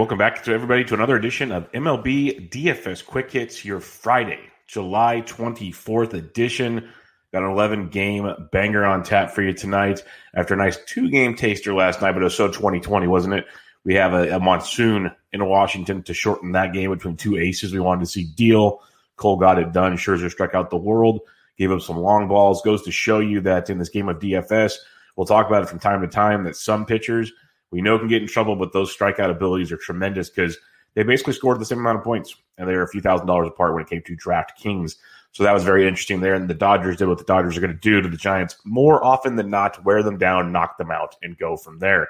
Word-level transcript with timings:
Welcome 0.00 0.16
back 0.16 0.42
to 0.44 0.54
everybody 0.54 0.82
to 0.84 0.94
another 0.94 1.14
edition 1.14 1.52
of 1.52 1.70
MLB 1.72 2.48
DFS 2.48 3.04
Quick 3.04 3.30
Hits, 3.32 3.66
your 3.66 3.80
Friday, 3.80 4.40
July 4.66 5.22
24th 5.26 6.14
edition. 6.14 6.88
Got 7.34 7.42
an 7.42 7.50
11 7.50 7.90
game 7.90 8.26
banger 8.50 8.82
on 8.86 9.02
tap 9.02 9.30
for 9.30 9.42
you 9.42 9.52
tonight 9.52 10.02
after 10.34 10.54
a 10.54 10.56
nice 10.56 10.78
two 10.86 11.10
game 11.10 11.34
taster 11.36 11.74
last 11.74 12.00
night, 12.00 12.12
but 12.12 12.22
it 12.22 12.24
was 12.24 12.34
so 12.34 12.48
2020, 12.48 13.08
wasn't 13.08 13.34
it? 13.34 13.44
We 13.84 13.92
have 13.96 14.14
a, 14.14 14.36
a 14.36 14.40
monsoon 14.40 15.12
in 15.34 15.46
Washington 15.46 16.02
to 16.04 16.14
shorten 16.14 16.52
that 16.52 16.72
game 16.72 16.90
between 16.90 17.18
two 17.18 17.36
aces 17.36 17.74
we 17.74 17.80
wanted 17.80 18.00
to 18.00 18.10
see 18.10 18.24
deal. 18.24 18.80
Cole 19.16 19.36
got 19.36 19.58
it 19.58 19.70
done. 19.72 19.98
Scherzer 19.98 20.30
struck 20.30 20.54
out 20.54 20.70
the 20.70 20.78
world, 20.78 21.20
gave 21.58 21.72
up 21.72 21.82
some 21.82 21.98
long 21.98 22.26
balls. 22.26 22.62
Goes 22.62 22.80
to 22.84 22.90
show 22.90 23.18
you 23.18 23.42
that 23.42 23.68
in 23.68 23.76
this 23.76 23.90
game 23.90 24.08
of 24.08 24.18
DFS, 24.18 24.76
we'll 25.16 25.26
talk 25.26 25.46
about 25.46 25.62
it 25.62 25.68
from 25.68 25.78
time 25.78 26.00
to 26.00 26.08
time 26.08 26.44
that 26.44 26.56
some 26.56 26.86
pitchers– 26.86 27.30
we 27.70 27.82
know 27.82 27.98
can 27.98 28.08
get 28.08 28.22
in 28.22 28.28
trouble, 28.28 28.56
but 28.56 28.72
those 28.72 28.94
strikeout 28.94 29.30
abilities 29.30 29.72
are 29.72 29.76
tremendous 29.76 30.28
because 30.28 30.58
they 30.94 31.02
basically 31.02 31.34
scored 31.34 31.60
the 31.60 31.64
same 31.64 31.78
amount 31.78 31.98
of 31.98 32.04
points 32.04 32.34
and 32.58 32.68
they 32.68 32.74
were 32.74 32.82
a 32.82 32.88
few 32.88 33.00
thousand 33.00 33.26
dollars 33.26 33.48
apart 33.48 33.74
when 33.74 33.82
it 33.82 33.88
came 33.88 34.02
to 34.02 34.16
DraftKings. 34.16 34.96
So 35.32 35.44
that 35.44 35.52
was 35.52 35.62
very 35.62 35.86
interesting 35.86 36.20
there. 36.20 36.34
And 36.34 36.48
the 36.48 36.54
Dodgers 36.54 36.96
did 36.96 37.06
what 37.06 37.18
the 37.18 37.24
Dodgers 37.24 37.56
are 37.56 37.60
going 37.60 37.72
to 37.72 37.78
do 37.78 38.00
to 38.00 38.08
the 38.08 38.16
Giants 38.16 38.56
more 38.64 39.04
often 39.04 39.36
than 39.36 39.50
not 39.50 39.84
wear 39.84 40.02
them 40.02 40.18
down, 40.18 40.50
knock 40.50 40.76
them 40.76 40.90
out, 40.90 41.14
and 41.22 41.38
go 41.38 41.56
from 41.56 41.78
there. 41.78 42.08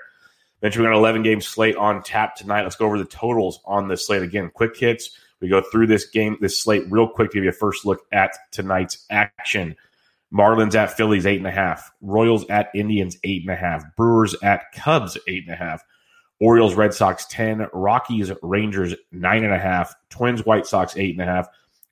Eventually, 0.62 0.82
we 0.82 0.86
got 0.86 0.96
an 0.96 1.00
11 1.00 1.22
game 1.22 1.40
slate 1.40 1.76
on 1.76 2.02
tap 2.02 2.36
tonight. 2.36 2.62
Let's 2.62 2.76
go 2.76 2.86
over 2.86 2.98
the 2.98 3.04
totals 3.04 3.60
on 3.64 3.88
this 3.88 4.06
slate 4.06 4.22
again. 4.22 4.50
Quick 4.52 4.76
hits. 4.76 5.16
We 5.40 5.48
go 5.48 5.62
through 5.62 5.86
this 5.86 6.06
game, 6.06 6.36
this 6.40 6.58
slate 6.58 6.84
real 6.90 7.08
quick 7.08 7.30
to 7.30 7.34
give 7.34 7.44
you 7.44 7.50
a 7.50 7.54
first 7.54 7.86
look 7.86 8.00
at 8.12 8.36
tonight's 8.50 9.06
action. 9.08 9.76
Marlins 10.32 10.74
at 10.74 10.96
Phillies, 10.96 11.26
eight 11.26 11.38
and 11.38 11.46
a 11.46 11.50
half. 11.50 11.90
Royals 12.00 12.48
at 12.48 12.70
Indians, 12.74 13.18
eight 13.24 13.42
and 13.42 13.50
a 13.50 13.56
half. 13.56 13.84
Brewers 13.96 14.34
at 14.42 14.72
Cubs, 14.72 15.18
eight 15.26 15.44
and 15.44 15.52
a 15.52 15.56
half. 15.56 15.82
Orioles, 16.40 16.74
Red 16.74 16.94
Sox, 16.94 17.26
10. 17.26 17.66
Rockies, 17.72 18.32
Rangers, 18.42 18.94
nine 19.12 19.44
and 19.44 19.52
a 19.52 19.58
half. 19.58 19.94
Twins, 20.08 20.46
White 20.46 20.66
Sox, 20.66 20.96
eight 20.96 21.14
and 21.18 21.22
a 21.22 21.30
half. 21.30 21.48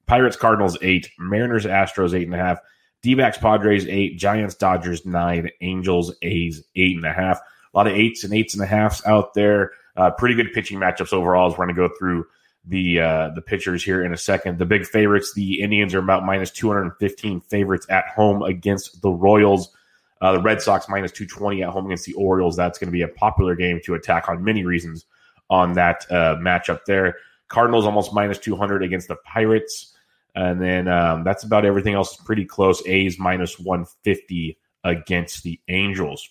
Pirates, 0.06 0.36
Cardinals, 0.36 0.78
eight. 0.80 1.10
Mariners, 1.18 1.66
Astros, 1.66 2.14
eight 2.14 2.26
and 2.26 2.34
a 2.34 2.38
half. 2.38 2.58
D 3.02 3.14
backs, 3.14 3.38
Padres, 3.38 3.86
eight. 3.88 4.16
Giants, 4.18 4.54
Dodgers, 4.54 5.04
nine. 5.04 5.50
Angels, 5.60 6.14
A's, 6.22 6.62
eight 6.76 6.96
and 6.96 7.04
a 7.04 7.12
half. 7.12 7.38
A 7.38 7.76
lot 7.76 7.86
of 7.86 7.92
eights 7.92 8.24
and 8.24 8.32
eights 8.32 8.54
and 8.54 8.62
a 8.62 8.66
halfs 8.66 9.04
out 9.06 9.34
there. 9.34 9.72
Uh, 9.96 10.10
pretty 10.12 10.34
good 10.34 10.52
pitching 10.52 10.78
matchups 10.78 11.12
overall 11.12 11.50
as 11.50 11.58
we're 11.58 11.66
going 11.66 11.74
to 11.76 11.88
go 11.88 11.94
through 11.98 12.24
the 12.68 13.00
uh, 13.00 13.30
the 13.34 13.40
pitchers 13.40 13.82
here 13.82 14.04
in 14.04 14.12
a 14.12 14.16
second. 14.16 14.58
The 14.58 14.66
big 14.66 14.86
favorites, 14.86 15.32
the 15.34 15.60
Indians 15.60 15.94
are 15.94 15.98
about 15.98 16.24
minus 16.24 16.50
215 16.50 17.40
favorites 17.40 17.86
at 17.88 18.06
home 18.08 18.42
against 18.42 19.00
the 19.02 19.10
Royals. 19.10 19.74
Uh, 20.20 20.32
the 20.32 20.42
Red 20.42 20.60
Sox 20.60 20.88
minus 20.88 21.12
220 21.12 21.62
at 21.62 21.70
home 21.70 21.86
against 21.86 22.04
the 22.04 22.14
Orioles. 22.14 22.56
That's 22.56 22.78
going 22.78 22.88
to 22.88 22.92
be 22.92 23.02
a 23.02 23.08
popular 23.08 23.54
game 23.54 23.80
to 23.84 23.94
attack 23.94 24.28
on 24.28 24.42
many 24.44 24.64
reasons 24.64 25.06
on 25.48 25.74
that 25.74 26.04
uh, 26.10 26.36
matchup 26.36 26.84
there. 26.86 27.16
Cardinals 27.48 27.86
almost 27.86 28.12
minus 28.12 28.38
200 28.38 28.82
against 28.82 29.08
the 29.08 29.16
Pirates. 29.16 29.94
And 30.34 30.60
then 30.60 30.88
um, 30.88 31.24
that's 31.24 31.44
about 31.44 31.64
everything 31.64 31.94
else 31.94 32.12
is 32.12 32.24
pretty 32.24 32.44
close. 32.44 32.82
A's 32.86 33.18
minus 33.18 33.58
150 33.58 34.58
against 34.84 35.42
the 35.42 35.60
Angels. 35.68 36.28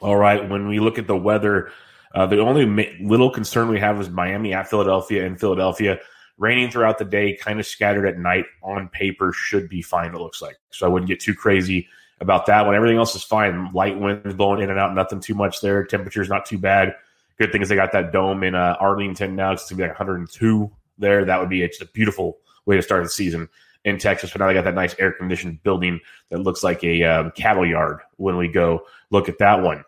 All 0.00 0.16
right. 0.16 0.48
When 0.48 0.68
we 0.68 0.80
look 0.80 0.98
at 0.98 1.06
the 1.06 1.16
weather, 1.16 1.70
uh, 2.14 2.26
the 2.26 2.38
only 2.38 2.66
ma- 2.66 2.82
little 3.00 3.30
concern 3.30 3.68
we 3.68 3.80
have 3.80 4.00
is 4.00 4.10
Miami 4.10 4.52
at 4.52 4.68
Philadelphia 4.68 5.24
and 5.24 5.38
Philadelphia. 5.38 5.98
Raining 6.38 6.70
throughout 6.70 6.98
the 6.98 7.04
day, 7.04 7.36
kind 7.36 7.60
of 7.60 7.66
scattered 7.66 8.06
at 8.06 8.18
night 8.18 8.46
on 8.62 8.88
paper 8.88 9.32
should 9.32 9.68
be 9.68 9.82
fine, 9.82 10.14
it 10.14 10.18
looks 10.18 10.40
like. 10.40 10.56
So 10.70 10.86
I 10.86 10.88
wouldn't 10.88 11.08
get 11.08 11.20
too 11.20 11.34
crazy 11.34 11.86
about 12.20 12.46
that 12.46 12.64
one. 12.64 12.74
Everything 12.74 12.96
else 12.96 13.14
is 13.14 13.22
fine. 13.22 13.70
Light 13.72 13.98
winds 13.98 14.34
blowing 14.34 14.62
in 14.62 14.70
and 14.70 14.78
out, 14.78 14.94
nothing 14.94 15.20
too 15.20 15.34
much 15.34 15.60
there. 15.60 15.84
Temperature's 15.84 16.28
not 16.28 16.46
too 16.46 16.58
bad. 16.58 16.94
Good 17.38 17.52
thing 17.52 17.62
is 17.62 17.68
they 17.68 17.74
got 17.74 17.92
that 17.92 18.12
dome 18.12 18.42
in 18.42 18.54
uh, 18.54 18.76
Arlington 18.80 19.36
now. 19.36 19.52
It's 19.52 19.62
going 19.62 19.78
to 19.78 19.84
be 19.84 19.88
like 19.88 19.98
102 19.98 20.70
there. 20.98 21.24
That 21.24 21.40
would 21.40 21.48
be 21.48 21.66
just 21.66 21.82
a 21.82 21.86
beautiful 21.86 22.38
way 22.66 22.76
to 22.76 22.82
start 22.82 23.02
the 23.02 23.08
season 23.10 23.48
in 23.84 23.98
Texas. 23.98 24.30
But 24.30 24.40
now 24.40 24.48
they 24.48 24.54
got 24.54 24.64
that 24.64 24.74
nice 24.74 24.94
air 24.98 25.12
conditioned 25.12 25.62
building 25.62 26.00
that 26.28 26.40
looks 26.40 26.62
like 26.62 26.84
a 26.84 27.02
um, 27.04 27.32
cattle 27.32 27.66
yard 27.66 28.00
when 28.16 28.36
we 28.36 28.48
go 28.48 28.82
look 29.10 29.28
at 29.28 29.38
that 29.38 29.62
one. 29.62 29.84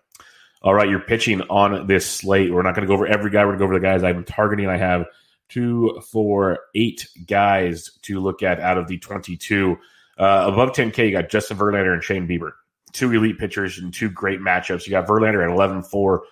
All 0.62 0.74
right, 0.74 0.88
you're 0.88 1.00
pitching 1.00 1.40
on 1.42 1.86
this 1.88 2.08
slate. 2.08 2.52
We're 2.52 2.62
not 2.62 2.76
going 2.76 2.86
to 2.86 2.88
go 2.88 2.94
over 2.94 3.06
every 3.06 3.30
guy. 3.30 3.44
We're 3.44 3.56
going 3.56 3.58
to 3.58 3.58
go 3.58 3.64
over 3.64 3.74
the 3.74 3.80
guys 3.80 4.04
I'm 4.04 4.24
targeting. 4.24 4.68
I 4.68 4.76
have 4.76 5.06
two, 5.48 6.00
four, 6.10 6.60
eight 6.74 7.08
guys 7.26 7.90
to 8.02 8.20
look 8.20 8.42
at 8.42 8.60
out 8.60 8.78
of 8.78 8.86
the 8.86 8.98
22. 8.98 9.76
Uh, 10.18 10.44
above 10.52 10.70
10K, 10.70 11.06
you 11.06 11.12
got 11.12 11.30
Justin 11.30 11.56
Verlander 11.56 11.92
and 11.92 12.04
Shane 12.04 12.28
Bieber. 12.28 12.52
Two 12.92 13.12
elite 13.12 13.38
pitchers 13.38 13.78
and 13.78 13.92
two 13.92 14.08
great 14.08 14.40
matchups. 14.40 14.86
You 14.86 14.92
got 14.92 15.06
Verlander 15.06 15.42
at 15.44 15.52
11 15.52 15.82
4 15.82 16.22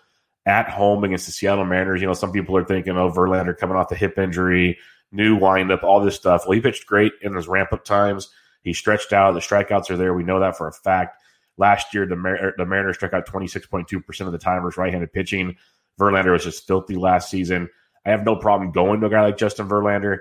at 0.47 0.69
home 0.69 1.03
against 1.05 1.27
the 1.27 1.33
Seattle 1.33 1.65
Mariners. 1.65 2.01
You 2.01 2.07
know, 2.07 2.15
some 2.15 2.33
people 2.33 2.57
are 2.57 2.65
thinking, 2.65 2.97
oh, 2.97 3.11
Verlander 3.11 3.57
coming 3.57 3.77
off 3.77 3.89
the 3.89 3.97
hip 3.97 4.19
injury, 4.19 4.79
new 5.11 5.37
windup, 5.37 5.83
all 5.83 6.01
this 6.01 6.17
stuff. 6.17 6.45
Well, 6.47 6.55
he 6.55 6.61
pitched 6.61 6.87
great 6.87 7.13
in 7.23 7.35
those 7.35 7.49
ramp 7.49 7.73
up 7.73 7.85
times. 7.85 8.31
He 8.63 8.75
stretched 8.75 9.13
out. 9.13 9.33
The 9.33 9.41
strikeouts 9.41 9.91
are 9.91 9.97
there. 9.97 10.15
We 10.15 10.23
know 10.23 10.41
that 10.41 10.57
for 10.57 10.69
a 10.69 10.73
fact. 10.73 11.20
Last 11.61 11.93
year, 11.93 12.07
the, 12.07 12.17
Mar- 12.17 12.55
the 12.57 12.65
Mariners 12.65 12.97
struck 12.97 13.13
out 13.13 13.29
26.2% 13.29 14.27
of 14.27 14.33
the 14.33 14.39
time 14.39 14.63
versus 14.63 14.79
right 14.79 14.91
handed 14.91 15.13
pitching. 15.13 15.57
Verlander 16.01 16.33
was 16.33 16.43
just 16.43 16.67
filthy 16.67 16.97
last 16.97 17.31
season. 17.31 17.69
I 18.07 18.11
have 18.11 18.25
no 18.25 18.35
problem 18.35 18.73
going 18.73 19.01
to 19.01 19.07
a 19.07 19.11
guy 19.11 19.21
like 19.21 19.37
Justin 19.37 19.69
Verlander, 19.69 20.21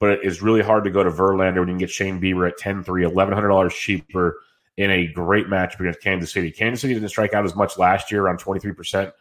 but 0.00 0.18
it's 0.24 0.42
really 0.42 0.62
hard 0.62 0.82
to 0.82 0.90
go 0.90 1.04
to 1.04 1.10
Verlander 1.10 1.60
when 1.60 1.68
you 1.68 1.74
can 1.74 1.78
get 1.78 1.90
Shane 1.90 2.20
Bieber 2.20 2.48
at 2.48 2.58
10 2.58 2.82
3, 2.82 3.04
$1,100 3.04 3.70
cheaper 3.70 4.40
in 4.76 4.90
a 4.90 5.06
great 5.06 5.46
matchup 5.46 5.78
against 5.78 6.02
Kansas 6.02 6.32
City. 6.32 6.50
Kansas 6.50 6.80
City 6.80 6.94
didn't 6.94 7.08
strike 7.08 7.34
out 7.34 7.44
as 7.44 7.54
much 7.54 7.78
last 7.78 8.10
year, 8.10 8.24
around 8.24 8.40
23% 8.40 9.12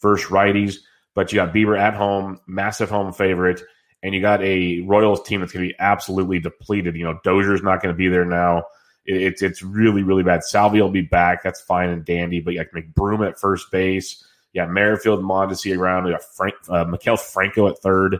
versus 0.00 0.30
righties, 0.30 0.76
but 1.14 1.30
you 1.30 1.36
got 1.36 1.52
Bieber 1.52 1.78
at 1.78 1.92
home, 1.92 2.40
massive 2.46 2.88
home 2.88 3.12
favorite, 3.12 3.60
and 4.02 4.14
you 4.14 4.22
got 4.22 4.42
a 4.42 4.80
Royals 4.80 5.22
team 5.24 5.40
that's 5.40 5.52
going 5.52 5.66
to 5.66 5.74
be 5.74 5.78
absolutely 5.78 6.38
depleted. 6.38 6.96
You 6.96 7.04
know, 7.04 7.20
Dozier's 7.22 7.62
not 7.62 7.82
going 7.82 7.94
to 7.94 7.98
be 7.98 8.08
there 8.08 8.24
now. 8.24 8.62
It's 9.10 9.40
it's 9.40 9.62
really 9.62 10.02
really 10.02 10.22
bad. 10.22 10.44
Salvi 10.44 10.82
will 10.82 10.90
be 10.90 11.00
back. 11.00 11.42
That's 11.42 11.60
fine 11.60 11.88
and 11.88 12.04
dandy. 12.04 12.40
But 12.40 12.54
you 12.54 12.58
have 12.58 12.70
McBroom 12.70 13.26
at 13.26 13.40
first 13.40 13.70
base. 13.70 14.24
Yeah, 14.52 14.66
Merrifield, 14.66 15.22
Mondesi 15.22 15.76
around. 15.76 16.04
We 16.04 16.12
got 16.12 16.22
Frank, 16.22 16.54
uh, 16.68 16.84
Maikel 16.84 17.18
Franco 17.18 17.68
at 17.68 17.78
third. 17.78 18.18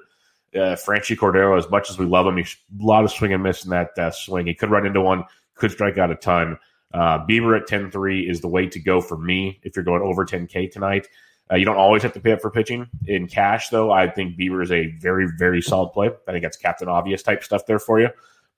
Uh, 0.54 0.76
Franchy 0.76 1.14
Cordero, 1.14 1.58
as 1.58 1.68
much 1.68 1.90
as 1.90 1.98
we 1.98 2.06
love 2.06 2.26
him, 2.26 2.38
he's 2.38 2.56
a 2.80 2.84
lot 2.84 3.04
of 3.04 3.10
swing 3.10 3.34
and 3.34 3.42
miss 3.42 3.64
in 3.64 3.70
that 3.70 3.90
uh, 3.98 4.10
swing. 4.10 4.46
He 4.46 4.54
could 4.54 4.70
run 4.70 4.86
into 4.86 5.02
one, 5.02 5.24
could 5.54 5.70
strike 5.70 5.98
out 5.98 6.10
a 6.10 6.14
ton. 6.14 6.58
Uh, 6.94 7.24
Bieber 7.26 7.58
at 7.58 7.66
10 7.66 7.90
3 7.90 8.28
is 8.28 8.40
the 8.40 8.48
way 8.48 8.66
to 8.66 8.80
go 8.80 9.00
for 9.00 9.18
me 9.18 9.60
if 9.62 9.76
you're 9.76 9.84
going 9.84 10.00
over 10.00 10.24
10K 10.24 10.70
tonight. 10.72 11.06
Uh, 11.50 11.56
you 11.56 11.64
don't 11.64 11.76
always 11.76 12.02
have 12.02 12.12
to 12.12 12.20
pay 12.20 12.32
up 12.32 12.40
for 12.40 12.50
pitching. 12.50 12.88
In 13.06 13.26
cash, 13.26 13.68
though, 13.68 13.90
I 13.90 14.08
think 14.08 14.38
Bieber 14.38 14.62
is 14.62 14.72
a 14.72 14.86
very, 14.98 15.26
very 15.38 15.62
solid 15.62 15.92
play. 15.92 16.10
I 16.26 16.32
think 16.32 16.42
that's 16.42 16.56
Captain 16.56 16.88
Obvious 16.88 17.22
type 17.22 17.42
stuff 17.42 17.66
there 17.66 17.78
for 17.78 18.00
you. 18.00 18.08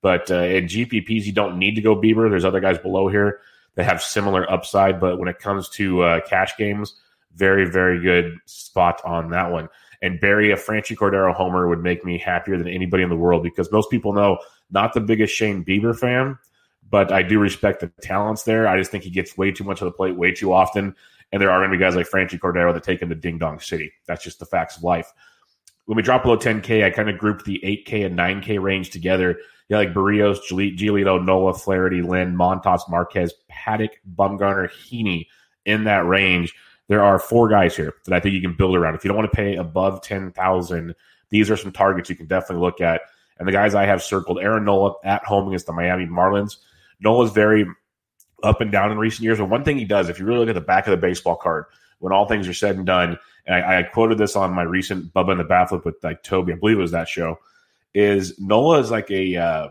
But 0.02 0.30
uh, 0.30 0.42
in 0.42 0.66
GPPs, 0.66 1.24
you 1.24 1.32
don't 1.32 1.58
need 1.58 1.74
to 1.74 1.82
go 1.82 1.94
Bieber. 1.94 2.30
There's 2.30 2.44
other 2.44 2.60
guys 2.60 2.78
below 2.78 3.08
here 3.08 3.40
that 3.74 3.84
have 3.84 4.02
similar 4.02 4.50
upside. 4.50 5.00
But 5.00 5.18
when 5.18 5.28
it 5.28 5.38
comes 5.38 5.68
to 5.70 6.02
uh, 6.02 6.20
cash 6.28 6.56
games, 6.56 6.94
very, 7.34 7.70
very 7.70 8.00
good 8.00 8.38
spot 8.46 9.00
on 9.04 9.30
that 9.30 9.50
one. 9.50 9.68
And 10.02 10.18
Barry, 10.18 10.50
a 10.50 10.56
Franchy 10.56 10.96
Cordero 10.96 11.34
homer 11.34 11.68
would 11.68 11.82
make 11.82 12.04
me 12.04 12.18
happier 12.18 12.56
than 12.56 12.68
anybody 12.68 13.02
in 13.02 13.10
the 13.10 13.16
world 13.16 13.42
because 13.42 13.70
most 13.70 13.90
people 13.90 14.12
know 14.12 14.38
not 14.70 14.94
the 14.94 15.00
biggest 15.00 15.34
Shane 15.34 15.64
Bieber 15.64 15.96
fan, 15.96 16.38
but 16.88 17.12
I 17.12 17.22
do 17.22 17.38
respect 17.38 17.80
the 17.80 17.88
talents 18.00 18.44
there. 18.44 18.66
I 18.66 18.78
just 18.78 18.90
think 18.90 19.04
he 19.04 19.10
gets 19.10 19.36
way 19.36 19.52
too 19.52 19.64
much 19.64 19.82
of 19.82 19.84
the 19.84 19.92
plate 19.92 20.16
way 20.16 20.32
too 20.32 20.52
often. 20.52 20.94
And 21.32 21.40
there 21.40 21.50
are 21.50 21.60
going 21.60 21.70
to 21.70 21.76
be 21.76 21.80
guys 21.80 21.94
like 21.94 22.08
Franchy 22.08 22.38
Cordero 22.38 22.72
that 22.72 22.82
take 22.82 23.00
him 23.00 23.10
to 23.10 23.14
Ding 23.14 23.38
Dong 23.38 23.60
City. 23.60 23.92
That's 24.06 24.24
just 24.24 24.40
the 24.40 24.46
facts 24.46 24.76
of 24.76 24.82
life. 24.82 25.12
When 25.86 25.96
we 25.96 26.02
drop 26.02 26.22
below 26.22 26.36
10K, 26.36 26.84
I 26.84 26.90
kind 26.90 27.10
of 27.10 27.18
grouped 27.18 27.44
the 27.44 27.60
8K 27.64 28.06
and 28.06 28.18
9K 28.18 28.60
range 28.60 28.90
together 28.90 29.38
yeah, 29.70 29.76
like 29.76 29.94
Berrios, 29.94 30.40
Giolito, 30.50 31.24
Nola, 31.24 31.54
Flaherty, 31.54 32.02
Lynn, 32.02 32.36
Montas, 32.36 32.80
Marquez, 32.90 33.32
Paddack, 33.48 33.90
Bumgarner, 34.16 34.68
Heaney 34.68 35.28
in 35.64 35.84
that 35.84 36.04
range. 36.06 36.52
There 36.88 37.04
are 37.04 37.20
four 37.20 37.48
guys 37.48 37.76
here 37.76 37.94
that 38.04 38.12
I 38.12 38.18
think 38.18 38.34
you 38.34 38.40
can 38.40 38.54
build 38.54 38.74
around. 38.74 38.96
If 38.96 39.04
you 39.04 39.08
don't 39.08 39.16
want 39.16 39.30
to 39.30 39.36
pay 39.36 39.54
above 39.54 40.02
ten 40.02 40.32
thousand, 40.32 40.96
these 41.30 41.52
are 41.52 41.56
some 41.56 41.70
targets 41.70 42.10
you 42.10 42.16
can 42.16 42.26
definitely 42.26 42.64
look 42.64 42.80
at. 42.80 43.02
And 43.38 43.46
the 43.46 43.52
guys 43.52 43.76
I 43.76 43.86
have 43.86 44.02
circled: 44.02 44.40
Aaron 44.40 44.64
Nola 44.64 44.94
at 45.04 45.24
home 45.24 45.46
against 45.46 45.66
the 45.66 45.72
Miami 45.72 46.06
Marlins. 46.06 46.56
Nola's 47.00 47.30
very 47.30 47.64
up 48.42 48.60
and 48.60 48.72
down 48.72 48.90
in 48.90 48.98
recent 48.98 49.22
years, 49.22 49.38
but 49.38 49.50
one 49.50 49.62
thing 49.62 49.78
he 49.78 49.84
does, 49.84 50.08
if 50.08 50.18
you 50.18 50.24
really 50.24 50.40
look 50.40 50.48
at 50.48 50.56
the 50.56 50.60
back 50.60 50.88
of 50.88 50.90
the 50.90 50.96
baseball 50.96 51.36
card, 51.36 51.66
when 52.00 52.12
all 52.12 52.26
things 52.26 52.48
are 52.48 52.54
said 52.54 52.76
and 52.76 52.84
done, 52.84 53.18
and 53.46 53.54
I, 53.54 53.78
I 53.78 53.82
quoted 53.84 54.18
this 54.18 54.36
on 54.36 54.52
my 54.52 54.62
recent 54.62 55.14
Bubba 55.14 55.32
in 55.32 55.38
the 55.38 55.44
Bathroom 55.44 55.82
with 55.84 55.96
like 56.02 56.22
Toby, 56.22 56.52
I 56.52 56.56
believe 56.56 56.76
it 56.76 56.82
was 56.82 56.90
that 56.90 57.08
show 57.08 57.38
is 57.94 58.38
Nola 58.38 58.78
is 58.78 58.90
like 58.90 59.10
a 59.10 59.36
uh, 59.36 59.68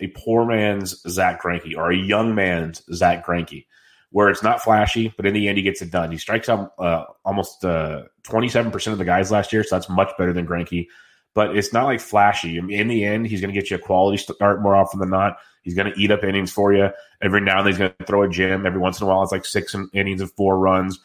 a 0.00 0.08
poor 0.08 0.44
man's 0.44 1.00
Zack 1.08 1.42
Greinke 1.42 1.76
or 1.76 1.90
a 1.90 1.96
young 1.96 2.34
man's 2.34 2.82
Zack 2.92 3.26
Greinke, 3.26 3.66
where 4.10 4.28
it's 4.28 4.42
not 4.42 4.62
flashy, 4.62 5.12
but 5.16 5.26
in 5.26 5.34
the 5.34 5.48
end 5.48 5.56
he 5.56 5.62
gets 5.62 5.82
it 5.82 5.90
done. 5.90 6.10
He 6.10 6.18
strikes 6.18 6.48
out 6.48 6.72
uh, 6.78 7.04
almost 7.24 7.64
uh, 7.64 8.04
twenty 8.22 8.48
seven 8.48 8.70
percent 8.70 8.92
of 8.92 8.98
the 8.98 9.04
guys 9.04 9.30
last 9.30 9.52
year, 9.52 9.64
so 9.64 9.76
that's 9.76 9.88
much 9.88 10.10
better 10.18 10.32
than 10.32 10.46
Greinke. 10.46 10.86
But 11.34 11.54
it's 11.54 11.72
not 11.72 11.84
like 11.84 12.00
flashy. 12.00 12.56
In 12.56 12.88
the 12.88 13.04
end, 13.04 13.26
he's 13.26 13.42
going 13.42 13.52
to 13.52 13.60
get 13.60 13.70
you 13.70 13.76
a 13.76 13.80
quality 13.80 14.16
start 14.16 14.62
more 14.62 14.74
often 14.74 15.00
than 15.00 15.10
not. 15.10 15.36
He's 15.60 15.74
going 15.74 15.92
to 15.92 16.00
eat 16.00 16.10
up 16.10 16.24
innings 16.24 16.50
for 16.50 16.72
you. 16.72 16.88
Every 17.20 17.42
now 17.42 17.58
and 17.58 17.66
then 17.66 17.72
he's 17.72 17.78
going 17.78 17.92
to 17.98 18.04
throw 18.06 18.22
a 18.22 18.28
gem. 18.28 18.64
Every 18.64 18.80
once 18.80 19.00
in 19.00 19.06
a 19.06 19.10
while, 19.10 19.22
it's 19.22 19.32
like 19.32 19.44
six 19.44 19.76
innings 19.92 20.22
of 20.22 20.32
four 20.32 20.58
runs. 20.58 20.98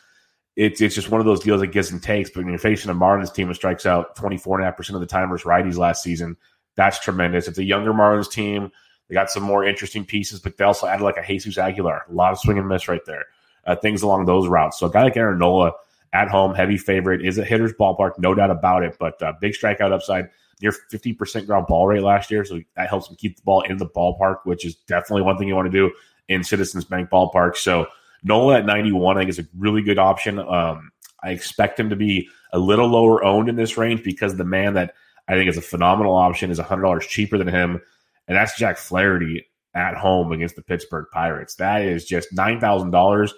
It's 0.56 0.82
it's 0.82 0.96
just 0.96 1.10
one 1.10 1.22
of 1.22 1.26
those 1.26 1.40
deals 1.40 1.62
that 1.62 1.68
gives 1.68 1.92
and 1.92 2.02
takes. 2.02 2.30
But 2.30 2.44
when 2.44 2.50
you're 2.50 2.60
facing 2.60 2.92
a 2.92 2.96
Marlins 2.96 3.34
team 3.34 3.48
that 3.48 3.56
strikes 3.56 3.86
out 3.86 4.16
24.5% 4.16 4.94
of 4.94 5.00
the 5.00 5.06
time 5.06 5.30
versus 5.30 5.46
righties 5.46 5.78
last 5.78 6.04
season, 6.04 6.38
that's 6.76 7.00
tremendous. 7.00 7.48
It's 7.48 7.58
a 7.58 7.64
younger 7.64 7.94
Marlins 7.94 8.32
team. 8.32 8.72
They 9.08 9.14
got 9.14 9.30
some 9.30 9.44
more 9.44 9.66
interesting 9.66 10.06
pieces, 10.06 10.40
but 10.40 10.58
they 10.58 10.64
also 10.64 10.88
added 10.88 11.04
like 11.04 11.18
a 11.18 11.26
Jesus 11.26 11.58
Aguilar, 11.58 12.06
a 12.10 12.14
lot 12.14 12.32
of 12.32 12.40
swing 12.40 12.58
and 12.58 12.68
miss 12.68 12.88
right 12.88 13.04
there, 13.06 13.26
uh, 13.66 13.76
things 13.76 14.02
along 14.02 14.26
those 14.26 14.48
routes. 14.48 14.80
So 14.80 14.88
a 14.88 14.92
guy 14.92 15.04
like 15.04 15.18
Aaron 15.18 15.40
Nola 15.40 15.74
at 16.14 16.30
home, 16.30 16.56
heavy 16.56 16.78
favorite, 16.78 17.26
is 17.26 17.38
a 17.38 17.44
hitter's 17.44 17.74
ballpark, 17.74 18.20
no 18.20 18.34
doubt 18.34 18.52
about 18.52 18.84
it. 18.84 18.96
But 19.00 19.22
uh, 19.22 19.34
big 19.42 19.54
strikeout 19.54 19.92
upside, 19.92 20.30
near 20.62 20.72
50% 20.72 21.46
ground 21.46 21.68
ball 21.68 21.88
rate 21.88 22.04
last 22.04 22.32
year. 22.32 22.46
So 22.46 22.62
that 22.76 22.88
helps 22.88 23.10
him 23.10 23.16
keep 23.18 23.36
the 23.36 23.44
ball 23.44 23.62
in 23.64 23.78
the 23.78 23.88
ballpark, 23.88 24.40
which 24.46 24.66
is 24.66 24.76
definitely 24.76 25.24
one 25.24 25.38
thing 25.38 25.48
you 25.48 25.56
want 25.56 25.72
to 25.72 25.78
do 25.78 25.92
in 26.30 26.44
Citizens 26.44 26.86
Bank 26.86 27.10
Ballpark. 27.10 27.58
So 27.58 27.88
Nola 28.24 28.60
at 28.60 28.66
91, 28.66 29.18
I 29.18 29.22
think 29.22 29.30
is 29.30 29.40
a 29.40 29.48
really 29.58 29.82
good 29.82 29.98
option. 29.98 30.40
Um, 30.40 30.92
I 31.24 31.32
expect 31.32 31.80
him 31.80 31.90
to 31.90 31.96
be 31.96 32.30
a 32.54 32.60
little 32.60 32.88
lower 32.88 33.24
owned 33.24 33.50
in 33.50 33.56
this 33.56 33.78
range 33.78 34.04
because 34.04 34.36
the 34.36 34.44
man 34.44 34.74
that 34.76 34.94
I 35.28 35.34
think 35.34 35.50
is 35.50 35.58
a 35.58 35.62
phenomenal 35.62 36.16
option 36.16 36.52
is 36.52 36.60
$100 36.60 37.02
cheaper 37.02 37.38
than 37.38 37.48
him, 37.48 37.82
and 38.28 38.38
that's 38.38 38.58
Jack 38.58 38.78
Flaherty 38.78 39.48
at 39.74 39.96
home 39.96 40.32
against 40.32 40.56
the 40.56 40.62
Pittsburgh 40.62 41.06
Pirates. 41.12 41.56
That 41.56 41.84
is 41.84 42.06
just 42.06 42.36
$9,000. 42.36 43.32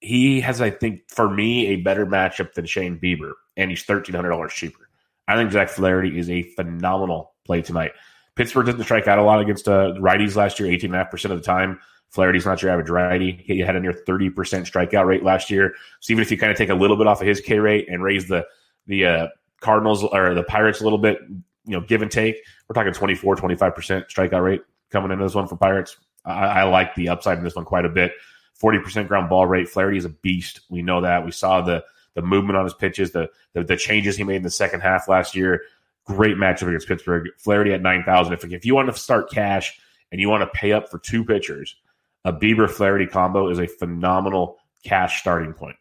He 0.00 0.40
has, 0.40 0.60
I 0.60 0.70
think, 0.70 1.02
for 1.08 1.30
me, 1.30 1.68
a 1.68 1.76
better 1.76 2.06
matchup 2.06 2.54
than 2.54 2.66
Shane 2.66 2.98
Bieber, 2.98 3.32
and 3.56 3.70
he's 3.70 3.84
$1,300 3.84 4.48
cheaper. 4.50 4.88
I 5.28 5.36
think 5.36 5.52
Jack 5.52 5.68
Flaherty 5.68 6.18
is 6.18 6.28
a 6.28 6.42
phenomenal 6.42 7.34
play 7.44 7.62
tonight. 7.62 7.92
Pittsburgh 8.34 8.66
didn't 8.66 8.82
strike 8.82 9.06
out 9.06 9.18
a 9.18 9.22
lot 9.22 9.40
against 9.40 9.68
uh, 9.68 9.92
righties 9.98 10.36
last 10.36 10.58
year, 10.58 10.68
18.5% 10.68 11.30
of 11.30 11.36
the 11.36 11.44
time. 11.44 11.78
Flaherty's 12.12 12.44
not 12.44 12.60
your 12.60 12.70
average 12.70 12.90
righty. 12.90 13.42
He 13.42 13.60
had 13.60 13.74
a 13.74 13.80
near 13.80 13.94
30% 13.94 14.34
strikeout 14.34 15.06
rate 15.06 15.24
last 15.24 15.50
year. 15.50 15.74
So 16.00 16.12
even 16.12 16.20
if 16.20 16.30
you 16.30 16.36
kind 16.36 16.52
of 16.52 16.58
take 16.58 16.68
a 16.68 16.74
little 16.74 16.98
bit 16.98 17.06
off 17.06 17.22
of 17.22 17.26
his 17.26 17.40
K 17.40 17.58
rate 17.58 17.88
and 17.88 18.02
raise 18.02 18.28
the 18.28 18.46
the 18.86 19.06
uh, 19.06 19.26
Cardinals 19.60 20.04
or 20.04 20.34
the 20.34 20.42
Pirates 20.42 20.80
a 20.80 20.84
little 20.84 20.98
bit, 20.98 21.20
you 21.64 21.72
know, 21.72 21.80
give 21.80 22.02
and 22.02 22.10
take, 22.10 22.36
we're 22.68 22.74
talking 22.74 22.92
24, 22.92 23.36
25% 23.36 24.10
strikeout 24.10 24.44
rate 24.44 24.60
coming 24.90 25.10
into 25.10 25.24
this 25.24 25.34
one 25.34 25.46
for 25.46 25.56
Pirates. 25.56 25.96
I, 26.24 26.32
I 26.32 26.62
like 26.64 26.94
the 26.96 27.08
upside 27.08 27.38
in 27.38 27.44
this 27.44 27.54
one 27.54 27.64
quite 27.64 27.86
a 27.86 27.88
bit. 27.88 28.12
40% 28.60 29.08
ground 29.08 29.30
ball 29.30 29.46
rate. 29.46 29.68
Flaherty 29.68 29.96
is 29.96 30.04
a 30.04 30.10
beast. 30.10 30.60
We 30.68 30.82
know 30.82 31.00
that. 31.00 31.24
We 31.24 31.32
saw 31.32 31.62
the 31.62 31.82
the 32.14 32.20
movement 32.20 32.58
on 32.58 32.64
his 32.64 32.74
pitches, 32.74 33.12
the, 33.12 33.30
the, 33.54 33.64
the 33.64 33.76
changes 33.76 34.18
he 34.18 34.24
made 34.24 34.36
in 34.36 34.42
the 34.42 34.50
second 34.50 34.80
half 34.80 35.08
last 35.08 35.34
year. 35.34 35.62
Great 36.04 36.36
matchup 36.36 36.68
against 36.68 36.86
Pittsburgh. 36.86 37.28
Flaherty 37.38 37.72
at 37.72 37.80
9,000. 37.80 38.34
If, 38.34 38.44
if 38.44 38.66
you 38.66 38.74
want 38.74 38.92
to 38.92 39.00
start 39.00 39.30
cash 39.30 39.80
and 40.10 40.20
you 40.20 40.28
want 40.28 40.42
to 40.42 40.58
pay 40.58 40.72
up 40.72 40.90
for 40.90 40.98
two 40.98 41.24
pitchers– 41.24 41.74
a 42.24 42.32
Bieber 42.32 42.70
Flaherty 42.70 43.06
combo 43.06 43.48
is 43.48 43.58
a 43.58 43.66
phenomenal 43.66 44.58
cash 44.84 45.20
starting 45.20 45.52
point. 45.52 45.76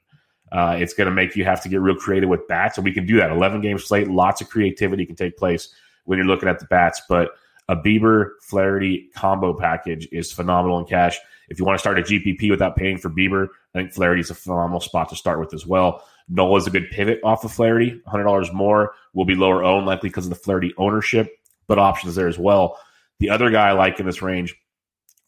Uh, 0.52 0.76
it's 0.80 0.94
going 0.94 1.08
to 1.08 1.14
make 1.14 1.36
you 1.36 1.46
have 1.46 1.62
to 1.64 1.70
get 1.70 1.80
real 1.80 1.96
creative 1.96 2.30
with 2.30 2.48
bats, 2.48 2.78
and 2.78 2.84
we 2.84 2.92
can 2.92 3.06
do 3.06 3.18
that. 3.18 3.32
11 3.32 3.62
game 3.62 3.78
slate, 3.78 4.10
lots 4.10 4.42
of 4.42 4.50
creativity 4.50 5.06
can 5.06 5.16
take 5.16 5.38
place 5.38 5.74
when 6.06 6.18
you're 6.18 6.28
looking 6.28 6.50
at 6.50 6.60
the 6.60 6.66
bats. 6.66 7.02
But 7.08 7.30
a 7.70 7.76
Bieber 7.76 8.32
Flaherty 8.42 9.10
combo 9.16 9.54
package 9.54 10.08
is 10.12 10.32
phenomenal 10.32 10.80
in 10.80 10.86
cash. 10.86 11.18
If 11.50 11.58
you 11.58 11.66
want 11.66 11.78
to 11.78 11.80
start 11.80 12.00
a 12.00 12.02
GPP 12.02 12.50
without 12.50 12.76
paying 12.76 12.98
for 12.98 13.10
Bieber, 13.10 13.48
I 13.74 13.80
think 13.80 13.94
Flaherty 13.94 14.22
is 14.22 14.30
a 14.30 14.36
phenomenal 14.36 14.82
spot 14.82 15.10
to 15.10 15.16
start 15.16 15.40
with 15.40 15.54
as 15.54 15.66
well. 15.66 16.04
Nola 16.28 16.58
is 16.58 16.68
a 16.68 16.72
good 16.72 16.90
pivot 16.92 17.20
off 17.24 17.46
of 17.46 17.52
Flaherty. 17.52 18.02
$100 18.08 18.54
more 18.54 18.94
will 19.14 19.26
be 19.26 19.36
lower 19.36 19.64
owned, 19.64 19.86
likely 19.86 20.10
because 20.10 20.26
of 20.26 20.32
the 20.32 20.36
Flaherty 20.36 20.74
ownership, 20.78 21.30
but 21.68 21.78
options 21.78 22.16
there 22.16 22.28
as 22.28 22.40
well. 22.40 22.78
The 23.20 23.30
other 23.30 23.50
guy 23.50 23.70
I 23.70 23.74
like 23.74 24.00
in 24.00 24.06
this 24.06 24.22
range 24.22 24.56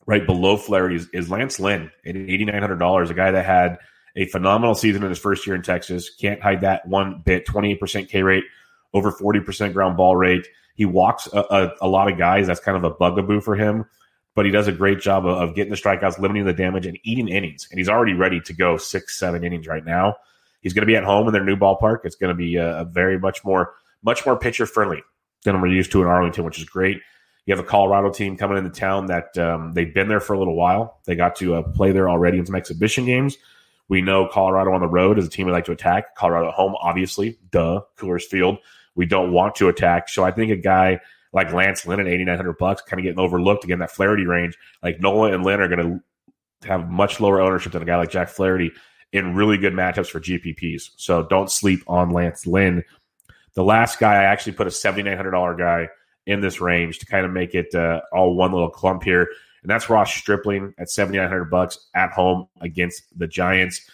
right 0.06 0.26
below 0.26 0.58
Flaherty 0.58 0.96
is, 0.96 1.10
is 1.14 1.30
Lance 1.30 1.60
Lynn 1.60 1.92
at 2.06 2.16
$8,900, 2.16 3.10
a 3.10 3.14
guy 3.14 3.32
that 3.32 3.46
had 3.46 3.78
a 4.16 4.26
phenomenal 4.28 4.76
season 4.76 5.04
in 5.04 5.10
his 5.10 5.20
first 5.20 5.48
year 5.48 5.56
in 5.56 5.62
Texas. 5.62 6.10
Can't 6.10 6.42
hide 6.42 6.62
that 6.62 6.88
one 6.88 7.22
bit. 7.26 7.48
28% 7.48 8.10
K 8.10 8.24
rate, 8.24 8.44
over 8.94 9.12
40% 9.12 9.74
ground 9.74 9.98
ball 9.98 10.16
rate. 10.16 10.48
He 10.76 10.86
walks 10.86 11.28
a, 11.32 11.40
a, 11.40 11.72
a, 11.82 11.88
lot 11.88 12.12
of 12.12 12.18
guys. 12.18 12.48
That's 12.48 12.60
kind 12.60 12.78
of 12.78 12.84
a 12.84 12.90
bugaboo 12.90 13.42
for 13.42 13.56
him, 13.56 13.86
but 14.36 14.46
he 14.46 14.52
does 14.52 14.68
a 14.68 14.72
great 14.72 15.00
job 15.00 15.26
of, 15.26 15.38
of, 15.38 15.56
getting 15.56 15.72
the 15.72 15.78
strikeouts, 15.78 16.20
limiting 16.20 16.46
the 16.46 16.54
damage, 16.54 16.88
and 16.88 16.98
eating 17.04 17.28
innings. 17.28 17.68
And 17.70 17.78
he's 17.78 17.90
already 17.90 18.14
ready 18.14 18.40
to 18.42 18.54
go 18.54 18.78
six, 18.78 19.18
seven 19.18 19.44
innings 19.44 19.68
right 19.68 19.86
now. 19.86 20.16
He's 20.62 20.74
going 20.74 20.82
to 20.82 20.88
be 20.88 20.96
at 20.96 21.04
home 21.04 21.28
in 21.28 21.34
their 21.34 21.44
new 21.44 21.56
ballpark. 21.56 22.00
It's 22.06 22.16
going 22.16 22.30
to 22.30 22.38
be 22.38 22.56
a, 22.56 22.80
a 22.80 22.86
very 22.86 23.20
much 23.20 23.44
more, 23.44 23.74
much 24.04 24.26
more 24.26 24.38
pitcher 24.38 24.66
friendly 24.66 25.04
than 25.44 25.62
we're 25.62 25.68
used 25.68 25.92
to 25.92 26.02
in 26.02 26.08
Arlington, 26.08 26.44
which 26.44 26.58
is 26.58 26.64
great. 26.64 27.02
You 27.46 27.56
have 27.56 27.64
a 27.64 27.68
Colorado 27.68 28.10
team 28.12 28.38
coming 28.38 28.58
into 28.58 28.70
town 28.70 29.08
that 29.08 29.38
um, 29.38 29.74
they've 29.74 29.94
been 29.94 30.08
there 30.08 30.22
for 30.22 30.34
a 30.34 30.40
little 30.40 30.56
while. 30.56 31.00
They 31.06 31.16
got 31.16 31.36
to 31.38 31.56
uh, 31.56 31.62
play 31.64 31.92
there 31.92 32.10
already 32.10 32.38
in 32.38 32.46
some 32.46 32.56
exhibition 32.56 33.06
games. 33.06 33.38
We 33.90 34.02
know 34.02 34.28
Colorado 34.28 34.72
on 34.72 34.82
the 34.82 34.88
road 34.88 35.20
is 35.20 35.28
a 35.28 35.30
team 35.30 35.46
we 35.46 35.52
like 35.52 35.66
to 35.66 35.74
attack. 35.74 36.16
Colorado 36.16 36.48
at 36.48 36.54
home, 36.54 36.76
obviously, 36.82 37.38
duh, 37.52 37.82
Coors 37.98 38.24
Field. 38.24 38.58
We 38.96 39.06
don't 39.06 39.34
want 39.34 39.56
to 39.56 39.68
attack. 39.68 40.08
So 40.08 40.24
I 40.24 40.32
think 40.32 40.52
a 40.52 40.56
guy 40.56 41.02
like 41.34 41.52
Lance 41.52 41.86
Lynn 41.86 42.00
at 42.00 42.08
8,900 42.08 42.58
bucks, 42.58 42.82
kind 42.82 43.00
of 43.00 43.04
getting 43.04 43.20
overlooked 43.20 43.64
again, 43.64 43.80
that 43.80 43.92
Flaherty 43.92 44.26
range, 44.26 44.58
like 44.82 45.02
Nola 45.02 45.34
and 45.34 45.44
Lynn 45.44 45.60
are 45.60 45.68
going 45.68 46.00
to 46.62 46.68
have 46.68 46.90
much 46.90 47.20
lower 47.20 47.42
ownership 47.42 47.74
than 47.74 47.82
a 47.82 47.86
guy 47.86 47.98
like 47.98 48.12
Jack 48.12 48.30
Flaherty 48.30 48.72
in 49.12 49.36
really 49.36 49.58
good 49.58 49.74
matchups 49.74 50.10
for 50.10 50.20
GPPs. 50.20 50.92
So 50.96 51.24
don't 51.24 51.52
sleep 51.52 51.84
on 51.88 52.12
Lance 52.12 52.48
Lynn. 52.48 52.84
The 53.56 53.64
last 53.64 54.00
guy, 54.00 54.14
I 54.14 54.24
actually 54.24 54.54
put 54.54 54.68
a 54.68 54.72
$7,900 54.72 55.58
guy 55.58 55.90
in 56.26 56.42
this 56.42 56.62
range 56.62 57.00
to 57.00 57.06
kind 57.06 57.26
of 57.26 57.32
make 57.32 57.54
it 57.54 57.74
uh, 57.76 58.02
all 58.12 58.36
one 58.36 58.52
little 58.52 58.70
clump 58.70 59.04
here. 59.04 59.28
And 59.62 59.70
that's 59.70 59.90
Ross 59.90 60.14
Stripling 60.14 60.74
at 60.78 60.90
7,900 60.90 61.46
bucks 61.46 61.88
at 61.94 62.12
home 62.12 62.48
against 62.62 63.04
the 63.18 63.28
Giants. 63.28 63.90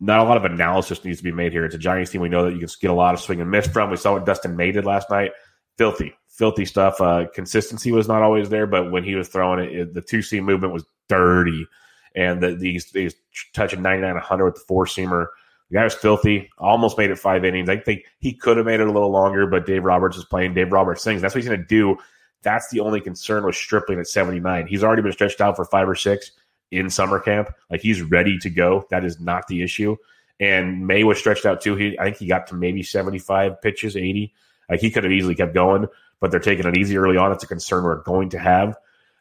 Not 0.00 0.20
a 0.20 0.24
lot 0.24 0.36
of 0.36 0.44
analysis 0.44 1.02
needs 1.04 1.18
to 1.18 1.24
be 1.24 1.32
made 1.32 1.52
here. 1.52 1.64
It's 1.64 1.74
a 1.74 1.78
Giants 1.78 2.10
team 2.10 2.20
we 2.20 2.28
know 2.28 2.44
that 2.44 2.52
you 2.52 2.58
can 2.58 2.68
get 2.80 2.90
a 2.90 2.94
lot 2.94 3.14
of 3.14 3.20
swing 3.20 3.40
and 3.40 3.50
miss 3.50 3.66
from. 3.66 3.90
We 3.90 3.96
saw 3.96 4.12
what 4.12 4.26
Dustin 4.26 4.56
May 4.56 4.72
did 4.72 4.84
last 4.84 5.08
night. 5.10 5.32
Filthy, 5.78 6.14
filthy 6.28 6.66
stuff. 6.66 7.00
Uh, 7.00 7.26
consistency 7.34 7.92
was 7.92 8.06
not 8.06 8.22
always 8.22 8.50
there, 8.50 8.66
but 8.66 8.90
when 8.90 9.04
he 9.04 9.14
was 9.14 9.28
throwing 9.28 9.64
it, 9.64 9.72
it 9.72 9.94
the 9.94 10.02
two 10.02 10.20
seam 10.20 10.44
movement 10.44 10.74
was 10.74 10.84
dirty. 11.08 11.66
And 12.14 12.42
the, 12.42 12.54
these, 12.54 12.90
these 12.92 13.14
touching 13.54 13.82
9900 13.82 14.44
with 14.44 14.54
the 14.54 14.60
four 14.60 14.84
seamer 14.84 15.28
the 15.70 15.78
guy 15.78 15.84
was 15.84 15.94
filthy. 15.94 16.50
Almost 16.58 16.98
made 16.98 17.10
it 17.10 17.18
five 17.18 17.44
innings. 17.44 17.68
I 17.68 17.76
think 17.76 18.04
he 18.18 18.32
could 18.32 18.56
have 18.56 18.66
made 18.66 18.80
it 18.80 18.86
a 18.86 18.92
little 18.92 19.10
longer, 19.10 19.46
but 19.46 19.66
Dave 19.66 19.84
Roberts 19.84 20.16
is 20.16 20.24
playing. 20.24 20.54
Dave 20.54 20.72
Roberts 20.72 21.02
sings. 21.02 21.22
That's 21.22 21.34
what 21.34 21.42
he's 21.42 21.48
going 21.48 21.60
to 21.60 21.66
do. 21.66 21.96
That's 22.42 22.70
the 22.70 22.80
only 22.80 23.00
concern 23.00 23.44
with 23.44 23.56
Stripling 23.56 23.98
at 23.98 24.06
79. 24.06 24.66
He's 24.68 24.84
already 24.84 25.02
been 25.02 25.12
stretched 25.12 25.40
out 25.40 25.56
for 25.56 25.64
five 25.64 25.88
or 25.88 25.96
six 25.96 26.30
in 26.70 26.90
summer 26.90 27.18
camp. 27.18 27.50
Like 27.70 27.80
he's 27.80 28.02
ready 28.02 28.38
to 28.38 28.50
go. 28.50 28.86
That 28.90 29.04
is 29.04 29.20
not 29.20 29.48
the 29.48 29.62
issue. 29.62 29.96
And 30.38 30.86
May 30.86 31.02
was 31.02 31.18
stretched 31.18 31.46
out 31.46 31.60
too. 31.60 31.74
He, 31.76 31.98
I 31.98 32.04
think 32.04 32.18
he 32.18 32.26
got 32.26 32.46
to 32.48 32.54
maybe 32.54 32.82
75 32.82 33.60
pitches, 33.62 33.96
80. 33.96 34.32
Like 34.70 34.80
he 34.80 34.90
could 34.90 35.04
have 35.04 35.12
easily 35.12 35.34
kept 35.34 35.54
going, 35.54 35.86
but 36.20 36.30
they're 36.30 36.40
taking 36.40 36.66
it 36.66 36.76
easy 36.76 36.96
early 36.96 37.16
on. 37.16 37.32
It's 37.32 37.44
a 37.44 37.48
concern 37.48 37.84
we're 37.84 38.02
going 38.02 38.30
to 38.30 38.38
have. 38.38 38.76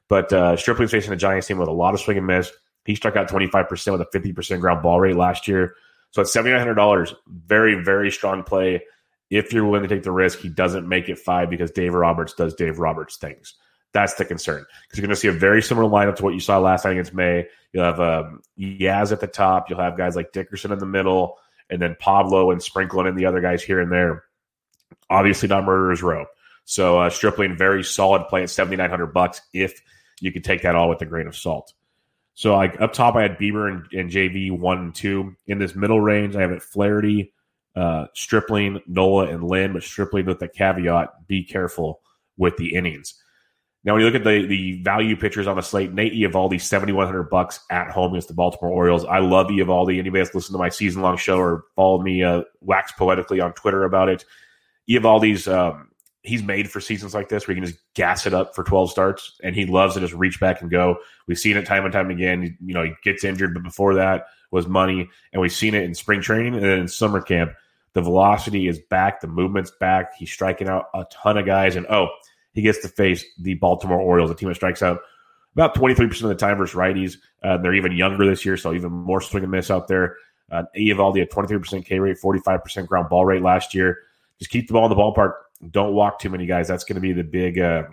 But 0.08 0.32
uh, 0.32 0.56
Stripling's 0.58 0.92
facing 0.92 1.12
the 1.12 1.16
Giants 1.16 1.48
team 1.48 1.58
with 1.58 1.68
a 1.68 1.74
lot 1.74 1.94
of 1.94 2.00
swing 2.00 2.18
and 2.18 2.28
miss. 2.28 2.52
He 2.84 2.96
struck 2.96 3.16
out 3.16 3.28
25% 3.28 3.92
with 3.92 4.02
a 4.02 4.20
50% 4.20 4.60
ground 4.60 4.84
ball 4.84 5.00
rate 5.00 5.16
last 5.16 5.48
year. 5.48 5.76
So 6.16 6.22
at 6.22 6.30
seventy 6.30 6.52
nine 6.52 6.62
hundred 6.62 6.76
dollars, 6.76 7.14
very 7.28 7.84
very 7.84 8.10
strong 8.10 8.44
play. 8.44 8.82
If 9.30 9.52
you're 9.52 9.66
willing 9.66 9.86
to 9.86 9.94
take 9.94 10.04
the 10.04 10.14
risk, 10.14 10.40
he 10.40 10.48
doesn't 10.48 10.88
make 10.88 11.10
it 11.10 11.20
five 11.20 11.50
because 11.50 11.72
Dave 11.72 11.94
Roberts 11.94 12.32
does 12.32 12.54
Dave 12.54 12.80
Roberts 12.80 13.18
things. 13.18 13.56
That's 13.92 14.14
the 14.14 14.24
concern 14.24 14.66
because 14.84 14.98
you're 14.98 15.06
going 15.06 15.14
to 15.14 15.20
see 15.20 15.28
a 15.28 15.34
very 15.34 15.62
similar 15.62 15.90
lineup 15.90 16.16
to 16.16 16.24
what 16.24 16.34
you 16.34 16.40
saw 16.40 16.58
last 16.58 16.86
night 16.86 16.92
against 16.92 17.14
May. 17.14 17.50
You'll 17.74 17.84
have 17.84 18.00
um, 18.00 18.42
Yaz 18.58 19.12
at 19.12 19.20
the 19.20 19.28
top. 19.28 19.70
You'll 19.70 19.82
have 19.82 19.98
guys 19.98 20.16
like 20.16 20.32
Dickerson 20.32 20.72
in 20.72 20.80
the 20.80 20.86
middle, 20.86 21.38
and 21.70 21.82
then 21.82 21.98
Pablo 22.00 22.52
and 22.52 22.64
sprinkling 22.64 23.08
in 23.08 23.16
the 23.16 23.26
other 23.26 23.42
guys 23.42 23.62
here 23.62 23.82
and 23.82 23.92
there. 23.92 24.24
Obviously, 25.10 25.50
not 25.50 25.66
Murderer's 25.66 26.02
Row. 26.02 26.28
So 26.64 26.98
uh, 26.98 27.10
Stripling, 27.10 27.58
very 27.58 27.84
solid 27.84 28.30
play 28.30 28.44
at 28.44 28.50
seventy 28.50 28.78
nine 28.78 28.90
hundred 28.90 29.08
bucks. 29.08 29.42
If 29.52 29.82
you 30.22 30.32
can 30.32 30.44
take 30.44 30.62
that 30.62 30.78
all 30.78 30.88
with 30.88 31.02
a 31.02 31.06
grain 31.06 31.28
of 31.28 31.36
salt. 31.36 31.74
So 32.36 32.54
like 32.56 32.80
up 32.82 32.94
top, 32.94 33.16
I 33.16 33.24
had 33.24 33.38
Bieber 33.38 33.72
and, 33.72 33.86
and 33.94 34.12
JV 34.12 34.52
one 34.52 34.78
and 34.78 34.96
two. 34.96 35.36
In 35.48 35.58
this 35.58 35.74
middle 35.74 36.02
range, 36.02 36.36
I 36.36 36.42
have 36.42 36.52
it 36.52 36.62
Flaherty, 36.62 37.34
uh, 37.76 38.08
Stripling, 38.14 38.82
Nola, 38.88 39.28
and 39.28 39.44
Lynn. 39.44 39.74
But 39.74 39.84
Stripling 39.84 40.26
with 40.26 40.40
the 40.40 40.50
caveat: 40.50 41.28
be 41.28 41.44
careful 41.44 42.02
with 42.38 42.58
the 42.58 42.76
innings. 42.76 43.16
Now, 43.86 43.94
when 43.94 44.02
you 44.02 44.08
look 44.08 44.16
at 44.16 44.26
the 44.26 44.46
the 44.48 44.82
value 44.84 45.16
pitchers 45.16 45.48
on 45.48 45.56
the 45.56 45.62
slate, 45.62 45.94
Nate 45.94 46.12
Eovaldi, 46.14 46.60
seventy 46.60 46.92
one 46.92 47.06
hundred 47.06 47.30
bucks 47.30 47.62
at 47.72 47.90
home 47.90 48.12
against 48.12 48.28
the 48.28 48.34
Baltimore 48.34 48.72
Orioles. 48.72 49.06
I 49.06 49.20
love 49.20 49.48
Eovaldi. 49.48 49.98
Anybody 49.98 50.24
that's 50.24 50.36
listened 50.36 50.56
to 50.56 50.60
my 50.60 50.70
season 50.70 51.04
long 51.04 51.16
show 51.16 51.38
or 51.38 51.64
followed 51.76 52.04
me 52.04 52.22
uh, 52.22 52.42
wax 52.60 52.92
poetically 52.92 53.40
on 53.40 53.54
Twitter 53.54 53.86
about 53.86 54.10
it, 54.10 54.26
Eovaldi's 54.90 55.48
um, 55.48 55.90
he's 56.26 56.44
made 56.44 56.70
for 56.70 56.82
seasons 56.82 57.14
like 57.14 57.30
this 57.30 57.48
where 57.48 57.56
he 57.56 57.62
can 57.62 57.70
just 57.70 57.80
gas 57.94 58.26
it 58.26 58.34
up 58.34 58.56
for 58.56 58.64
12 58.64 58.92
starts 58.92 59.40
and 59.44 59.56
he 59.56 59.66
loves 59.66 59.94
to 59.94 60.00
just 60.00 60.14
reach 60.14 60.40
back 60.40 60.62
and 60.62 60.72
go. 60.72 60.98
We've 61.28 61.38
seen 61.38 61.58
it 61.58 61.66
time 61.66 61.84
and 61.84 61.94
time 61.94 62.10
again. 62.10 62.58
You 62.64 62.74
know, 62.74 62.84
he 62.84 62.94
gets 63.04 63.24
injured, 63.24 63.54
but 63.54 63.64
before 63.64 63.96
that 63.96 64.26
was 64.52 64.68
money. 64.68 65.10
And 65.32 65.42
we've 65.42 65.54
seen 65.54 65.76
it 65.76 65.84
in 65.84 65.94
spring 65.94 66.22
training 66.22 66.56
and 66.56 66.64
then 66.64 66.80
in 66.80 66.88
summer 66.88 67.22
camp. 67.22 67.54
The 67.94 68.02
velocity 68.02 68.68
is 68.68 68.80
back, 68.80 69.22
the 69.22 69.28
movement's 69.28 69.72
back. 69.72 70.16
He's 70.18 70.32
striking 70.32 70.68
out 70.68 70.90
a 70.94 71.06
ton 71.12 71.38
of 71.38 71.46
guys. 71.46 71.78
And 71.78 71.86
oh, 71.88 72.08
he 72.54 72.62
gets 72.62 72.82
to 72.82 72.90
face 72.90 73.24
the 73.40 73.54
Baltimore 73.54 74.00
Orioles, 74.00 74.32
a 74.32 74.36
team 74.36 74.50
that 74.50 74.56
strikes 74.56 74.82
out 74.82 75.00
about 75.56 75.76
23% 75.76 76.22
of 76.24 76.30
the 76.30 76.36
time 76.36 76.58
versus 76.58 76.76
righties. 76.76 77.18
Uh, 77.42 77.58
they're 77.58 77.74
even 77.74 77.94
younger 77.94 78.26
this 78.26 78.46
year, 78.46 78.58
so 78.58 78.74
even 78.74 78.92
more 78.92 79.22
swing 79.22 79.44
and 79.44 79.52
miss 79.52 79.72
out 79.72 79.88
there. 79.88 80.18
Uh, 80.52 80.64
Eovaldi 80.78 81.22
at 81.22 81.32
23% 81.32 81.86
K 81.86 82.00
rate, 82.00 82.18
45% 82.22 82.88
ground 82.88 83.10
ball 83.10 83.26
rate 83.26 83.42
last 83.42 83.74
year. 83.74 84.00
Just 84.40 84.52
keep 84.52 84.68
the 84.68 84.74
ball 84.74 84.86
in 84.86 84.90
the 84.90 84.96
ballpark. 84.96 85.34
Don't 85.72 85.94
walk 85.94 86.20
too 86.20 86.30
many 86.30 86.46
guys. 86.46 86.68
That's 86.68 86.84
going 86.84 86.96
to 86.96 87.02
be 87.02 87.14
the 87.14 87.24
big, 87.24 87.60
uh, 87.60 87.84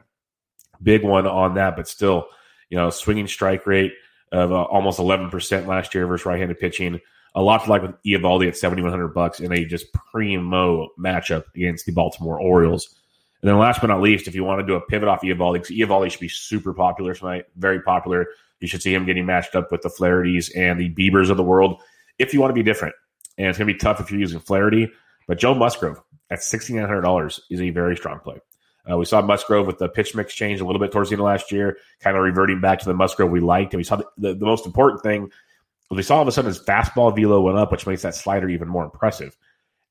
big 0.82 1.04
one 1.04 1.26
on 1.26 1.54
that. 1.54 1.76
But 1.76 1.88
still, 1.88 2.26
you 2.70 2.76
know, 2.76 2.90
swinging 2.90 3.26
strike 3.26 3.66
rate 3.66 3.92
of 4.32 4.52
uh, 4.52 4.62
almost 4.62 4.98
11% 4.98 5.66
last 5.66 5.94
year 5.94 6.06
versus 6.06 6.26
right-handed 6.26 6.58
pitching. 6.58 7.00
A 7.34 7.42
lot 7.42 7.64
to 7.64 7.70
like 7.70 7.82
with 7.82 7.94
Eovaldi 8.04 8.48
at 8.48 8.56
7,100 8.56 9.08
bucks 9.08 9.40
in 9.40 9.52
a 9.52 9.64
just 9.64 9.92
primo 9.92 10.88
matchup 10.98 11.44
against 11.54 11.86
the 11.86 11.92
Baltimore 11.92 12.40
Orioles. 12.40 12.94
And 13.42 13.48
then 13.48 13.58
last 13.58 13.80
but 13.80 13.88
not 13.88 14.00
least, 14.00 14.28
if 14.28 14.34
you 14.34 14.44
want 14.44 14.60
to 14.60 14.66
do 14.66 14.74
a 14.74 14.80
pivot 14.80 15.08
off 15.08 15.22
Eovaldi, 15.22 15.66
because 15.66 16.12
should 16.12 16.20
be 16.20 16.28
super 16.28 16.72
popular 16.72 17.14
tonight, 17.14 17.46
very 17.56 17.80
popular. 17.80 18.28
You 18.60 18.68
should 18.68 18.82
see 18.82 18.94
him 18.94 19.04
getting 19.04 19.26
matched 19.26 19.56
up 19.56 19.72
with 19.72 19.82
the 19.82 19.88
Flahertys 19.88 20.50
and 20.56 20.78
the 20.78 20.94
Biebers 20.94 21.30
of 21.30 21.36
the 21.36 21.42
world 21.42 21.80
if 22.18 22.32
you 22.32 22.40
want 22.40 22.50
to 22.50 22.54
be 22.54 22.62
different. 22.62 22.94
And 23.36 23.48
it's 23.48 23.58
going 23.58 23.66
to 23.66 23.74
be 23.74 23.78
tough 23.78 24.00
if 24.00 24.10
you're 24.10 24.20
using 24.20 24.38
Flaherty. 24.38 24.88
But 25.26 25.38
Joe 25.38 25.54
Musgrove 25.54 26.00
at 26.32 26.38
$6,900 26.38 27.40
is 27.50 27.60
a 27.60 27.70
very 27.70 27.94
strong 27.94 28.18
play. 28.18 28.40
Uh, 28.90 28.96
we 28.96 29.04
saw 29.04 29.20
Musgrove 29.20 29.66
with 29.66 29.78
the 29.78 29.88
pitch 29.88 30.14
mix 30.14 30.34
change 30.34 30.60
a 30.60 30.64
little 30.64 30.80
bit 30.80 30.90
towards 30.90 31.10
the 31.10 31.14
end 31.14 31.20
of 31.20 31.26
last 31.26 31.52
year, 31.52 31.76
kind 32.00 32.16
of 32.16 32.22
reverting 32.22 32.60
back 32.60 32.78
to 32.78 32.86
the 32.86 32.94
Musgrove 32.94 33.30
we 33.30 33.38
liked. 33.38 33.74
And 33.74 33.78
we 33.78 33.84
saw 33.84 33.96
the, 33.96 34.06
the, 34.16 34.34
the 34.34 34.46
most 34.46 34.64
important 34.64 35.02
thing 35.02 35.30
was 35.90 35.98
we 35.98 36.02
saw 36.02 36.16
all 36.16 36.22
of 36.22 36.28
a 36.28 36.32
sudden 36.32 36.48
his 36.48 36.58
fastball 36.58 37.14
velo 37.14 37.40
went 37.42 37.58
up, 37.58 37.70
which 37.70 37.86
makes 37.86 38.02
that 38.02 38.14
slider 38.14 38.48
even 38.48 38.66
more 38.66 38.82
impressive. 38.82 39.36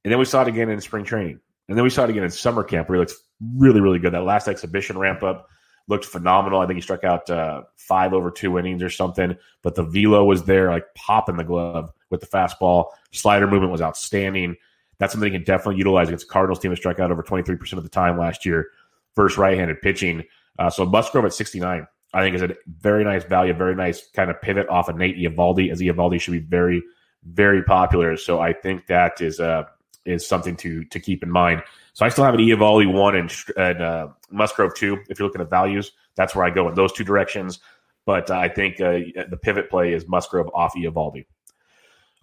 And 0.04 0.12
then 0.12 0.18
we 0.20 0.26
saw 0.26 0.42
it 0.42 0.48
again 0.48 0.70
in 0.70 0.82
spring 0.82 1.06
training. 1.06 1.40
And 1.70 1.78
then 1.78 1.84
we 1.84 1.92
saw 1.92 2.06
it 2.06 2.10
again 2.10 2.24
in 2.24 2.32
summer 2.32 2.64
camp 2.64 2.90
where 2.90 2.98
he 2.98 3.00
looks 3.00 3.16
really, 3.56 3.80
really 3.80 4.00
good. 4.00 4.14
That 4.14 4.24
last 4.24 4.48
exhibition 4.48 4.98
ramp 4.98 5.22
up 5.22 5.48
looked 5.88 6.06
phenomenal. 6.06 6.60
I 6.60 6.66
think 6.66 6.78
he 6.78 6.82
struck 6.82 7.04
out 7.04 7.30
uh, 7.30 7.64
five 7.78 8.14
over 8.14 8.32
two 8.32 8.58
innings 8.58 8.82
or 8.82 8.90
something, 8.90 9.38
but 9.62 9.76
the 9.76 9.84
velo 9.84 10.26
was 10.26 10.44
there, 10.44 10.72
like 10.72 10.94
popping 10.96 11.38
the 11.38 11.44
glove 11.44 11.92
with 12.10 12.20
the 12.20 12.28
fastball. 12.28 12.88
Slider 13.12 13.48
movement 13.48 13.72
was 13.72 13.82
outstanding. 13.82 14.58
That's 15.02 15.14
something 15.14 15.32
he 15.32 15.40
can 15.40 15.44
definitely 15.44 15.78
utilize 15.78 16.10
against 16.10 16.28
the 16.28 16.32
Cardinals 16.32 16.60
team 16.60 16.70
that 16.70 16.78
struck 16.78 17.00
out 17.00 17.12
over 17.12 17.24
23% 17.24 17.74
of 17.74 17.82
the 17.82 17.90
time 17.90 18.20
last 18.20 18.46
year 18.46 18.68
versus 19.16 19.36
right-handed 19.36 19.82
pitching. 19.82 20.24
Uh, 20.60 20.70
so 20.70 20.86
Musgrove 20.86 21.26
at 21.26 21.34
69, 21.34 21.88
I 22.14 22.22
think 22.22 22.36
is 22.36 22.44
a 22.44 22.56
very 22.68 23.04
nice 23.04 23.24
value, 23.24 23.52
very 23.52 23.74
nice 23.74 24.08
kind 24.12 24.30
of 24.30 24.40
pivot 24.44 24.70
off 24.70 24.90
of 24.90 24.98
Nate 24.98 25.18
Eovaldi, 25.18 25.72
as 25.72 25.82
Eovaldi 25.82 26.22
should 26.22 26.34
be 26.34 26.40
very, 26.40 26.84
very 27.24 27.64
popular. 27.64 28.16
So 28.16 28.40
I 28.40 28.54
think 28.54 28.86
that 28.88 29.22
is 29.22 29.40
uh, 29.40 29.64
is 30.06 30.28
something 30.28 30.56
to 30.58 30.84
to 30.86 31.00
keep 31.00 31.24
in 31.24 31.32
mind. 31.32 31.64
So 31.94 32.06
I 32.06 32.10
still 32.10 32.24
have 32.24 32.36
an 32.36 32.40
Eovaldi 32.40 32.94
one 32.94 33.16
and, 33.16 33.36
and 33.58 33.82
uh, 33.82 34.08
Musgrove 34.30 34.76
two. 34.76 35.00
If 35.10 35.18
you're 35.18 35.28
looking 35.28 35.42
at 35.42 35.50
values, 35.50 35.94
that's 36.14 36.36
where 36.36 36.46
I 36.46 36.52
go 36.52 36.70
in 36.70 36.76
those 36.76 36.94
two 36.94 37.04
directions. 37.04 37.60
But 38.06 38.30
uh, 38.30 38.38
I 38.38 38.50
think 38.50 38.80
uh, 38.80 39.00
the 39.30 39.40
pivot 39.42 39.72
play 39.72 39.94
is 39.94 40.08
Musgrove 40.08 40.52
off 40.54 40.76
Eovaldi. 40.76 41.26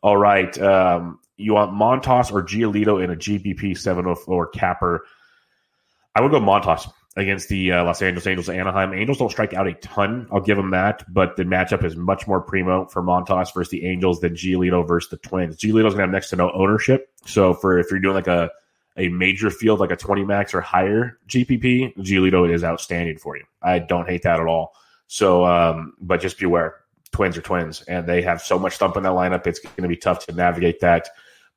All 0.00 0.16
right, 0.16 0.56
um, 0.60 1.18
you 1.38 1.54
want 1.54 1.72
Montas 1.72 2.32
or 2.32 2.42
Giolito 2.42 3.02
in 3.02 3.10
a 3.10 3.16
GPP 3.16 3.78
704 3.78 4.48
capper? 4.48 5.06
I 6.14 6.20
would 6.20 6.30
go 6.30 6.40
Montas 6.40 6.90
against 7.16 7.48
the 7.48 7.72
uh, 7.72 7.84
Los 7.84 8.02
Angeles 8.02 8.26
Angels 8.26 8.48
Anaheim. 8.48 8.92
Angels 8.92 9.18
don't 9.18 9.30
strike 9.30 9.54
out 9.54 9.66
a 9.66 9.74
ton. 9.74 10.28
I'll 10.30 10.40
give 10.40 10.56
them 10.56 10.70
that, 10.70 11.04
but 11.12 11.36
the 11.36 11.44
matchup 11.44 11.84
is 11.84 11.96
much 11.96 12.26
more 12.26 12.40
primo 12.40 12.86
for 12.86 13.02
Montas 13.02 13.54
versus 13.54 13.70
the 13.70 13.86
Angels 13.86 14.20
than 14.20 14.34
Giolito 14.34 14.86
versus 14.86 15.10
the 15.10 15.16
Twins. 15.16 15.56
Giolito's 15.56 15.94
gonna 15.94 16.02
have 16.02 16.10
next 16.10 16.30
to 16.30 16.36
no 16.36 16.50
ownership. 16.52 17.08
So 17.24 17.54
for 17.54 17.78
if 17.78 17.90
you're 17.90 18.00
doing 18.00 18.14
like 18.14 18.26
a 18.26 18.50
a 18.98 19.08
major 19.08 19.48
field 19.48 19.78
like 19.78 19.92
a 19.92 19.96
20 19.96 20.24
max 20.24 20.52
or 20.52 20.60
higher 20.60 21.18
GPP, 21.28 21.96
Giolito 21.98 22.52
is 22.52 22.64
outstanding 22.64 23.16
for 23.16 23.36
you. 23.36 23.44
I 23.62 23.78
don't 23.78 24.08
hate 24.08 24.22
that 24.22 24.40
at 24.40 24.46
all. 24.46 24.72
So, 25.06 25.44
um, 25.46 25.94
but 26.00 26.20
just 26.20 26.38
beware, 26.38 26.74
twins 27.12 27.38
are 27.38 27.42
twins, 27.42 27.82
and 27.82 28.06
they 28.06 28.22
have 28.22 28.42
so 28.42 28.58
much 28.58 28.76
thump 28.76 28.96
in 28.96 29.04
that 29.04 29.12
lineup. 29.12 29.46
It's 29.46 29.60
going 29.60 29.82
to 29.82 29.88
be 29.88 29.96
tough 29.96 30.26
to 30.26 30.34
navigate 30.34 30.80
that 30.80 31.08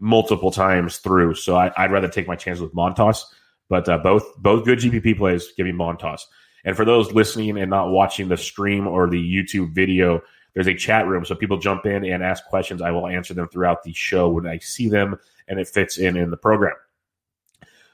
multiple 0.01 0.51
times 0.51 0.97
through. 0.97 1.35
So 1.35 1.55
I, 1.55 1.71
would 1.79 1.91
rather 1.91 2.09
take 2.09 2.27
my 2.27 2.35
chances 2.35 2.61
with 2.61 2.73
Montas. 2.73 3.23
But 3.69 3.87
uh, 3.87 3.99
both 3.99 4.25
both 4.37 4.65
good 4.65 4.79
GPP 4.79 5.17
plays. 5.17 5.53
Give 5.55 5.65
me 5.65 5.71
Montas. 5.71 6.23
And 6.65 6.75
for 6.75 6.83
those 6.83 7.13
listening 7.13 7.57
and 7.57 7.69
not 7.69 7.89
watching 7.89 8.27
the 8.27 8.35
stream 8.35 8.85
or 8.85 9.09
the 9.09 9.17
YouTube 9.17 9.73
video, 9.73 10.21
there's 10.53 10.67
a 10.67 10.75
chat 10.75 11.07
room, 11.07 11.23
so 11.23 11.33
people 11.33 11.57
jump 11.57 11.85
in 11.85 12.03
and 12.03 12.23
ask 12.23 12.45
questions. 12.45 12.81
I 12.81 12.91
will 12.91 13.07
answer 13.07 13.33
them 13.33 13.47
throughout 13.47 13.83
the 13.83 13.93
show 13.93 14.29
when 14.29 14.45
I 14.45 14.57
see 14.59 14.89
them, 14.89 15.17
and 15.47 15.59
it 15.59 15.67
fits 15.67 15.97
in 15.97 16.17
in 16.17 16.29
the 16.29 16.37
program. 16.37 16.75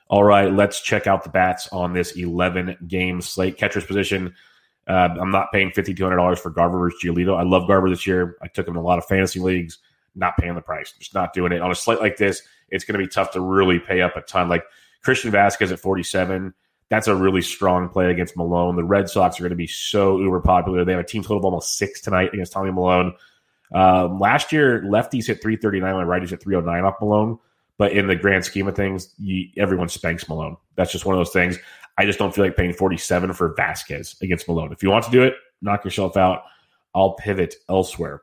All 0.09 0.23
right, 0.23 0.51
let's 0.51 0.81
check 0.81 1.05
out 1.05 1.23
the 1.23 1.29
bats 1.29 1.67
on 1.71 1.93
this 1.93 2.13
11 2.13 2.77
game 2.87 3.21
slate. 3.21 3.57
Catcher's 3.57 3.85
position. 3.85 4.33
Uh, 4.87 5.09
I'm 5.19 5.31
not 5.31 5.51
paying 5.51 5.71
$5,200 5.71 6.39
for 6.39 6.49
Garver 6.49 6.79
versus 6.79 6.99
Giolito. 7.03 7.37
I 7.37 7.43
love 7.43 7.67
Garver 7.67 7.89
this 7.89 8.07
year. 8.07 8.37
I 8.41 8.47
took 8.47 8.67
him 8.67 8.75
in 8.75 8.79
a 8.79 8.85
lot 8.85 8.97
of 8.97 9.05
fantasy 9.05 9.41
leagues. 9.41 9.79
Not 10.17 10.35
paying 10.37 10.55
the 10.55 10.61
price. 10.61 10.93
Just 10.97 11.13
not 11.13 11.33
doing 11.33 11.51
it. 11.51 11.61
On 11.61 11.71
a 11.71 11.75
slate 11.75 11.99
like 11.99 12.17
this, 12.17 12.41
it's 12.69 12.83
going 12.83 12.99
to 12.99 13.05
be 13.05 13.09
tough 13.09 13.31
to 13.31 13.41
really 13.41 13.79
pay 13.79 14.01
up 14.01 14.15
a 14.15 14.21
ton. 14.21 14.49
Like 14.49 14.63
Christian 15.03 15.31
Vasquez 15.31 15.71
at 15.71 15.79
47, 15.79 16.53
that's 16.89 17.07
a 17.07 17.15
really 17.15 17.41
strong 17.41 17.89
play 17.89 18.09
against 18.09 18.35
Milone. 18.35 18.75
The 18.75 18.83
Red 18.83 19.09
Sox 19.09 19.39
are 19.39 19.43
going 19.43 19.51
to 19.51 19.55
be 19.55 19.67
so 19.67 20.19
uber 20.19 20.41
popular. 20.41 20.83
They 20.83 20.93
have 20.93 21.01
a 21.01 21.07
team 21.07 21.21
total 21.21 21.37
of 21.37 21.45
almost 21.45 21.77
six 21.77 22.01
tonight 22.01 22.33
against 22.33 22.53
Tommy 22.53 22.71
Milone. 22.71 23.13
Um, 23.73 24.19
last 24.19 24.51
year, 24.51 24.81
lefties 24.83 25.27
hit 25.27 25.41
339 25.41 25.95
when 25.95 26.07
righties 26.07 26.29
hit 26.29 26.41
309 26.41 26.83
off 26.85 26.95
Milone. 27.01 27.39
But 27.77 27.91
in 27.91 28.07
the 28.07 28.15
grand 28.15 28.43
scheme 28.43 28.67
of 28.67 28.75
things, 28.75 29.13
you, 29.19 29.49
everyone 29.57 29.89
spanks 29.89 30.27
Milone. 30.27 30.57
That's 30.75 30.91
just 30.91 31.05
one 31.05 31.15
of 31.15 31.19
those 31.19 31.33
things. 31.33 31.59
I 31.97 32.05
just 32.05 32.19
don't 32.19 32.33
feel 32.33 32.45
like 32.45 32.55
paying 32.55 32.73
47 32.73 33.33
for 33.33 33.53
Vasquez 33.55 34.15
against 34.21 34.47
Milone. 34.47 34.71
If 34.71 34.81
you 34.81 34.89
want 34.89 35.05
to 35.05 35.11
do 35.11 35.23
it, 35.23 35.35
knock 35.61 35.83
yourself 35.83 36.17
out. 36.17 36.43
I'll 36.95 37.13
pivot 37.13 37.55
elsewhere. 37.69 38.21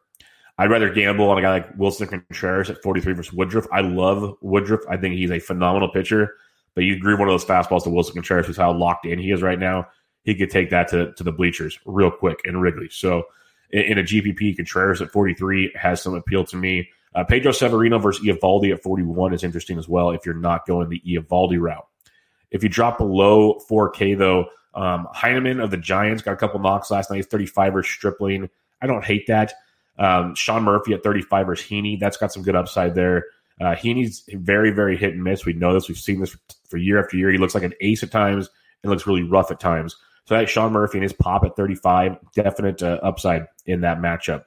I'd 0.59 0.71
rather 0.71 0.93
gamble 0.93 1.29
on 1.31 1.39
a 1.39 1.43
guy 1.43 1.51
like 1.51 1.77
Willson 1.77 2.09
Contreras 2.09 2.71
at 2.71 2.83
43 2.83 3.15
versus 3.15 3.33
Woodruff. 3.33 3.67
I 3.73 3.81
love 3.81 4.37
Woodruff. 4.41 4.81
I 4.89 4.97
think 4.97 5.17
he's 5.17 5.31
a 5.31 5.41
phenomenal 5.41 5.89
pitcher. 5.89 6.37
But 6.75 6.85
you 6.85 6.95
agree 6.95 7.15
one 7.15 7.29
of 7.29 7.33
those 7.33 7.45
fastballs 7.45 7.85
to 7.85 7.91
Willson 7.91 8.15
Contreras, 8.15 8.47
who's 8.47 8.57
how 8.57 8.73
locked 8.73 9.07
in 9.07 9.19
he 9.19 9.31
is 9.31 9.43
right 9.43 9.59
now. 9.59 9.89
He 10.23 10.35
could 10.35 10.51
take 10.51 10.71
that 10.71 10.89
to, 10.89 11.13
to 11.15 11.25
the 11.25 11.33
bleachers 11.33 11.79
real 11.85 12.11
quick 12.11 12.41
in 12.45 12.61
Wrigley. 12.61 12.89
So 12.91 13.25
in, 13.71 13.83
in 13.83 13.99
a 13.99 14.03
GPP, 14.03 14.57
Contreras 14.57 15.03
at 15.03 15.11
43 15.11 15.73
has 15.75 16.03
some 16.03 16.15
appeal 16.15 16.45
to 16.45 16.57
me. 16.57 16.89
Uh, 17.15 17.25
Pedro 17.25 17.53
Severino 17.53 17.99
versus 17.99 18.25
Eovaldi 18.25 18.73
at 18.73 18.83
41 18.83 19.35
is 19.35 19.45
interesting 19.45 19.79
as 19.79 19.89
well 19.89 20.11
if 20.11 20.27
you're 20.27 20.35
not 20.35 20.67
going 20.67 20.89
the 20.89 21.03
Eovaldi 21.07 21.61
route. 21.61 21.87
If 22.51 22.63
you 22.63 22.69
drop 22.69 22.99
below 22.99 23.61
4K, 23.69 24.17
though, 24.17 24.47
um, 24.75 25.07
Heineman 25.13 25.61
of 25.61 25.71
the 25.71 25.77
Giants 25.77 26.23
got 26.23 26.33
a 26.33 26.37
couple 26.37 26.61
knocks 26.61 26.91
last 26.91 27.11
night. 27.11 27.17
He's 27.17 27.27
35 27.27 27.77
or 27.77 27.83
Stripling. 27.83 28.51
I 28.83 28.87
don't 28.87 29.05
hate 29.05 29.27
that. 29.29 29.53
Um, 29.99 30.35
Sean 30.35 30.65
Murphy 30.65 30.93
at 30.95 31.03
35 31.03 31.47
versus 31.47 31.69
Heaney. 31.69 31.99
That's 31.99 32.17
got 32.17 32.33
some 32.33 32.43
good 32.43 32.57
upside 32.57 32.95
there. 32.95 33.27
Uh, 33.61 33.75
Heaney's 33.75 34.25
very, 34.33 34.71
very 34.71 34.97
hit 34.97 35.15
and 35.15 35.23
miss. 35.23 35.47
We 35.47 35.53
know 35.53 35.73
this. 35.73 35.89
We've 35.89 35.99
seen 35.99 36.21
this 36.21 36.37
for, 36.69 36.77
year 36.77 37.03
after 37.03 37.17
year. 37.17 37.31
He 37.31 37.39
looks 37.39 37.55
like 37.55 37.63
an 37.63 37.75
ace 37.81 38.03
at 38.03 38.11
times 38.11 38.51
and 38.83 38.91
looks 38.91 39.07
really 39.07 39.23
rough 39.23 39.51
at 39.51 39.61
times. 39.61 39.97
So 40.27 40.35
that 40.35 40.49
Sean 40.49 40.73
Murphy 40.73 40.99
and 40.99 41.03
his 41.03 41.13
pop 41.13 41.45
at 41.45 41.55
35, 41.55 42.17
definite 42.35 42.83
uh, 42.83 42.99
upside 43.03 43.47
in 43.67 43.83
that 43.83 43.99
matchup. 43.99 44.45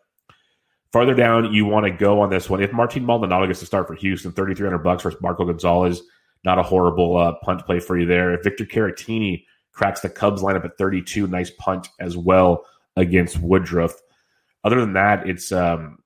Farther 0.92 1.14
down, 1.14 1.54
you 1.54 1.66
want 1.66 1.86
to 1.86 1.92
go 1.92 2.22
on 2.22 2.30
this 2.30 2.50
one. 2.50 2.62
If 2.62 2.74
Martin 2.74 3.06
Maldonado 3.06 3.46
gets 3.46 3.60
to 3.60 3.66
start 3.66 3.88
for 3.88 3.94
Houston, 3.96 4.32
3300 4.32 4.80
bucks 4.80 5.04
versus 5.04 5.22
Marco 5.22 5.46
Gonzalez, 5.46 6.02
not 6.44 6.60
a 6.60 6.64
horrible 6.64 7.18
uh, 7.18 7.34
punt 7.44 7.66
play 7.66 7.80
for 7.80 7.98
you 7.98 8.06
there. 8.06 8.34
If 8.34 8.44
Victor 8.44 8.66
Caratini 8.66 9.44
cracks 9.74 10.02
the 10.02 10.10
Cubs 10.10 10.42
lineup 10.42 10.66
at 10.66 10.78
32, 10.78 11.28
nice 11.28 11.52
punt 11.52 11.90
as 12.00 12.18
well 12.18 12.66
against 12.96 13.40
Woodruff. 13.40 13.94
Other 14.68 14.82
than 14.82 14.94
that, 14.94 15.28
it's 15.28 15.52
um, 15.52 16.00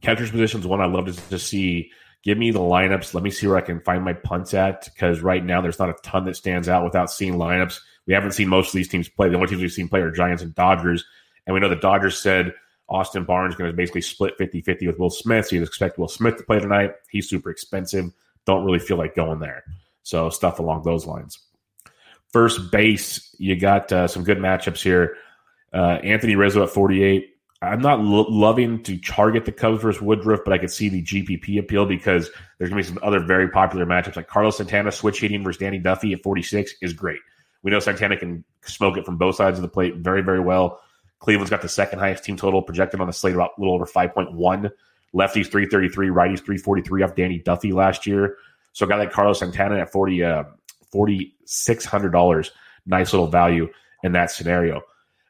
catcher's 0.00 0.30
positions 0.30 0.66
one 0.66 0.80
I 0.80 0.86
love 0.86 1.06
to, 1.06 1.28
to 1.30 1.38
see. 1.38 1.90
Give 2.22 2.36
me 2.36 2.50
the 2.50 2.58
lineups. 2.58 3.14
Let 3.14 3.22
me 3.22 3.30
see 3.30 3.46
where 3.46 3.56
I 3.56 3.62
can 3.62 3.80
find 3.80 4.04
my 4.04 4.12
punts 4.12 4.52
at 4.52 4.84
because 4.84 5.20
right 5.20 5.44
now 5.44 5.60
there's 5.60 5.78
not 5.78 5.88
a 5.88 5.94
ton 6.02 6.24
that 6.24 6.36
stands 6.36 6.68
out 6.68 6.84
without 6.84 7.10
seeing 7.10 7.34
lineups. 7.34 7.80
We 8.06 8.14
haven't 8.14 8.32
seen 8.32 8.48
most 8.48 8.68
of 8.68 8.72
these 8.74 8.88
teams 8.88 9.08
play. 9.08 9.28
The 9.28 9.36
only 9.36 9.46
teams 9.46 9.62
we've 9.62 9.72
seen 9.72 9.88
play 9.88 10.00
are 10.00 10.10
Giants 10.10 10.42
and 10.42 10.54
Dodgers. 10.54 11.04
And 11.46 11.54
we 11.54 11.60
know 11.60 11.68
the 11.68 11.76
Dodgers 11.76 12.18
said 12.18 12.54
Austin 12.88 13.24
Barnes 13.24 13.54
is 13.54 13.58
going 13.58 13.70
to 13.70 13.76
basically 13.76 14.00
split 14.02 14.36
50 14.36 14.62
50 14.62 14.86
with 14.86 14.98
Will 14.98 15.10
Smith. 15.10 15.46
So 15.46 15.56
you 15.56 15.62
expect 15.62 15.98
Will 15.98 16.08
Smith 16.08 16.36
to 16.36 16.42
play 16.42 16.58
tonight. 16.58 16.92
He's 17.08 17.28
super 17.28 17.50
expensive 17.50 18.12
don't 18.48 18.64
really 18.64 18.78
feel 18.78 18.96
like 18.96 19.14
going 19.14 19.38
there. 19.38 19.62
So 20.02 20.30
stuff 20.30 20.58
along 20.58 20.82
those 20.82 21.06
lines. 21.06 21.38
First 22.32 22.72
base, 22.72 23.34
you 23.38 23.56
got 23.56 23.92
uh, 23.92 24.08
some 24.08 24.24
good 24.24 24.38
matchups 24.38 24.82
here. 24.82 25.16
Uh, 25.72 25.98
Anthony 26.02 26.34
Rizzo 26.34 26.62
at 26.62 26.70
48. 26.70 27.28
I'm 27.60 27.80
not 27.80 28.00
lo- 28.00 28.26
loving 28.28 28.82
to 28.84 28.96
target 28.98 29.44
the 29.44 29.52
Cubs 29.52 29.82
versus 29.82 30.00
Woodruff, 30.00 30.40
but 30.44 30.52
I 30.52 30.58
could 30.58 30.70
see 30.70 30.88
the 30.88 31.02
GPP 31.02 31.58
appeal 31.58 31.86
because 31.86 32.30
there's 32.58 32.70
going 32.70 32.82
to 32.82 32.88
be 32.88 32.94
some 32.94 33.02
other 33.02 33.20
very 33.20 33.48
popular 33.48 33.84
matchups 33.84 34.16
like 34.16 34.28
Carlos 34.28 34.58
Santana 34.58 34.92
switch 34.92 35.20
hitting 35.20 35.42
versus 35.42 35.58
Danny 35.58 35.78
Duffy 35.78 36.12
at 36.12 36.22
46 36.22 36.74
is 36.82 36.92
great. 36.92 37.18
We 37.62 37.72
know 37.72 37.80
Santana 37.80 38.16
can 38.16 38.44
smoke 38.62 38.96
it 38.96 39.04
from 39.04 39.16
both 39.16 39.34
sides 39.34 39.58
of 39.58 39.62
the 39.62 39.68
plate 39.68 39.96
very, 39.96 40.22
very 40.22 40.40
well. 40.40 40.80
Cleveland's 41.18 41.50
got 41.50 41.62
the 41.62 41.68
second 41.68 41.98
highest 41.98 42.22
team 42.22 42.36
total 42.36 42.62
projected 42.62 43.00
on 43.00 43.08
the 43.08 43.12
slate, 43.12 43.34
about 43.34 43.50
a 43.58 43.60
little 43.60 43.74
over 43.74 43.86
5.1. 43.86 44.70
Lefties 45.14 45.50
333, 45.50 46.08
righties 46.08 46.38
343 46.38 47.02
off 47.02 47.16
Danny 47.16 47.38
Duffy 47.40 47.72
last 47.72 48.06
year. 48.06 48.36
So 48.72 48.86
a 48.86 48.88
guy 48.88 48.98
like 48.98 49.10
Carlos 49.10 49.40
Santana 49.40 49.78
at 49.78 49.90
40, 49.90 50.22
uh, 50.22 50.44
$4,600, 50.94 52.50
nice 52.86 53.12
little 53.12 53.26
value 53.26 53.68
in 54.04 54.12
that 54.12 54.30
scenario. 54.30 54.82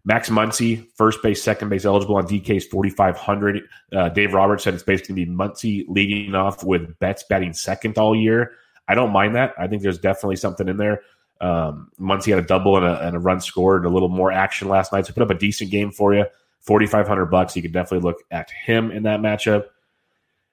Max 0.08 0.30
Muncy, 0.30 0.86
first 0.94 1.22
base, 1.22 1.42
second 1.42 1.68
base 1.68 1.84
eligible 1.84 2.16
on 2.16 2.26
DK's 2.26 2.64
4,500. 2.64 3.68
Uh, 3.92 4.08
Dave 4.08 4.32
Roberts 4.32 4.64
said 4.64 4.72
it's 4.72 4.82
basically 4.82 5.26
going 5.26 5.26
to 5.26 5.32
be 5.32 5.38
Muncy 5.38 5.84
leading 5.86 6.34
off 6.34 6.64
with 6.64 6.98
Betts 6.98 7.24
batting 7.28 7.52
second 7.52 7.98
all 7.98 8.16
year. 8.16 8.52
I 8.88 8.94
don't 8.94 9.12
mind 9.12 9.36
that. 9.36 9.52
I 9.58 9.66
think 9.66 9.82
there's 9.82 9.98
definitely 9.98 10.36
something 10.36 10.66
in 10.66 10.78
there. 10.78 11.02
Um, 11.42 11.90
Muncy 12.00 12.30
had 12.30 12.42
a 12.42 12.46
double 12.46 12.78
and 12.78 12.86
a, 12.86 13.06
and 13.06 13.16
a 13.16 13.18
run 13.18 13.38
scored, 13.42 13.82
and 13.82 13.90
a 13.90 13.92
little 13.92 14.08
more 14.08 14.32
action 14.32 14.68
last 14.68 14.94
night. 14.94 15.04
So 15.04 15.12
put 15.12 15.22
up 15.22 15.30
a 15.30 15.34
decent 15.34 15.70
game 15.70 15.90
for 15.90 16.14
you. 16.14 16.24
4,500 16.62 17.26
bucks. 17.26 17.54
You 17.54 17.60
could 17.60 17.72
definitely 17.72 18.08
look 18.08 18.22
at 18.30 18.50
him 18.50 18.90
in 18.90 19.02
that 19.02 19.20
matchup. 19.20 19.66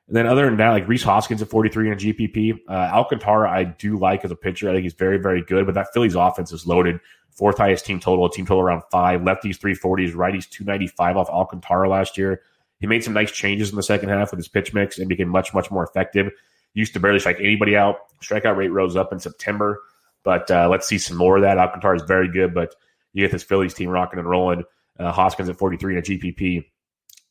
And 0.07 0.15
then 0.15 0.27
other 0.27 0.45
than 0.45 0.57
that, 0.57 0.69
like 0.69 0.87
Rhys 0.87 1.03
Hoskins 1.03 1.41
at 1.41 1.49
43 1.49 1.87
in 1.87 1.93
a 1.93 1.95
GPP. 1.95 2.59
Uh, 2.69 2.71
Alcantara, 2.71 3.49
I 3.49 3.63
do 3.63 3.97
like 3.97 4.23
as 4.23 4.31
a 4.31 4.35
pitcher. 4.35 4.69
I 4.69 4.73
think 4.73 4.83
he's 4.83 4.93
very, 4.93 5.17
very 5.17 5.41
good, 5.41 5.65
but 5.65 5.73
that 5.75 5.87
Phillies 5.93 6.15
offense 6.15 6.51
is 6.51 6.67
loaded. 6.67 6.99
Fourth 7.31 7.57
highest 7.57 7.85
team 7.85 7.99
total, 7.99 8.25
a 8.25 8.31
team 8.31 8.45
total 8.45 8.61
around 8.61 8.83
five. 8.91 9.21
Lefties 9.21 9.57
340s, 9.57 10.13
righties 10.13 10.49
295 10.49 11.17
off 11.17 11.29
Alcantara 11.29 11.89
last 11.89 12.17
year. 12.17 12.41
He 12.79 12.87
made 12.87 13.03
some 13.03 13.13
nice 13.13 13.31
changes 13.31 13.71
in 13.71 13.75
the 13.75 13.83
second 13.83 14.09
half 14.09 14.31
with 14.31 14.37
his 14.37 14.47
pitch 14.47 14.73
mix 14.73 14.99
and 14.99 15.09
became 15.09 15.29
much, 15.29 15.53
much 15.53 15.71
more 15.71 15.83
effective. 15.83 16.31
Used 16.73 16.93
to 16.93 16.99
barely 16.99 17.19
strike 17.19 17.39
anybody 17.39 17.75
out. 17.75 17.97
Strikeout 18.21 18.57
rate 18.57 18.69
rose 18.69 18.95
up 18.95 19.11
in 19.11 19.19
September, 19.19 19.81
but 20.23 20.49
uh, 20.51 20.67
let's 20.69 20.87
see 20.87 20.97
some 20.97 21.17
more 21.17 21.37
of 21.37 21.41
that. 21.41 21.57
Alcantara 21.57 21.95
is 21.95 22.03
very 22.03 22.31
good, 22.31 22.53
but 22.53 22.75
you 23.13 23.23
get 23.23 23.31
this 23.31 23.43
Phillies 23.43 23.73
team 23.73 23.89
rocking 23.89 24.19
and 24.19 24.29
rolling. 24.29 24.63
Uh, 24.99 25.11
Hoskins 25.11 25.49
at 25.49 25.57
43 25.57 25.93
in 25.93 25.99
a 25.99 26.01
GPP 26.01 26.65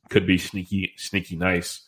could 0.08 0.26
be 0.26 0.38
sneaky, 0.38 0.92
sneaky 0.96 1.36
nice. 1.36 1.82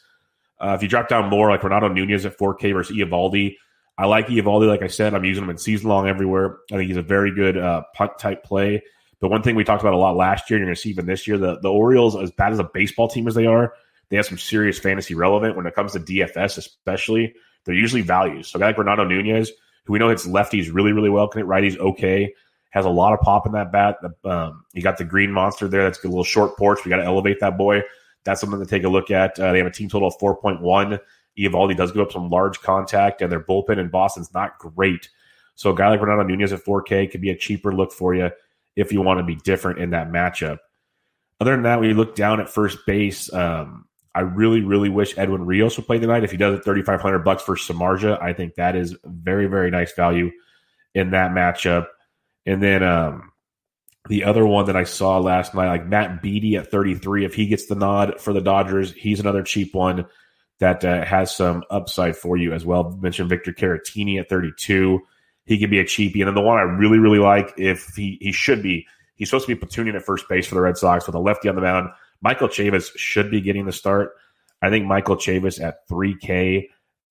Uh, 0.59 0.75
if 0.75 0.83
you 0.83 0.89
drop 0.89 1.09
down 1.09 1.29
more, 1.29 1.51
like 1.51 1.63
Renato 1.63 1.89
Nunez 1.89 2.25
at 2.25 2.39
4K 2.39 2.73
versus 2.73 2.97
Eovaldi, 2.97 3.57
I 3.99 4.07
like 4.07 4.27
Eovaldi. 4.29 4.69
Like 4.69 4.83
I 4.83 4.89
said, 4.89 5.15
I'm 5.15 5.25
using 5.25 5.45
him 5.45 5.51
in 5.51 5.59
season 5.59 5.89
long 5.89 6.09
everywhere. 6.09 6.59
I 6.73 6.77
think 6.77 6.89
he's 6.89 6.97
a 6.97 7.03
very 7.03 7.35
good 7.35 7.57
uh, 7.57 7.83
punt 7.95 8.19
type 8.19 8.45
play. 8.45 8.83
But 9.21 9.31
one 9.31 9.43
thing 9.43 9.55
we 9.55 9.65
talked 9.65 9.83
about 9.83 9.95
a 9.95 9.99
lot 9.99 10.17
last 10.17 10.51
year, 10.51 10.59
and 10.59 10.63
you're 10.63 10.69
going 10.69 10.77
to 10.77 10.81
see 10.81 10.91
even 10.91 11.07
this 11.07 11.27
year, 11.27 11.39
the, 11.39 11.59
the 11.61 11.71
Orioles, 11.71 12.17
as 12.17 12.31
bad 12.31 12.53
as 12.53 12.59
a 12.59 12.65
baseball 12.65 13.09
team 13.09 13.27
as 13.27 13.35
they 13.35 13.47
are, 13.47 13.73
they 14.09 14.17
have 14.17 14.27
some 14.27 14.39
serious 14.39 14.79
fantasy 14.79 15.15
relevant 15.15 15.57
when 15.57 15.67
it 15.67 15.75
comes 15.75 15.93
to 15.93 16.01
DFS, 16.01 16.59
especially. 16.59 17.35
They're 17.65 17.75
usually 17.75 18.03
values. 18.03 18.49
So 18.49 18.59
a 18.59 18.61
guy 18.61 18.67
like 18.67 18.79
Renato 18.79 19.05
Nunez, 19.05 19.51
who 19.85 19.95
we 19.95 19.99
know 19.99 20.09
hits 20.09 20.27
lefties 20.27 20.73
really, 20.73 20.93
really 20.93 21.11
well, 21.11 21.27
can 21.29 21.41
hit 21.41 21.49
righties 21.49 21.79
okay, 21.79 22.33
has 22.71 22.85
a 22.85 22.91
lot 22.91 23.15
of 23.15 23.21
pop 23.21 23.47
in 23.47 23.53
that 23.53 23.73
bat. 23.73 23.97
Um, 24.25 24.65
you 24.75 24.83
got 24.83 24.99
the 24.99 25.05
green 25.05 25.33
monster 25.33 25.67
there. 25.67 25.85
That's 25.85 26.03
a 26.05 26.09
little 26.09 26.23
short 26.23 26.57
porch. 26.57 26.85
We 26.85 26.91
got 26.91 26.99
to 26.99 27.05
elevate 27.05 27.41
that 27.41 27.57
boy. 27.57 27.83
That's 28.27 28.41
something 28.41 28.61
to 28.61 28.67
take 28.67 28.85
a 28.85 28.89
look 28.89 29.11
at. 29.11 29.39
Uh, 29.39 29.53
they 29.53 29.59
have 29.59 29.67
a 29.67 29.71
team 29.71 29.89
total 29.89 30.09
of 30.09 30.19
4.1. 30.19 30.99
Eovaldi 31.39 31.77
does 31.77 31.93
give 31.93 32.03
up 32.03 32.13
some 32.13 32.29
large 32.29 32.61
contact, 32.61 33.23
and 33.23 33.33
their 33.33 33.41
bullpen 33.41 33.79
in 33.79 33.89
Boston's 33.89 34.35
not 34.35 34.59
great. 34.59 35.09
So 35.55 35.71
a 35.71 35.75
guy 35.75 35.89
like 35.89 36.01
Renato 36.01 36.23
Nunez 36.23 36.53
at 36.53 36.65
4K 36.65 37.11
could 37.11 37.21
be 37.23 37.31
a 37.31 37.37
cheaper 37.37 37.73
look 37.73 37.93
for 37.93 38.15
you 38.15 38.31
if 38.75 38.93
you 38.93 39.01
want 39.01 39.19
to 39.19 39.25
be 39.25 39.37
different 39.37 39.79
in 39.79 39.91
that 39.91 40.11
matchup. 40.11 40.59
Other 41.41 41.53
than 41.53 41.63
that, 41.63 41.83
you 41.83 41.95
look 41.95 42.15
down 42.15 42.41
at 42.41 42.49
first 42.49 42.79
base, 42.87 43.33
um, 43.33 43.87
I 44.15 44.21
really, 44.21 44.63
really 44.63 44.89
wish 44.89 45.17
Edwin 45.19 45.45
Rios 45.45 45.77
would 45.77 45.87
play 45.87 45.99
tonight. 45.99 46.25
If 46.25 46.31
he 46.31 46.39
does 46.39 46.59
at 46.59 46.65
3,500 46.65 47.19
bucks 47.21 47.43
for 47.43 47.57
Samardzija, 47.57 48.23
I 48.23 48.33
think 48.33 48.55
that 48.55 48.75
is 48.75 48.97
very, 49.05 49.47
very 49.47 49.71
nice 49.71 49.93
value 49.93 50.31
in 50.95 51.11
that 51.11 51.33
matchup. 51.33 51.87
And 52.47 52.63
then 52.63 52.83
um, 52.83 53.33
the 54.09 54.25
other 54.25 54.47
one 54.47 54.67
that 54.67 54.77
I 54.77 54.85
saw 54.85 55.19
last 55.19 55.55
night, 55.55 55.69
like 55.69 55.87
Matt 55.87 56.23
Beaty 56.23 56.57
at 56.57 56.71
33, 56.71 57.25
if 57.25 57.35
he 57.35 57.47
gets 57.47 57.67
the 57.67 57.75
nod 57.75 58.21
for 58.21 58.33
the 58.33 58.41
Dodgers, 58.41 58.93
he's 58.93 59.21
another 59.21 59.43
cheap 59.43 59.75
one 59.75 60.07
that 60.59 60.85
uh, 60.85 61.05
has 61.05 61.35
some 61.35 61.65
upside 61.71 62.17
for 62.17 62.37
you 62.37 62.53
as 62.53 62.65
well. 62.65 62.97
Mentioned 63.01 63.29
Victor 63.29 63.53
Caratini 63.53 64.19
at 64.21 64.29
32. 64.29 65.01
He 65.45 65.59
could 65.59 65.71
be 65.71 65.79
a 65.79 65.85
cheapie. 65.85 66.21
And 66.21 66.29
then 66.29 66.35
the 66.35 66.41
one 66.41 66.59
I 66.59 66.63
really, 66.63 66.99
really 66.99 67.19
like, 67.19 67.55
if 67.57 67.95
he, 67.95 68.19
he 68.21 68.33
should 68.33 68.63
be, 68.63 68.87
he's 69.15 69.29
supposed 69.29 69.47
to 69.47 69.55
be 69.55 69.61
platooning 69.61 69.95
at 69.95 70.03
first 70.03 70.29
base 70.29 70.47
for 70.47 70.55
the 70.55 70.61
Red 70.61 70.77
Sox 70.77 71.07
with 71.07 71.15
a 71.15 71.21
lefty 71.21 71.49
on 71.49 71.55
the 71.55 71.61
mound. 71.61 71.91
Michael 72.21 72.49
Chavis 72.49 72.91
should 72.97 73.31
be 73.31 73.41
getting 73.41 73.67
the 73.67 73.73
start. 73.73 74.13
I 74.63 74.71
think 74.71 74.87
Michael 74.87 75.17
Chavis 75.17 75.63
at 75.63 75.87
3K 75.89 76.69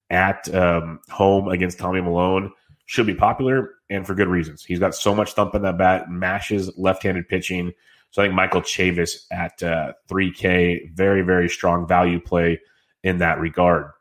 at 0.09 0.53
um, 0.53 0.99
home 1.09 1.47
against 1.47 1.79
Tommy 1.79 2.01
Milone 2.01 2.51
should 2.85 3.07
be 3.07 3.15
popular 3.15 3.71
and 3.89 4.05
for 4.05 4.15
good 4.15 4.27
reasons. 4.27 4.63
He's 4.63 4.79
got 4.79 4.95
so 4.95 5.13
much 5.13 5.33
thump 5.33 5.55
in 5.55 5.63
that 5.63 5.77
bat, 5.77 6.09
mashes 6.09 6.71
left-handed 6.77 7.27
pitching. 7.27 7.73
So 8.11 8.21
I 8.21 8.25
think 8.25 8.35
Michael 8.35 8.61
Chavis 8.61 9.25
at 9.31 9.61
uh, 9.61 9.93
3K, 10.09 10.91
very 10.93 11.21
very 11.21 11.49
strong 11.49 11.87
value 11.87 12.19
play 12.19 12.61
in 13.03 13.17
that 13.19 13.39
regard. 13.39 13.91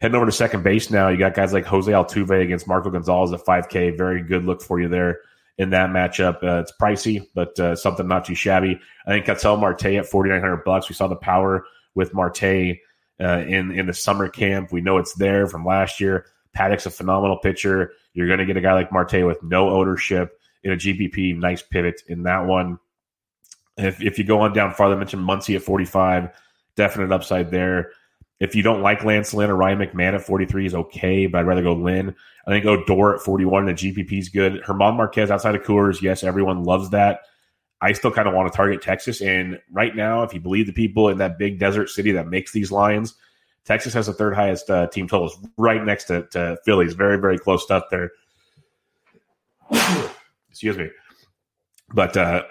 Heading 0.00 0.16
over 0.16 0.26
to 0.26 0.32
second 0.32 0.62
base 0.62 0.90
now, 0.90 1.08
you 1.08 1.18
got 1.18 1.34
guys 1.34 1.52
like 1.52 1.64
Jose 1.66 1.90
Altuve 1.90 2.42
against 2.42 2.66
Marco 2.66 2.90
Gonzalez 2.90 3.32
at 3.32 3.44
5K. 3.44 3.96
Very 3.96 4.22
good 4.22 4.44
look 4.44 4.60
for 4.60 4.80
you 4.80 4.88
there 4.88 5.20
in 5.56 5.70
that 5.70 5.90
matchup. 5.90 6.42
Uh, 6.42 6.60
it's 6.60 6.72
pricey, 6.80 7.26
but 7.34 7.58
uh, 7.58 7.74
something 7.76 8.06
not 8.06 8.24
too 8.24 8.34
shabby. 8.34 8.78
I 9.06 9.10
think 9.10 9.26
Ketel 9.26 9.56
Marte 9.56 9.86
at 9.86 10.06
4,900 10.06 10.64
bucks. 10.64 10.88
We 10.88 10.94
saw 10.94 11.06
the 11.06 11.16
power 11.16 11.64
with 11.94 12.12
Marte 12.12 12.42
uh, 13.20 13.44
in 13.46 13.70
in 13.70 13.86
the 13.86 13.94
summer 13.94 14.28
camp. 14.28 14.72
We 14.72 14.80
know 14.80 14.98
it's 14.98 15.14
there 15.14 15.46
from 15.46 15.64
last 15.64 16.00
year. 16.00 16.26
Paddack's 16.54 16.86
a 16.86 16.90
phenomenal 16.90 17.38
pitcher. 17.38 17.92
You're 18.12 18.26
going 18.26 18.38
to 18.38 18.46
get 18.46 18.56
a 18.56 18.60
guy 18.60 18.74
like 18.74 18.92
Marte 18.92 19.26
with 19.26 19.42
no 19.42 19.70
ownership 19.70 20.38
in 20.62 20.72
a 20.72 20.76
GPP. 20.76 21.36
Nice 21.36 21.62
pivot 21.62 22.02
in 22.08 22.22
that 22.24 22.46
one. 22.46 22.78
If, 23.76 24.00
if 24.02 24.18
you 24.18 24.24
go 24.24 24.40
on 24.40 24.52
down 24.52 24.72
farther, 24.72 24.94
I 24.94 24.98
mentioned 24.98 25.28
Muncy 25.28 25.56
at 25.56 25.62
45, 25.62 26.30
definite 26.76 27.12
upside 27.12 27.50
there. 27.50 27.90
If 28.40 28.54
you 28.54 28.62
don't 28.62 28.82
like 28.82 29.04
Lance 29.04 29.32
Lynn 29.32 29.50
or 29.50 29.56
Ryan 29.56 29.78
McMahon 29.78 30.14
at 30.14 30.22
43 30.22 30.66
is 30.66 30.74
okay, 30.74 31.26
but 31.26 31.38
I'd 31.38 31.46
rather 31.46 31.62
go 31.62 31.74
Lynn. 31.74 32.14
I 32.46 32.50
think 32.50 32.66
Odor 32.66 33.14
at 33.14 33.20
41 33.20 33.68
and 33.68 33.78
the 33.78 33.92
GPP 33.92 34.18
is 34.18 34.28
good. 34.28 34.62
German 34.66 34.96
Marquez 34.96 35.30
outside 35.30 35.54
of 35.54 35.62
Coors, 35.62 36.02
yes, 36.02 36.24
everyone 36.24 36.64
loves 36.64 36.90
that. 36.90 37.20
I 37.80 37.92
still 37.92 38.10
kind 38.10 38.28
of 38.28 38.34
want 38.34 38.50
to 38.50 38.56
target 38.56 38.82
Texas. 38.82 39.20
And 39.20 39.60
right 39.70 39.94
now, 39.94 40.22
if 40.22 40.34
you 40.34 40.40
believe 40.40 40.66
the 40.66 40.72
people 40.72 41.08
in 41.08 41.18
that 41.18 41.38
big 41.38 41.58
desert 41.58 41.90
city 41.90 42.12
that 42.12 42.28
makes 42.28 42.52
these 42.52 42.72
lines, 42.72 43.14
Texas 43.64 43.94
has 43.94 44.06
the 44.06 44.12
third 44.12 44.34
highest 44.34 44.70
uh, 44.70 44.86
team 44.88 45.08
totals, 45.08 45.38
right 45.56 45.84
next 45.84 46.04
to, 46.04 46.26
to 46.32 46.58
Phillies. 46.64 46.94
Very, 46.94 47.18
very 47.18 47.38
close 47.38 47.62
stuff 47.62 47.84
there. 47.90 48.10
Excuse 50.50 50.76
me. 50.76 50.90
But 51.92 52.16
uh, 52.16 52.44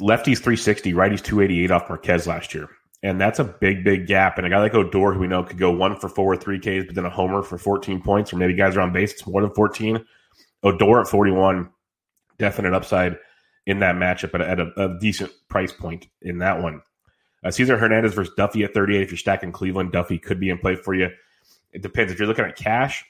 lefties 0.00 0.38
360, 0.38 0.92
righties 0.92 1.22
288 1.22 1.70
off 1.70 1.88
Marquez 1.88 2.26
last 2.26 2.54
year. 2.54 2.68
And 3.02 3.20
that's 3.20 3.38
a 3.38 3.44
big, 3.44 3.84
big 3.84 4.06
gap. 4.06 4.38
And 4.38 4.46
a 4.46 4.50
guy 4.50 4.58
like 4.58 4.74
Odor, 4.74 5.12
who 5.12 5.20
we 5.20 5.26
know 5.28 5.44
could 5.44 5.58
go 5.58 5.70
one 5.70 5.98
for 5.98 6.08
four, 6.08 6.32
or 6.32 6.36
three 6.36 6.58
Ks, 6.58 6.86
but 6.86 6.94
then 6.94 7.04
a 7.04 7.10
homer 7.10 7.42
for 7.42 7.58
14 7.58 8.02
points, 8.02 8.32
or 8.32 8.36
maybe 8.36 8.54
guys 8.54 8.76
are 8.76 8.80
on 8.80 8.92
base, 8.92 9.12
it's 9.12 9.26
more 9.26 9.42
than 9.42 9.52
14. 9.52 10.04
Odor 10.62 11.00
at 11.00 11.06
41, 11.06 11.70
definite 12.38 12.74
upside 12.74 13.16
in 13.66 13.80
that 13.80 13.96
matchup 13.96 14.34
at, 14.38 14.60
a, 14.60 14.72
a 14.76 14.98
decent 14.98 15.30
price 15.48 15.72
point 15.72 16.08
in 16.22 16.38
that 16.38 16.60
one. 16.60 16.80
Uh, 17.44 17.50
Cesar 17.50 17.76
Hernandez 17.78 18.14
versus 18.14 18.34
Duffy 18.36 18.64
at 18.64 18.74
38. 18.74 19.02
If 19.02 19.10
you're 19.10 19.18
stacking 19.18 19.52
Cleveland, 19.52 19.92
Duffy 19.92 20.18
could 20.18 20.40
be 20.40 20.50
in 20.50 20.58
play 20.58 20.76
for 20.76 20.94
you. 20.94 21.08
It 21.72 21.82
depends. 21.82 22.12
If 22.12 22.18
you're 22.18 22.28
looking 22.28 22.44
at 22.44 22.56
cash, 22.56 23.04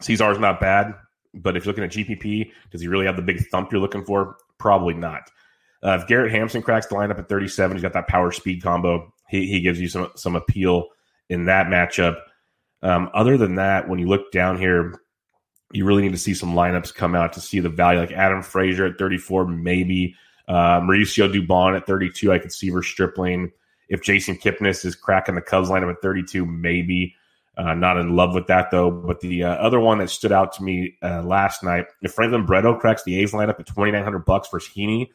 Cesar's 0.00 0.38
not 0.38 0.60
bad. 0.60 0.94
But 1.34 1.56
if 1.56 1.64
you're 1.64 1.72
looking 1.72 1.84
at 1.84 1.92
GPP, 1.92 2.50
does 2.70 2.80
he 2.80 2.88
really 2.88 3.06
have 3.06 3.16
the 3.16 3.22
big 3.22 3.46
thump 3.48 3.72
you're 3.72 3.80
looking 3.80 4.04
for? 4.04 4.36
Probably 4.58 4.94
not. 4.94 5.30
Uh, 5.82 5.98
if 6.00 6.06
Garrett 6.06 6.30
Hampson 6.30 6.62
cracks 6.62 6.86
the 6.86 6.94
lineup 6.94 7.18
at 7.18 7.28
37, 7.28 7.76
he's 7.76 7.82
got 7.82 7.94
that 7.94 8.06
power 8.06 8.30
speed 8.30 8.62
combo. 8.62 9.12
He, 9.28 9.46
he 9.46 9.60
gives 9.60 9.80
you 9.80 9.88
some 9.88 10.10
some 10.14 10.36
appeal 10.36 10.88
in 11.28 11.46
that 11.46 11.66
matchup. 11.66 12.16
Um, 12.82 13.10
other 13.14 13.36
than 13.38 13.56
that, 13.56 13.88
when 13.88 13.98
you 13.98 14.06
look 14.06 14.30
down 14.30 14.58
here, 14.58 15.00
you 15.72 15.84
really 15.84 16.02
need 16.02 16.12
to 16.12 16.18
see 16.18 16.34
some 16.34 16.54
lineups 16.54 16.94
come 16.94 17.14
out 17.14 17.32
to 17.32 17.40
see 17.40 17.60
the 17.60 17.68
value. 17.68 18.00
Like 18.00 18.12
Adam 18.12 18.42
Frazier 18.42 18.86
at 18.86 18.98
34, 18.98 19.46
maybe. 19.46 20.14
Uh, 20.52 20.82
Mauricio 20.82 21.32
Dubon 21.32 21.74
at 21.74 21.86
32, 21.86 22.30
I 22.30 22.38
could 22.38 22.52
see 22.52 22.70
for 22.70 22.82
Stripling. 22.82 23.50
If 23.88 24.02
Jason 24.02 24.36
Kipnis 24.36 24.84
is 24.84 24.94
cracking 24.94 25.34
the 25.34 25.40
Cubs 25.40 25.70
lineup 25.70 25.90
at 25.90 26.02
32, 26.02 26.44
maybe. 26.44 27.14
Uh, 27.56 27.72
not 27.72 27.96
in 27.96 28.16
love 28.16 28.34
with 28.34 28.46
that 28.48 28.70
though. 28.70 28.90
But 28.90 29.20
the 29.20 29.44
uh, 29.44 29.54
other 29.54 29.80
one 29.80 29.98
that 29.98 30.10
stood 30.10 30.30
out 30.30 30.52
to 30.54 30.62
me 30.62 30.96
uh, 31.02 31.22
last 31.22 31.62
night, 31.62 31.86
if 32.02 32.12
Franklin 32.12 32.44
Barreto 32.44 32.74
cracks 32.74 33.02
the 33.02 33.18
A's 33.20 33.32
lineup 33.32 33.60
at 33.60 33.66
2,900 33.66 34.26
bucks 34.26 34.48
for 34.48 34.58
Heaney, 34.58 35.08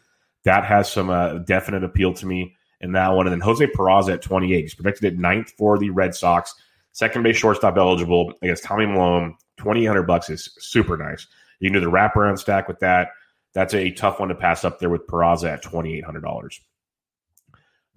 that 0.44 0.64
has 0.64 0.92
some 0.92 1.12
uh, 1.12 1.36
definite 1.40 1.84
appeal 1.84 2.14
to 2.16 2.26
me 2.26 2.56
in 2.82 2.94
that 2.94 3.10
one. 3.10 3.28
And 3.28 3.34
then 3.34 3.42
Jose 3.42 3.66
Peraza 3.68 4.14
at 4.14 4.24
28. 4.24 4.62
He's 4.62 4.74
projected 4.74 5.14
at 5.14 5.20
ninth 5.20 5.54
for 5.56 5.78
the 5.78 5.92
Red 5.92 6.16
Sox. 6.16 6.56
Second 6.94 7.22
base 7.22 7.38
shortstop 7.38 7.78
eligible 7.78 8.34
against 8.42 8.64
Tommy 8.64 8.88
Milone. 8.88 9.36
2,800 9.58 10.04
bucks 10.04 10.32
is 10.32 10.50
super 10.58 10.98
nice. 10.98 11.28
You 11.60 11.70
can 11.70 11.80
do 11.80 11.86
the 11.86 11.92
wraparound 11.92 12.40
stack 12.40 12.68
with 12.68 12.80
that. 12.80 13.10
That's 13.54 13.74
a 13.74 13.92
tough 13.92 14.20
one 14.20 14.30
to 14.30 14.36
pass 14.36 14.64
up 14.64 14.80
there 14.80 14.90
with 14.90 15.08
Peraza 15.08 15.54
at 15.54 15.64
$2,800. 15.64 16.60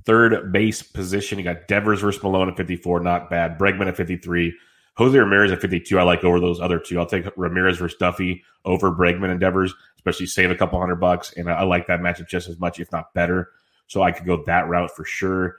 Third 0.04 0.52
base 0.52 0.82
position, 0.82 1.38
you 1.38 1.44
got 1.44 1.68
Devers 1.68 2.00
versus 2.00 2.22
Milone 2.22 2.48
at 2.48 2.56
54, 2.56 3.00
not 3.00 3.28
bad. 3.28 3.58
Bregman 3.58 3.88
at 3.88 3.96
53. 3.96 4.54
Jose 4.96 5.18
Ramirez 5.18 5.52
at 5.52 5.60
52, 5.60 5.98
I 5.98 6.02
like 6.02 6.24
over 6.24 6.40
those 6.40 6.60
other 6.60 6.78
two. 6.78 6.98
I'll 6.98 7.06
take 7.06 7.26
Ramirez 7.36 7.78
versus 7.78 7.98
Duffy 7.98 8.42
over 8.64 8.90
Bregman 8.90 9.30
and 9.30 9.40
Devers, 9.40 9.74
especially 9.96 10.26
save 10.26 10.50
a 10.50 10.54
couple 10.54 10.78
hundred 10.78 10.96
bucks. 10.96 11.32
And 11.36 11.50
I 11.50 11.62
like 11.62 11.86
that 11.86 12.00
matchup 12.00 12.28
just 12.28 12.48
as 12.48 12.58
much, 12.58 12.80
if 12.80 12.90
not 12.92 13.12
better. 13.14 13.50
So 13.86 14.02
I 14.02 14.12
could 14.12 14.26
go 14.26 14.42
that 14.44 14.68
route 14.68 14.90
for 14.94 15.04
sure. 15.04 15.56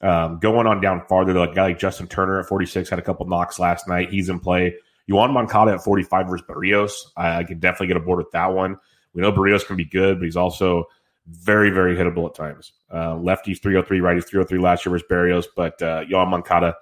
Um, 0.00 0.38
going 0.38 0.66
on 0.66 0.80
down 0.80 1.06
farther, 1.08 1.32
though, 1.32 1.44
a 1.44 1.54
guy 1.54 1.62
like 1.62 1.78
Justin 1.78 2.08
Turner 2.08 2.40
at 2.40 2.46
46 2.46 2.90
had 2.90 2.98
a 2.98 3.02
couple 3.02 3.26
knocks 3.26 3.58
last 3.58 3.88
night. 3.88 4.10
He's 4.10 4.28
in 4.28 4.38
play. 4.38 4.74
Yoan 5.10 5.32
Moncada 5.32 5.72
at 5.72 5.84
45 5.84 6.28
versus 6.28 6.46
Berrios. 6.46 6.92
I, 7.16 7.38
I 7.38 7.44
could 7.44 7.60
definitely 7.60 7.88
get 7.88 7.96
aboard 7.96 8.18
with 8.18 8.30
that 8.32 8.52
one. 8.52 8.78
We 9.14 9.22
know 9.22 9.32
Berrios 9.32 9.66
can 9.66 9.76
be 9.76 9.84
good, 9.84 10.18
but 10.18 10.24
he's 10.24 10.36
also 10.36 10.84
very, 11.26 11.70
very 11.70 11.96
hittable 11.96 12.28
at 12.28 12.34
times. 12.34 12.72
Uh, 12.90 13.14
lefties 13.14 13.60
303, 13.62 14.00
righties 14.00 14.26
303 14.26 14.58
last 14.58 14.84
year 14.84 14.92
was 14.92 15.02
Berrios, 15.04 15.46
but 15.56 15.80
uh, 15.80 16.04
Yoan 16.04 16.28
Moncada, 16.28 16.74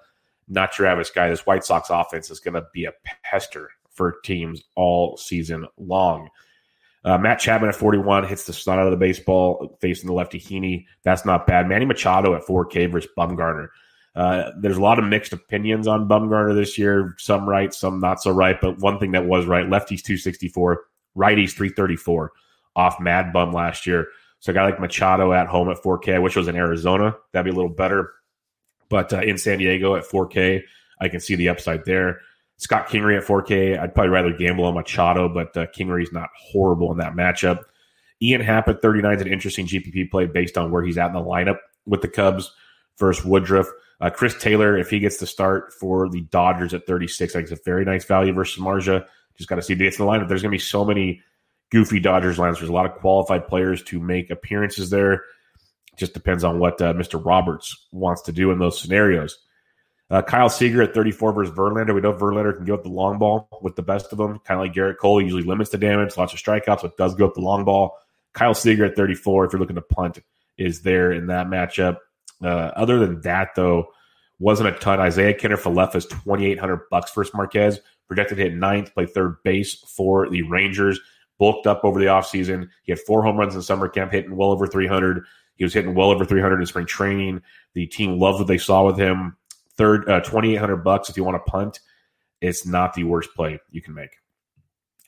not 0.49 0.77
your 0.77 0.87
average 0.87 1.13
guy. 1.13 1.29
This 1.29 1.45
White 1.45 1.63
Sox 1.63 1.89
offense 1.89 2.29
is 2.29 2.39
going 2.39 2.55
to 2.55 2.65
be 2.73 2.85
a 2.85 2.93
pester 3.23 3.69
for 3.91 4.15
teams 4.23 4.63
all 4.75 5.15
season 5.17 5.65
long. 5.77 6.29
Uh, 7.05 7.17
Matt 7.17 7.39
Chapman 7.39 7.69
at 7.69 7.75
41 7.75 8.25
hits 8.25 8.45
the 8.45 8.53
snot 8.53 8.79
out 8.79 8.85
of 8.85 8.91
the 8.91 8.97
baseball 8.97 9.77
facing 9.81 10.07
the 10.07 10.13
lefty 10.13 10.39
Heaney. 10.39 10.85
That's 11.03 11.25
not 11.25 11.45
bad. 11.45 11.67
Manny 11.67 11.85
Machado 11.85 12.33
at 12.33 12.43
4K 12.43 12.91
versus 12.91 13.09
Bumgarner. 13.17 13.67
Uh, 14.15 14.51
there's 14.59 14.77
a 14.77 14.81
lot 14.81 14.99
of 14.99 15.05
mixed 15.05 15.33
opinions 15.33 15.87
on 15.87 16.07
Bumgarner 16.07 16.55
this 16.55 16.77
year. 16.77 17.15
Some 17.17 17.49
right, 17.49 17.73
some 17.73 17.99
not 17.99 18.21
so 18.21 18.31
right. 18.31 18.59
But 18.61 18.79
one 18.79 18.99
thing 18.99 19.11
that 19.13 19.25
was 19.25 19.45
right: 19.45 19.65
lefties 19.65 20.03
264, 20.03 20.83
righties 21.17 21.51
334 21.51 22.31
off 22.75 22.99
Mad 22.99 23.33
Bum 23.33 23.53
last 23.53 23.85
year. 23.85 24.07
So 24.39 24.51
a 24.51 24.53
guy 24.53 24.65
like 24.65 24.79
Machado 24.79 25.31
at 25.31 25.47
home 25.47 25.69
at 25.69 25.77
4K, 25.77 26.21
which 26.21 26.35
was 26.35 26.47
in 26.47 26.55
Arizona. 26.55 27.15
That'd 27.31 27.45
be 27.45 27.51
a 27.51 27.55
little 27.55 27.73
better. 27.73 28.11
But 28.89 29.13
uh, 29.13 29.21
in 29.21 29.37
San 29.37 29.59
Diego 29.59 29.95
at 29.95 30.03
4K, 30.03 30.61
I 30.99 31.07
can 31.07 31.19
see 31.19 31.35
the 31.35 31.49
upside 31.49 31.85
there. 31.85 32.19
Scott 32.57 32.87
Kingery 32.87 33.17
at 33.17 33.25
4K. 33.25 33.79
I'd 33.79 33.93
probably 33.93 34.09
rather 34.09 34.33
gamble 34.33 34.65
on 34.65 34.73
Machado, 34.73 35.29
but 35.29 35.55
uh, 35.55 35.67
Kingery's 35.67 36.11
not 36.11 36.29
horrible 36.37 36.91
in 36.91 36.97
that 36.97 37.13
matchup. 37.13 37.63
Ian 38.21 38.41
Happ 38.41 38.67
at 38.67 38.81
39 38.81 39.15
is 39.15 39.21
an 39.21 39.27
interesting 39.27 39.67
GPP 39.67 40.09
play 40.09 40.25
based 40.25 40.57
on 40.57 40.71
where 40.71 40.83
he's 40.83 40.97
at 40.97 41.07
in 41.07 41.13
the 41.13 41.19
lineup 41.19 41.57
with 41.85 42.01
the 42.01 42.07
Cubs 42.07 42.51
versus 42.97 43.25
Woodruff. 43.25 43.67
Uh, 43.99 44.09
Chris 44.09 44.35
Taylor, 44.39 44.77
if 44.77 44.89
he 44.89 44.99
gets 44.99 45.17
the 45.17 45.27
start 45.27 45.73
for 45.73 46.09
the 46.09 46.21
Dodgers 46.21 46.73
at 46.73 46.85
36, 46.85 47.33
I 47.33 47.39
think 47.39 47.51
it's 47.51 47.59
a 47.59 47.63
very 47.63 47.85
nice 47.85 48.05
value 48.05 48.33
versus 48.33 48.61
Marja. 48.61 49.05
Just 49.37 49.49
got 49.49 49.55
to 49.55 49.61
see 49.61 49.73
if 49.73 49.79
he 49.79 49.85
gets 49.85 49.99
in 49.99 50.05
the 50.05 50.11
lineup. 50.11 50.27
There's 50.27 50.41
going 50.41 50.51
to 50.51 50.55
be 50.55 50.59
so 50.59 50.85
many 50.85 51.21
goofy 51.71 51.99
Dodgers 51.99 52.37
lines. 52.37 52.59
There's 52.59 52.69
a 52.69 52.73
lot 52.73 52.85
of 52.85 52.93
qualified 52.93 53.47
players 53.47 53.83
to 53.83 53.99
make 53.99 54.29
appearances 54.29 54.89
there. 54.89 55.23
Just 55.97 56.13
depends 56.13 56.43
on 56.43 56.59
what 56.59 56.81
uh, 56.81 56.93
Mr. 56.93 57.23
Roberts 57.23 57.87
wants 57.91 58.21
to 58.23 58.31
do 58.31 58.51
in 58.51 58.59
those 58.59 58.79
scenarios. 58.79 59.37
Uh, 60.09 60.21
Kyle 60.21 60.49
Seager 60.49 60.83
at 60.83 60.93
34 60.93 61.33
versus 61.33 61.55
Verlander. 61.55 61.95
We 61.95 62.01
know 62.01 62.13
Verlander 62.13 62.55
can 62.55 62.65
go 62.65 62.75
up 62.75 62.83
the 62.83 62.89
long 62.89 63.17
ball 63.17 63.47
with 63.61 63.75
the 63.75 63.81
best 63.81 64.11
of 64.11 64.17
them, 64.17 64.39
kind 64.39 64.59
of 64.59 64.65
like 64.65 64.73
Gerrit 64.73 64.97
Cole. 64.97 65.21
Usually 65.21 65.43
limits 65.43 65.71
the 65.71 65.77
damage, 65.77 66.15
lots 66.17 66.33
of 66.33 66.39
strikeouts, 66.39 66.81
but 66.83 66.97
does 66.97 67.15
go 67.15 67.25
up 67.25 67.33
the 67.33 67.41
long 67.41 67.65
ball. 67.65 67.97
Kyle 68.33 68.53
Seager 68.53 68.85
at 68.85 68.95
34, 68.95 69.45
if 69.45 69.53
you're 69.53 69.59
looking 69.59 69.75
to 69.75 69.81
punt, 69.81 70.19
is 70.57 70.81
there 70.81 71.11
in 71.11 71.27
that 71.27 71.47
matchup. 71.47 71.97
Uh, 72.43 72.71
other 72.75 72.99
than 72.99 73.21
that, 73.21 73.49
though, 73.55 73.87
wasn't 74.39 74.69
a 74.69 74.73
ton. 74.73 74.99
Isaiah 74.99 75.33
Kiner-Falefa 75.33 75.95
is 75.95 76.05
2,800 76.05 76.81
bucks 76.91 77.13
versus 77.13 77.33
Marquez. 77.33 77.79
Projected 78.07 78.37
to 78.37 78.43
hit 78.43 78.55
ninth, 78.55 78.93
play 78.93 79.05
third 79.05 79.37
base 79.43 79.75
for 79.95 80.29
the 80.29 80.43
Rangers. 80.43 80.99
Bulked 81.39 81.67
up 81.67 81.83
over 81.83 81.99
the 81.99 82.05
offseason. 82.05 82.69
He 82.83 82.91
had 82.91 82.99
four 82.99 83.23
home 83.23 83.37
runs 83.37 83.55
in 83.55 83.61
summer 83.61 83.89
camp, 83.89 84.11
hitting 84.11 84.35
well 84.35 84.51
over 84.51 84.67
300. 84.67 85.23
He 85.55 85.63
was 85.63 85.73
hitting 85.73 85.95
well 85.95 86.11
over 86.11 86.25
300 86.25 86.59
in 86.59 86.65
spring 86.65 86.85
training. 86.85 87.41
The 87.73 87.87
team 87.87 88.19
loved 88.19 88.39
what 88.39 88.47
they 88.47 88.57
saw 88.57 88.85
with 88.85 88.97
him. 88.97 89.35
Third, 89.75 90.07
uh, 90.09 90.21
2,800 90.21 90.77
bucks 90.77 91.09
if 91.09 91.17
you 91.17 91.23
want 91.23 91.43
to 91.43 91.51
punt. 91.51 91.79
It's 92.41 92.65
not 92.65 92.93
the 92.93 93.03
worst 93.05 93.33
play 93.35 93.59
you 93.71 93.81
can 93.81 93.93
make. 93.93 94.17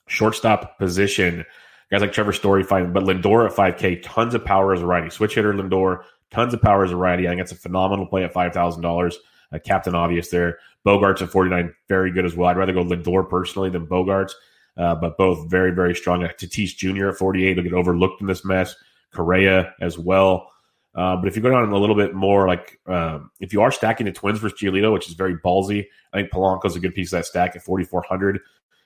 Shortstop 0.07 0.77
position, 0.77 1.45
guys 1.91 2.01
like 2.01 2.13
Trevor 2.13 2.33
Story, 2.33 2.63
fine, 2.63 2.93
but 2.93 3.03
Lindor 3.03 3.45
at 3.45 3.55
5K, 3.55 4.01
tons 4.03 4.33
of 4.33 4.45
power 4.45 4.73
as 4.73 4.81
a 4.81 4.85
righty. 4.85 5.09
Switch 5.09 5.35
hitter 5.35 5.53
Lindor, 5.53 6.03
Tons 6.31 6.53
of 6.53 6.61
power 6.61 6.83
as 6.83 6.91
a 6.91 6.97
righty. 6.97 7.27
I 7.27 7.31
think 7.31 7.41
it's 7.41 7.51
a 7.51 7.55
phenomenal 7.55 8.07
play 8.07 8.23
at 8.23 8.33
five 8.33 8.53
thousand 8.53 8.81
dollars. 8.81 9.17
Uh, 9.53 9.59
Captain 9.63 9.95
Obvious 9.95 10.29
there. 10.29 10.57
Bogaerts 10.85 11.21
at 11.21 11.29
forty 11.29 11.49
nine, 11.49 11.73
very 11.87 12.11
good 12.11 12.25
as 12.25 12.35
well. 12.35 12.49
I'd 12.49 12.57
rather 12.57 12.73
go 12.73 12.83
Lindor 12.83 13.27
personally 13.29 13.69
than 13.69 13.87
Bogaerts, 13.87 14.31
uh, 14.77 14.95
but 14.95 15.17
both 15.17 15.49
very 15.49 15.71
very 15.71 15.95
strong. 15.95 16.21
Tatis 16.21 16.75
Jr. 16.75 17.09
at 17.09 17.17
forty 17.17 17.45
eight 17.45 17.57
will 17.57 17.63
get 17.63 17.73
overlooked 17.73 18.21
in 18.21 18.27
this 18.27 18.45
mess. 18.45 18.75
Correa 19.13 19.73
as 19.81 19.97
well. 19.97 20.51
Uh, 20.93 21.17
but 21.17 21.27
if 21.27 21.35
you 21.35 21.41
go 21.41 21.49
down 21.49 21.69
a 21.69 21.77
little 21.77 21.95
bit 21.95 22.13
more, 22.13 22.47
like 22.47 22.79
um, 22.87 23.29
if 23.41 23.51
you 23.51 23.61
are 23.61 23.71
stacking 23.71 24.05
the 24.05 24.11
Twins 24.11 24.39
versus 24.39 24.59
Giolito, 24.59 24.93
which 24.93 25.09
is 25.09 25.13
very 25.13 25.37
ballsy, 25.37 25.85
I 26.13 26.19
think 26.19 26.31
Polanco's 26.31 26.75
a 26.75 26.79
good 26.79 26.95
piece 26.95 27.11
of 27.11 27.19
that 27.19 27.25
stack 27.25 27.55
at 27.55 27.63
4,400. 27.63 28.39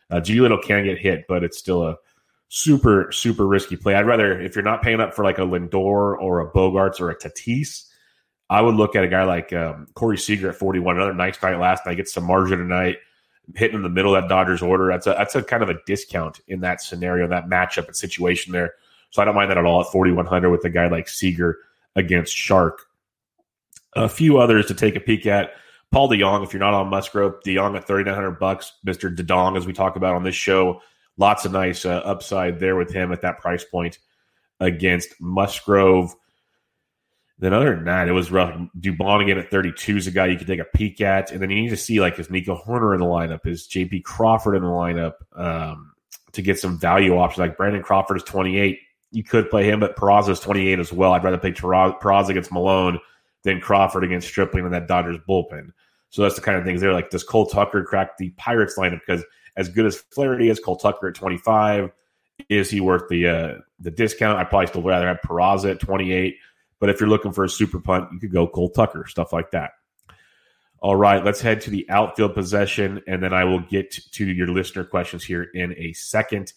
Uh, 0.09 0.15
Giolito 0.15 0.61
can 0.61 0.85
get 0.85 0.97
hit, 0.97 1.25
but 1.27 1.43
it's 1.43 1.57
still 1.57 1.85
a 1.85 1.97
super 2.47 3.11
super 3.11 3.45
risky 3.45 3.75
play. 3.75 3.93
I'd 3.93 4.07
rather 4.07 4.39
if 4.39 4.55
you're 4.55 4.63
not 4.63 4.81
paying 4.81 4.99
up 4.99 5.13
for 5.13 5.23
like 5.23 5.37
a 5.37 5.41
Lindor 5.41 6.17
or 6.19 6.39
a 6.39 6.51
Bogaerts 6.51 6.99
or 6.99 7.11
a 7.11 7.15
Tatis, 7.15 7.85
I 8.49 8.61
would 8.61 8.75
look 8.75 8.95
at 8.95 9.03
a 9.03 9.07
guy 9.07 9.23
like 9.23 9.53
um, 9.53 9.87
Corey 9.93 10.17
Seager 10.17 10.49
at 10.49 10.55
41. 10.55 10.95
Another 10.95 11.13
nice 11.13 11.41
night 11.41 11.59
last 11.59 11.85
night. 11.85 11.97
gets 11.97 12.13
some 12.13 12.25
margin 12.25 12.57
tonight. 12.57 12.97
Hitting 13.55 13.77
in 13.77 13.83
the 13.83 13.89
middle 13.89 14.15
of 14.15 14.23
that 14.23 14.29
Dodgers 14.29 14.61
order. 14.61 14.87
That's 14.87 15.07
a 15.07 15.15
that's 15.17 15.35
a 15.35 15.41
kind 15.41 15.63
of 15.63 15.69
a 15.69 15.79
discount 15.85 16.39
in 16.47 16.59
that 16.61 16.81
scenario, 16.81 17.27
that 17.27 17.47
matchup 17.47 17.87
and 17.87 17.95
situation 17.95 18.53
there. 18.53 18.73
So 19.09 19.21
I 19.21 19.25
don't 19.25 19.35
mind 19.35 19.49
that 19.49 19.57
at 19.57 19.65
all 19.65 19.81
at 19.81 19.87
4100 19.87 20.51
with 20.51 20.63
a 20.65 20.69
guy 20.69 20.87
like 20.87 21.07
Seager 21.07 21.57
against 21.95 22.35
Shark. 22.35 22.85
A 23.95 24.07
few 24.07 24.37
others 24.37 24.67
to 24.67 24.75
take 24.75 24.95
a 24.95 24.99
peek 24.99 25.25
at. 25.25 25.53
Paul 25.91 26.09
DeJong, 26.09 26.43
if 26.43 26.53
you're 26.53 26.59
not 26.59 26.75
on 26.75 26.89
Musgrove, 26.89 27.41
DeJong 27.43 27.75
at 27.75 27.87
3900 27.87 28.39
bucks. 28.39 28.73
Mr. 28.85 29.13
DeDong, 29.13 29.57
as 29.57 29.65
we 29.65 29.73
talk 29.73 29.95
about 29.95 30.13
on 30.13 30.23
this 30.23 30.35
show, 30.35 30.81
lots 31.17 31.45
of 31.45 31.51
nice 31.51 31.85
uh, 31.85 32.01
upside 32.05 32.59
there 32.59 32.75
with 32.75 32.91
him 32.91 33.11
at 33.11 33.21
that 33.21 33.39
price 33.39 33.63
point 33.63 33.97
against 34.59 35.19
Musgrove. 35.19 36.15
Then 37.39 37.53
other 37.53 37.73
than 37.73 37.85
that, 37.85 38.09
it 38.09 38.11
was 38.11 38.31
rough. 38.31 38.53
Dubon 38.79 39.23
again 39.23 39.37
at 39.37 39.49
32 39.49 39.97
is 39.97 40.07
a 40.07 40.11
guy 40.11 40.27
you 40.27 40.37
could 40.37 40.47
take 40.47 40.59
a 40.59 40.65
peek 40.65 40.99
at. 40.99 41.31
And 41.31 41.41
then 41.41 41.49
you 41.49 41.61
need 41.61 41.69
to 41.69 41.77
see 41.77 42.01
like 42.01 42.19
is 42.19 42.29
Nico 42.29 42.55
Hoerner 42.55 42.93
in 42.93 42.99
the 42.99 43.05
lineup? 43.05 43.47
Is 43.47 43.67
JP 43.67 44.03
Crawford 44.03 44.55
in 44.55 44.61
the 44.61 44.67
lineup 44.67 45.13
um, 45.35 45.93
to 46.33 46.41
get 46.41 46.59
some 46.59 46.77
value 46.77 47.17
options? 47.17 47.39
Like 47.39 47.57
Brandon 47.57 47.81
Crawford 47.81 48.17
is 48.17 48.23
28. 48.23 48.79
You 49.11 49.23
could 49.23 49.49
play 49.49 49.63
him, 49.63 49.79
but 49.79 49.95
Peraza 49.95 50.29
is 50.29 50.39
28 50.41 50.79
as 50.79 50.91
well. 50.91 51.13
I'd 51.13 51.23
rather 51.23 51.37
play 51.37 51.53
Peraza 51.53 52.29
against 52.29 52.51
Milone 52.51 52.99
than 53.43 53.61
Crawford 53.61 54.03
against 54.03 54.27
Stripling 54.27 54.65
in 54.65 54.71
that 54.71 54.87
Dodgers 54.87 55.17
bullpen. 55.27 55.71
So 56.09 56.23
that's 56.23 56.35
the 56.35 56.41
kind 56.41 56.57
of 56.57 56.65
things 56.65 56.81
there. 56.81 56.93
Like, 56.93 57.09
does 57.09 57.23
Cole 57.23 57.45
Tucker 57.45 57.83
crack 57.83 58.17
the 58.17 58.31
Pirates 58.31 58.77
lineup? 58.77 58.99
Because 59.05 59.23
as 59.55 59.69
good 59.69 59.85
as 59.85 59.97
Flaherty 59.97 60.49
is, 60.49 60.59
Cole 60.59 60.75
Tucker 60.75 61.07
at 61.07 61.15
25, 61.15 61.91
is 62.49 62.69
he 62.69 62.81
worth 62.81 63.07
the 63.09 63.27
uh, 63.27 63.53
the 63.79 63.91
discount? 63.91 64.39
I'd 64.39 64.49
probably 64.49 64.67
still 64.67 64.81
rather 64.81 65.07
have 65.07 65.19
Peraza 65.25 65.71
at 65.71 65.79
28. 65.79 66.35
But 66.79 66.89
if 66.89 66.99
you're 66.99 67.09
looking 67.09 67.33
for 67.33 67.43
a 67.43 67.49
super 67.49 67.79
punt, 67.79 68.09
you 68.13 68.19
could 68.19 68.31
go 68.31 68.47
Cole 68.47 68.69
Tucker, 68.69 69.05
stuff 69.07 69.33
like 69.33 69.51
that. 69.51 69.71
All 70.81 70.95
right, 70.95 71.23
let's 71.23 71.41
head 71.41 71.59
to 71.61 71.69
the 71.69 71.89
outfield 71.89 72.33
possession, 72.33 73.01
and 73.05 73.21
then 73.21 73.33
I 73.33 73.43
will 73.43 73.59
get 73.59 73.91
to 73.91 74.25
your 74.25 74.47
listener 74.47 74.85
questions 74.85 75.23
here 75.25 75.43
in 75.53 75.75
a 75.77 75.91
second. 75.91 76.53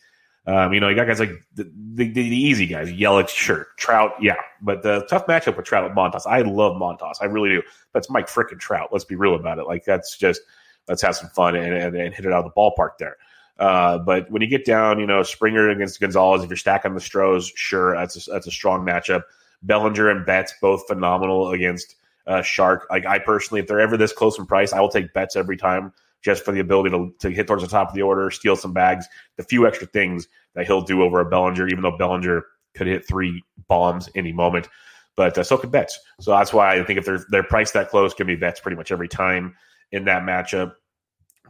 Um, 0.46 0.72
you 0.72 0.80
know, 0.80 0.88
you 0.88 0.96
got 0.96 1.06
guys 1.06 1.20
like 1.20 1.32
the, 1.54 1.70
the, 1.94 2.08
the 2.12 2.20
easy 2.20 2.66
guys, 2.66 2.88
Yelich, 2.88 3.28
sure, 3.28 3.68
Trout, 3.76 4.12
yeah, 4.20 4.36
but 4.60 4.82
the 4.82 5.06
tough 5.08 5.26
matchup 5.26 5.56
with 5.56 5.66
Trout 5.66 5.92
Montas. 5.94 6.26
I 6.26 6.42
love 6.42 6.76
Montas, 6.80 7.16
I 7.20 7.26
really 7.26 7.50
do. 7.50 7.62
That's 7.92 8.10
Mike 8.10 8.28
freaking 8.28 8.58
Trout. 8.58 8.90
Let's 8.92 9.04
be 9.04 9.14
real 9.14 9.34
about 9.34 9.58
it. 9.58 9.66
Like 9.66 9.84
that's 9.84 10.16
just 10.16 10.40
let's 10.88 11.02
have 11.02 11.14
some 11.16 11.30
fun 11.30 11.54
and, 11.54 11.72
and, 11.72 11.96
and 11.96 12.14
hit 12.14 12.24
it 12.24 12.32
out 12.32 12.44
of 12.44 12.52
the 12.52 12.60
ballpark 12.60 12.98
there. 12.98 13.16
Uh, 13.58 13.98
but 13.98 14.30
when 14.30 14.42
you 14.42 14.48
get 14.48 14.64
down, 14.64 14.98
you 14.98 15.06
know, 15.06 15.22
Springer 15.22 15.70
against 15.70 16.00
Gonzalez, 16.00 16.42
if 16.42 16.50
you're 16.50 16.56
stacking 16.56 16.94
the 16.94 17.00
Stros, 17.00 17.52
sure, 17.54 17.94
that's 17.94 18.26
a, 18.26 18.30
that's 18.30 18.46
a 18.48 18.50
strong 18.50 18.84
matchup. 18.84 19.22
Bellinger 19.62 20.10
and 20.10 20.26
Betts 20.26 20.54
both 20.60 20.86
phenomenal 20.86 21.50
against 21.50 21.96
uh, 22.26 22.42
Shark. 22.42 22.86
Like 22.90 23.06
I 23.06 23.18
personally, 23.18 23.60
if 23.60 23.66
they're 23.66 23.80
ever 23.80 23.96
this 23.96 24.12
close 24.12 24.38
in 24.38 24.46
price, 24.46 24.72
I 24.72 24.80
will 24.80 24.88
take 24.88 25.12
Betts 25.12 25.36
every 25.36 25.56
time 25.56 25.92
just 26.22 26.44
for 26.44 26.52
the 26.52 26.60
ability 26.60 26.90
to, 26.90 27.12
to 27.18 27.30
hit 27.30 27.46
towards 27.46 27.62
the 27.62 27.68
top 27.68 27.88
of 27.88 27.94
the 27.94 28.02
order, 28.02 28.30
steal 28.30 28.54
some 28.54 28.72
bags, 28.72 29.06
the 29.36 29.42
few 29.42 29.66
extra 29.66 29.86
things 29.88 30.28
that 30.54 30.66
he'll 30.66 30.82
do 30.82 31.02
over 31.02 31.20
a 31.20 31.24
Bellinger, 31.28 31.66
even 31.68 31.82
though 31.82 31.96
Bellinger 31.96 32.44
could 32.74 32.86
hit 32.86 33.06
three 33.06 33.42
bombs 33.68 34.08
any 34.14 34.32
moment. 34.32 34.68
But 35.16 35.36
uh, 35.36 35.42
so 35.42 35.58
could 35.58 35.70
Betts. 35.70 35.98
So 36.20 36.30
that's 36.30 36.52
why 36.52 36.78
I 36.78 36.84
think 36.84 36.98
if 36.98 37.04
they're 37.04 37.24
they're 37.28 37.42
priced 37.42 37.74
that 37.74 37.90
close, 37.90 38.14
can 38.14 38.26
be 38.26 38.36
Betts 38.36 38.60
pretty 38.60 38.76
much 38.76 38.92
every 38.92 39.08
time 39.08 39.54
in 39.90 40.04
that 40.04 40.22
matchup. 40.22 40.74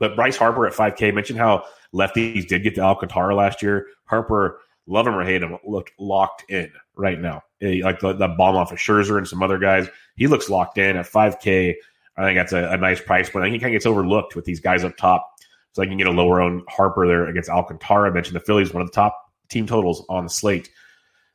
But 0.01 0.16
Bryce 0.16 0.37
Harper 0.37 0.66
at 0.66 0.72
5K 0.72 1.14
mentioned 1.14 1.38
how 1.38 1.64
lefties 1.94 2.48
did 2.48 2.64
get 2.64 2.75
to 2.75 2.81
Alcantara 2.81 3.37
last 3.37 3.62
year. 3.62 3.87
Harper, 4.07 4.59
love 4.87 5.07
him 5.07 5.14
or 5.14 5.25
hate 5.25 5.42
him, 5.42 5.57
looked 5.64 5.92
locked 5.98 6.51
in 6.51 6.72
right 6.96 7.20
now. 7.20 7.42
Like 7.62 8.01
the, 8.01 8.12
the 8.12 8.29
bomb 8.29 8.57
off 8.57 8.72
of 8.72 8.79
Scherzer 8.79 9.18
and 9.18 9.27
some 9.27 9.42
other 9.42 9.59
guys, 9.59 9.88
he 10.16 10.27
looks 10.27 10.51
locked 10.51 10.79
in 10.79 10.96
at 10.96 11.07
5K. 11.07 11.75
I 12.16 12.25
think 12.25 12.37
that's 12.37 12.53
a, 12.53 12.70
a 12.70 12.77
nice 12.77 13.01
price 13.01 13.31
point. 13.31 13.44
I 13.44 13.46
think 13.46 13.55
he 13.55 13.61
kind 13.61 13.75
of 13.75 13.77
gets 13.77 13.87
overlooked 13.87 14.35
with 14.35 14.44
these 14.44 14.61
guys 14.61 14.85
up 14.85 14.96
top. 14.96 15.29
So 15.72 15.83
I 15.83 15.87
can 15.87 15.96
get 15.96 16.07
a 16.07 16.11
lower 16.11 16.40
own 16.40 16.64
Harper 16.68 17.07
there 17.07 17.27
against 17.27 17.48
Alcantara. 17.48 18.11
I 18.11 18.12
mentioned 18.12 18.37
the 18.37 18.40
Phillies, 18.40 18.75
one 18.75 18.83
of 18.83 18.88
the 18.88 18.94
top 18.94 19.33
team 19.48 19.66
totals 19.66 20.05
on 20.09 20.25
the 20.25 20.31
slate. 20.31 20.68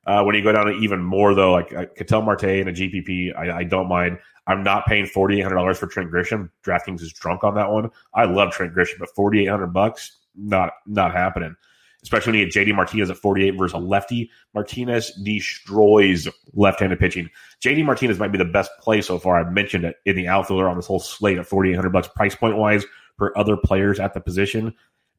Uh, 0.05 0.23
when 0.23 0.35
you 0.35 0.43
go 0.43 0.51
down 0.51 0.67
to 0.67 0.73
even 0.73 1.01
more, 1.03 1.33
though, 1.33 1.53
like 1.53 1.73
uh, 1.73 1.85
Ketel 1.97 2.21
Marte 2.21 2.43
and 2.43 2.69
a 2.69 2.73
GPP, 2.73 3.35
I, 3.35 3.59
I 3.59 3.63
don't 3.63 3.89
mind. 3.89 4.19
I'm 4.45 4.63
not 4.63 4.85
paying 4.85 5.05
forty 5.05 5.37
eight 5.37 5.41
hundred 5.41 5.55
dollars 5.55 5.77
for 5.77 5.87
Trent 5.87 6.09
Grisham. 6.09 6.49
DraftKings 6.63 7.01
is 7.01 7.11
drunk 7.11 7.43
on 7.43 7.55
that 7.55 7.69
one. 7.69 7.89
I 8.13 8.23
love 8.23 8.51
Trent 8.51 8.73
Grisham, 8.73 8.99
but 8.99 9.09
forty 9.15 9.41
eight 9.41 9.49
hundred 9.49 9.73
bucks, 9.73 10.17
not 10.35 10.71
not 10.85 11.11
happening. 11.13 11.55
Especially 12.03 12.31
when 12.31 12.39
you 12.39 12.45
get 12.45 12.67
JD 12.67 12.75
Martinez 12.75 13.09
at 13.09 13.17
48 13.17 13.51
versus 13.51 13.73
a 13.73 13.77
lefty. 13.79 14.29
Martinez 14.53 15.11
destroys 15.23 16.27
left-handed 16.53 16.99
pitching. 16.99 17.29
JD 17.63 17.83
Martinez 17.85 18.19
might 18.19 18.31
be 18.31 18.37
the 18.37 18.45
best 18.45 18.71
play 18.79 19.01
so 19.01 19.17
far. 19.17 19.39
I've 19.39 19.51
mentioned 19.51 19.83
it 19.83 19.97
in 20.05 20.15
the 20.15 20.27
outfielder 20.27 20.69
on 20.69 20.77
this 20.77 20.85
whole 20.85 20.99
slate 20.99 21.37
at 21.37 21.47
4,800 21.47 21.89
bucks 21.89 22.07
price 22.07 22.35
point 22.35 22.57
wise 22.57 22.85
for 23.17 23.37
other 23.37 23.57
players 23.57 23.99
at 23.99 24.13
the 24.13 24.21
position. 24.21 24.73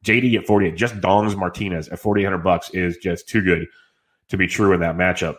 JD 0.05 0.37
at 0.37 0.47
48, 0.47 0.75
just 0.77 0.95
dongs 0.95 1.35
Martinez 1.35 1.89
at 1.89 1.99
4,800 1.99 2.37
bucks 2.43 2.69
is 2.71 2.97
just 2.97 3.27
too 3.27 3.41
good 3.41 3.67
to 4.29 4.37
be 4.37 4.47
true 4.47 4.73
in 4.73 4.79
that 4.79 4.95
matchup. 4.95 5.35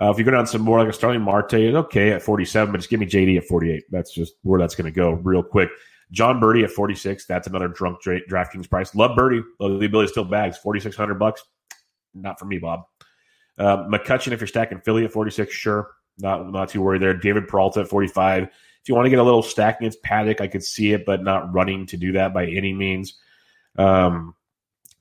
Uh, 0.00 0.10
if 0.10 0.18
you 0.18 0.24
go 0.24 0.30
down 0.30 0.46
some 0.46 0.62
more, 0.62 0.78
like 0.78 0.88
a 0.88 0.92
Starling 0.92 1.20
Marte, 1.20 1.54
okay 1.54 2.12
at 2.12 2.22
47, 2.22 2.72
but 2.72 2.78
just 2.78 2.88
give 2.88 2.98
me 2.98 3.06
JD 3.06 3.36
at 3.36 3.44
48. 3.44 3.84
That's 3.90 4.12
just 4.12 4.34
where 4.42 4.58
that's 4.58 4.74
going 4.74 4.86
to 4.86 4.90
go 4.90 5.12
real 5.12 5.42
quick. 5.42 5.68
Jon 6.12 6.40
Berti 6.40 6.64
at 6.64 6.70
46. 6.70 7.26
That's 7.26 7.46
another 7.46 7.68
drunk 7.68 8.00
dra- 8.02 8.24
DraftKings 8.28 8.68
price. 8.68 8.94
Love 8.94 9.16
Berti. 9.16 9.42
Love 9.58 9.80
the 9.80 9.86
ability 9.86 10.08
to 10.08 10.12
steal 10.12 10.24
bags. 10.24 10.58
4,600 10.58 11.14
bucks. 11.14 11.42
Not 12.14 12.38
for 12.38 12.46
me, 12.46 12.58
Bob. 12.58 12.82
Uh, 13.58 13.84
McCutchen, 13.88 14.32
if 14.32 14.40
you're 14.40 14.48
stacking 14.48 14.80
Philly 14.80 15.04
at 15.04 15.12
46, 15.12 15.52
sure. 15.52 15.90
Not 16.18 16.50
not 16.50 16.68
too 16.68 16.82
worried 16.82 17.02
there. 17.02 17.14
David 17.14 17.48
Peralta 17.48 17.80
at 17.80 17.88
45. 17.88 18.44
If 18.44 18.88
you 18.88 18.94
want 18.94 19.06
to 19.06 19.10
get 19.10 19.18
a 19.18 19.22
little 19.22 19.42
stack 19.42 19.80
against 19.80 20.02
Paddack, 20.02 20.40
I 20.40 20.48
could 20.48 20.64
see 20.64 20.92
it, 20.92 21.04
but 21.04 21.22
not 21.22 21.52
running 21.52 21.86
to 21.86 21.96
do 21.96 22.12
that 22.12 22.32
by 22.32 22.46
any 22.46 22.72
means. 22.72 23.18
Um, 23.76 24.34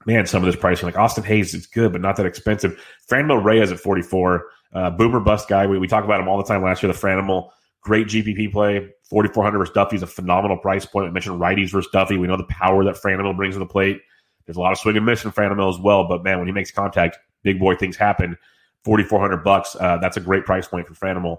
man, 0.06 0.26
some 0.26 0.44
of 0.44 0.48
this 0.48 0.60
pricing, 0.60 0.86
like 0.86 0.98
Austin 0.98 1.24
Hays, 1.24 1.54
is 1.54 1.66
good, 1.66 1.92
but 1.92 2.02
not 2.02 2.18
that 2.18 2.26
expensive. 2.26 2.82
Franmil 3.10 3.44
Reyes 3.44 3.72
at 3.72 3.80
44. 3.80 4.46
Uh, 4.72 4.90
boomer 4.92 5.20
bust 5.20 5.48
guy. 5.48 5.66
We, 5.66 5.80
we 5.80 5.88
talk 5.88 6.04
about 6.04 6.20
him 6.20 6.28
all 6.28 6.38
the 6.38 6.44
time 6.44 6.64
last 6.64 6.84
year. 6.84 6.92
The 6.92 7.00
Franimal, 7.00 7.50
great 7.82 8.08
GPP 8.08 8.52
play. 8.52 8.90
4,400 9.10 9.58
versus 9.58 9.74
Duffy 9.74 9.96
is 9.96 10.04
a 10.04 10.08
phenomenal 10.08 10.58
price 10.58 10.86
point. 10.86 11.08
I 11.08 11.12
mentioned 11.12 11.40
righties 11.40 11.72
versus 11.72 11.90
Duffy. 11.92 12.18
We 12.18 12.28
know 12.28 12.38
the 12.38 12.44
power 12.46 12.84
that 12.84 12.96
Franimal 12.96 13.36
brings 13.36 13.56
to 13.56 13.60
the 13.60 13.66
plate. 13.66 14.02
There's 14.46 14.58
a 14.58 14.62
lot 14.62 14.72
of 14.72 14.80
swing 14.80 14.98
and 14.98 15.06
miss 15.06 15.24
in 15.26 15.32
Franimal 15.32 15.74
as 15.74 15.80
well, 15.80 16.08
but 16.08 16.24
man, 16.24 16.40
when 16.40 16.48
he 16.48 16.54
makes 16.54 16.72
contact, 16.72 17.18
big 17.44 17.60
boy 17.60 17.76
things 17.76 17.98
happen. 17.98 18.38
4,400 18.84 19.44
bucks. 19.44 19.76
Uh, 19.80 19.98
that's 19.98 20.18
a 20.18 20.22
great 20.22 20.46
price 20.46 20.68
point 20.68 20.88
for 20.88 20.94
Franimal 20.94 21.38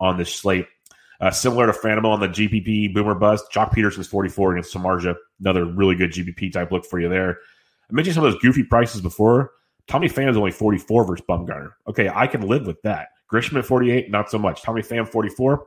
on 0.00 0.16
this 0.16 0.34
slate. 0.34 0.66
Uh, 1.20 1.30
similar 1.30 1.66
to 1.66 1.72
Franimal 1.72 2.12
on 2.12 2.20
the 2.20 2.28
GPP 2.28 2.92
boomer 2.92 3.14
bust, 3.14 3.46
Joc 3.52 3.70
Pederson's 3.72 4.08
44 4.08 4.52
against 4.56 4.74
Samardzija. 4.74 5.14
Another 5.40 5.64
really 5.64 5.94
good 5.94 6.10
GPP 6.10 6.52
type 6.52 6.72
look 6.72 6.84
for 6.84 7.00
you 7.00 7.08
there. 7.08 7.38
I 7.88 7.94
mentioned 7.94 8.16
some 8.16 8.24
of 8.24 8.32
those 8.32 8.42
goofy 8.42 8.64
prices 8.64 9.00
before. 9.00 9.52
Tommy 9.86 10.08
Pham 10.08 10.28
is 10.28 10.36
only 10.36 10.50
44 10.50 11.06
versus 11.06 11.24
Bumgarner. 11.28 11.70
Okay, 11.86 12.08
I 12.08 12.26
can 12.26 12.42
live 12.42 12.66
with 12.66 12.80
that. 12.82 13.08
Grisham 13.32 13.58
at 13.58 13.64
48, 13.64 14.10
not 14.10 14.30
so 14.30 14.38
much. 14.38 14.62
Tommy 14.62 14.82
Pham 14.82 15.08
44, 15.08 15.66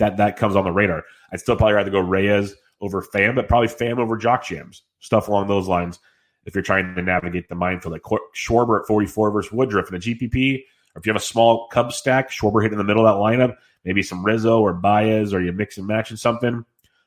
that 0.00 0.16
that 0.16 0.36
comes 0.36 0.56
on 0.56 0.64
the 0.64 0.72
radar. 0.72 1.04
I'd 1.32 1.40
still 1.40 1.56
probably 1.56 1.74
rather 1.74 1.90
go 1.90 2.00
Reyes 2.00 2.54
over 2.80 3.02
Pham, 3.02 3.34
but 3.34 3.48
probably 3.48 3.68
Pham 3.68 3.98
over 3.98 4.16
Jock 4.16 4.44
Jams. 4.44 4.82
Stuff 4.98 5.28
along 5.28 5.46
those 5.46 5.68
lines 5.68 6.00
if 6.44 6.54
you're 6.54 6.62
trying 6.62 6.94
to 6.94 7.02
navigate 7.02 7.48
the 7.48 7.54
minefield. 7.54 7.92
Like 7.92 8.02
Schwarber 8.34 8.80
at 8.80 8.86
44 8.86 9.30
versus 9.30 9.52
Woodruff 9.52 9.88
in 9.88 9.94
a 9.94 9.98
GPP, 9.98 10.58
or 10.94 10.98
if 10.98 11.06
you 11.06 11.12
have 11.12 11.20
a 11.20 11.24
small 11.24 11.68
Cub 11.68 11.92
stack, 11.92 12.30
Schwarber 12.30 12.62
hit 12.62 12.72
in 12.72 12.78
the 12.78 12.84
middle 12.84 13.06
of 13.06 13.14
that 13.14 13.20
lineup, 13.20 13.56
maybe 13.84 14.02
some 14.02 14.24
Rizzo 14.24 14.60
or 14.60 14.72
Baez, 14.72 15.32
or 15.32 15.40
you 15.40 15.52
mix 15.52 15.78
and 15.78 15.86
match 15.86 16.10
and 16.10 16.18
something. 16.18 16.64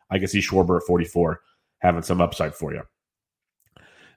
I 0.09 0.19
can 0.19 0.27
see 0.27 0.39
Schwarber 0.39 0.77
at 0.77 0.83
44 0.83 1.41
having 1.79 2.03
some 2.03 2.21
upside 2.21 2.55
for 2.55 2.73
you. 2.73 2.83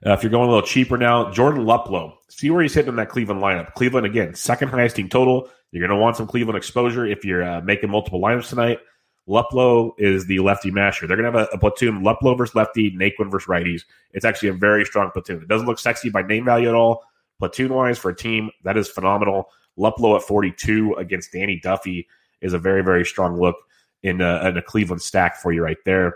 Uh, 0.05 0.13
if 0.13 0.21
you're 0.21 0.29
going 0.29 0.47
a 0.47 0.51
little 0.51 0.67
cheaper 0.67 0.97
now, 0.97 1.31
Jordan 1.31 1.65
Luplow. 1.65 2.13
See 2.29 2.49
where 2.49 2.61
he's 2.61 2.73
hitting 2.73 2.89
in 2.89 2.95
that 2.97 3.09
Cleveland 3.09 3.41
lineup. 3.41 3.73
Cleveland, 3.73 4.05
again, 4.05 4.35
second 4.35 4.69
highest 4.69 4.95
team 4.95 5.09
total. 5.09 5.49
You're 5.71 5.85
going 5.85 5.97
to 5.97 6.01
want 6.01 6.15
some 6.15 6.27
Cleveland 6.27 6.57
exposure 6.57 7.05
if 7.05 7.25
you're 7.25 7.43
uh, 7.43 7.61
making 7.61 7.89
multiple 7.89 8.21
lineups 8.21 8.49
tonight. 8.49 8.79
Luplow 9.27 9.91
is 9.97 10.25
the 10.25 10.39
lefty 10.39 10.71
masher. 10.71 11.05
They're 11.05 11.17
going 11.17 11.31
to 11.31 11.39
have 11.39 11.49
a, 11.51 11.55
a, 11.55 11.59
platoon 11.59 12.01
Luplow 12.01 12.37
versus 12.37 12.55
lefty, 12.55 12.91
Naquin 12.91 13.29
versus 13.29 13.47
righties. 13.47 13.81
It's 14.13 14.23
actually 14.23 14.49
a 14.49 14.53
very 14.53 14.85
strong 14.85 15.11
platoon. 15.11 15.41
It 15.41 15.49
doesn't 15.49 15.67
look 15.67 15.79
sexy 15.79 16.09
by 16.09 16.21
name 16.21 16.45
value 16.45 16.69
at 16.69 16.75
all. 16.75 17.03
Platoon 17.39 17.73
wise, 17.73 17.97
for 17.97 18.09
a 18.09 18.15
team, 18.15 18.49
that 18.63 18.77
is 18.77 18.87
phenomenal. 18.87 19.49
Luplow 19.77 20.15
at 20.15 20.23
42 20.23 20.93
against 20.93 21.33
Danny 21.33 21.59
Duffy 21.59 22.07
is 22.41 22.53
a 22.53 22.59
very, 22.59 22.83
very 22.83 23.05
strong 23.05 23.39
look 23.39 23.57
in 24.01 24.21
a, 24.21 24.47
in 24.47 24.57
a 24.57 24.61
Cleveland 24.61 25.01
stack 25.01 25.37
for 25.37 25.51
you 25.51 25.61
right 25.61 25.77
there. 25.85 26.15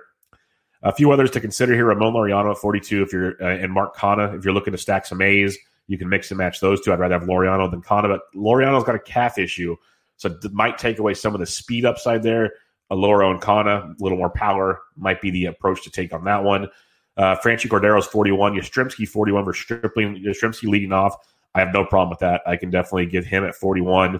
A 0.83 0.91
few 0.91 1.11
others 1.11 1.31
to 1.31 1.39
consider 1.39 1.73
here: 1.73 1.85
Ramon 1.85 2.13
Laureano 2.13 2.51
at 2.51 2.57
42. 2.57 3.03
If 3.03 3.13
you're 3.13 3.43
uh, 3.43 3.49
and 3.49 3.71
Mark 3.71 3.95
Canha, 3.95 4.37
if 4.37 4.43
you're 4.43 4.53
looking 4.53 4.71
to 4.71 4.77
stack 4.77 5.05
some 5.05 5.21
A's, 5.21 5.57
you 5.87 5.97
can 5.97 6.09
mix 6.09 6.31
and 6.31 6.37
match 6.37 6.59
those 6.59 6.81
two. 6.81 6.91
I'd 6.91 6.99
rather 6.99 7.19
have 7.19 7.27
Laureano 7.27 7.69
than 7.69 7.81
Canha, 7.81 8.07
but 8.07 8.21
Laureano's 8.35 8.83
got 8.83 8.95
a 8.95 8.99
calf 8.99 9.37
issue, 9.37 9.75
so 10.17 10.29
it 10.29 10.53
might 10.53 10.77
take 10.77 10.99
away 10.99 11.13
some 11.13 11.33
of 11.33 11.39
the 11.39 11.45
speed 11.45 11.85
upside 11.85 12.23
there. 12.23 12.53
A 12.89 12.95
lower 12.95 13.23
on 13.23 13.39
Canha, 13.39 13.91
a 13.91 14.03
little 14.03 14.17
more 14.17 14.29
power 14.29 14.81
might 14.97 15.21
be 15.21 15.31
the 15.31 15.45
approach 15.45 15.83
to 15.83 15.89
take 15.89 16.13
on 16.13 16.25
that 16.25 16.43
one. 16.43 16.67
Uh, 17.15 17.35
Franchy 17.37 17.69
Cordero's 17.69 18.07
41, 18.07 18.53
Yastrzemski 18.53 19.07
41 19.07 19.45
for 19.45 19.53
Stripling. 19.53 20.23
Yastrzemski 20.23 20.67
leading 20.67 20.91
off. 20.91 21.15
I 21.53 21.59
have 21.59 21.73
no 21.73 21.85
problem 21.85 22.09
with 22.09 22.19
that. 22.19 22.41
I 22.45 22.55
can 22.55 22.69
definitely 22.69 23.05
give 23.05 23.25
him 23.25 23.43
at 23.43 23.55
41. 23.55 24.19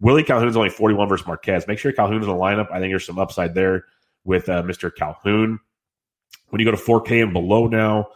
Willie 0.00 0.22
Calhoun's 0.22 0.56
only 0.56 0.70
41 0.70 1.08
versus 1.08 1.26
Marquez. 1.26 1.66
Make 1.66 1.78
sure 1.78 1.92
Calhoun's 1.92 2.24
in 2.24 2.30
the 2.30 2.38
lineup. 2.38 2.70
I 2.70 2.78
think 2.78 2.92
there's 2.92 3.04
some 3.06 3.18
upside 3.18 3.54
there 3.54 3.86
with 4.24 4.48
uh, 4.48 4.62
Mr. 4.62 4.94
Calhoun. 4.94 5.58
When 6.50 6.60
you 6.60 6.64
go 6.64 6.70
to 6.70 6.76
4K 6.76 7.22
and 7.22 7.32
below 7.32 7.66
now, 7.66 8.08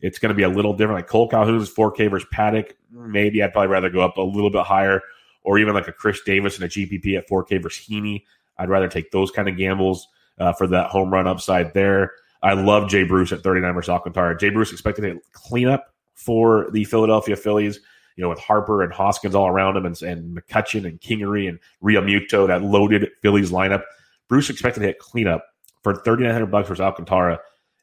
it's 0.00 0.18
going 0.18 0.30
to 0.30 0.34
be 0.34 0.42
a 0.42 0.48
little 0.48 0.72
different. 0.72 0.98
Like 0.98 1.08
Cole 1.08 1.28
Calhoun's 1.28 1.72
4K 1.72 2.10
versus 2.10 2.28
Paddack. 2.34 2.72
Maybe 2.90 3.42
I'd 3.42 3.52
probably 3.52 3.68
rather 3.68 3.90
go 3.90 4.00
up 4.00 4.16
a 4.16 4.22
little 4.22 4.50
bit 4.50 4.64
higher, 4.64 5.00
or 5.42 5.58
even 5.58 5.74
like 5.74 5.88
a 5.88 5.92
Chris 5.92 6.20
Davis 6.22 6.56
and 6.56 6.64
a 6.64 6.68
GPP 6.68 7.16
at 7.16 7.28
4K 7.28 7.62
versus 7.62 7.86
Heaney. 7.86 8.24
I'd 8.58 8.68
rather 8.68 8.88
take 8.88 9.10
those 9.10 9.30
kind 9.30 9.48
of 9.48 9.56
gambles 9.56 10.08
uh, 10.38 10.52
for 10.52 10.66
that 10.68 10.90
home 10.90 11.12
run 11.12 11.26
upside 11.26 11.74
there. 11.74 12.12
I 12.42 12.52
love 12.52 12.88
Jay 12.90 13.04
Bruce 13.04 13.32
at 13.32 13.42
39 13.42 13.74
versus 13.74 13.88
Alcantara. 13.88 14.36
Jay 14.36 14.50
Bruce 14.50 14.72
expected 14.72 15.02
to 15.02 15.20
clean 15.32 15.68
up 15.68 15.94
for 16.14 16.70
the 16.72 16.84
Philadelphia 16.84 17.36
Phillies, 17.36 17.80
you 18.16 18.22
know, 18.22 18.28
with 18.28 18.38
Harper 18.38 18.82
and 18.82 18.92
Hoskins 18.92 19.34
all 19.34 19.48
around 19.48 19.76
him 19.76 19.86
and, 19.86 20.00
and 20.02 20.36
McCutchen 20.36 20.86
and 20.86 21.00
Kingery 21.00 21.48
and 21.48 21.58
Realmuto, 21.82 22.46
that 22.46 22.62
loaded 22.62 23.08
Phillies 23.22 23.50
lineup. 23.50 23.82
Bruce 24.28 24.50
expected 24.50 24.80
to 24.80 24.86
hit 24.86 24.98
cleanup 24.98 25.46
for 25.82 25.94
3900 25.94 26.46
bucks 26.50 26.68
versus 26.68 26.82
Alcantara. 26.82 27.40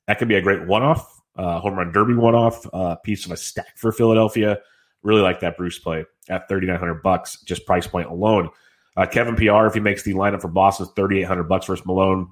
That 0.07 0.19
could 0.19 0.27
be 0.27 0.35
a 0.35 0.41
great 0.41 0.67
one 0.67 0.83
off, 0.83 1.21
uh, 1.35 1.59
home 1.59 1.75
run 1.75 1.91
derby 1.91 2.15
one 2.15 2.35
off, 2.35 2.65
uh, 2.73 2.95
piece 2.95 3.25
of 3.25 3.31
a 3.31 3.37
stack 3.37 3.77
for 3.77 3.91
Philadelphia. 3.91 4.59
Really 5.03 5.21
like 5.21 5.39
that 5.39 5.57
Bruce 5.57 5.79
play 5.79 6.05
at 6.29 6.47
3900 6.47 7.01
bucks, 7.01 7.41
just 7.41 7.65
price 7.65 7.87
point 7.87 8.09
alone. 8.09 8.49
Uh, 8.97 9.05
Kevin 9.05 9.35
Pillar, 9.35 9.67
if 9.67 9.73
he 9.73 9.79
makes 9.79 10.03
the 10.03 10.13
lineup 10.13 10.41
for 10.41 10.47
Boston, 10.47 10.87
3800 10.95 11.43
bucks 11.43 11.65
versus 11.65 11.85
Milone. 11.85 12.29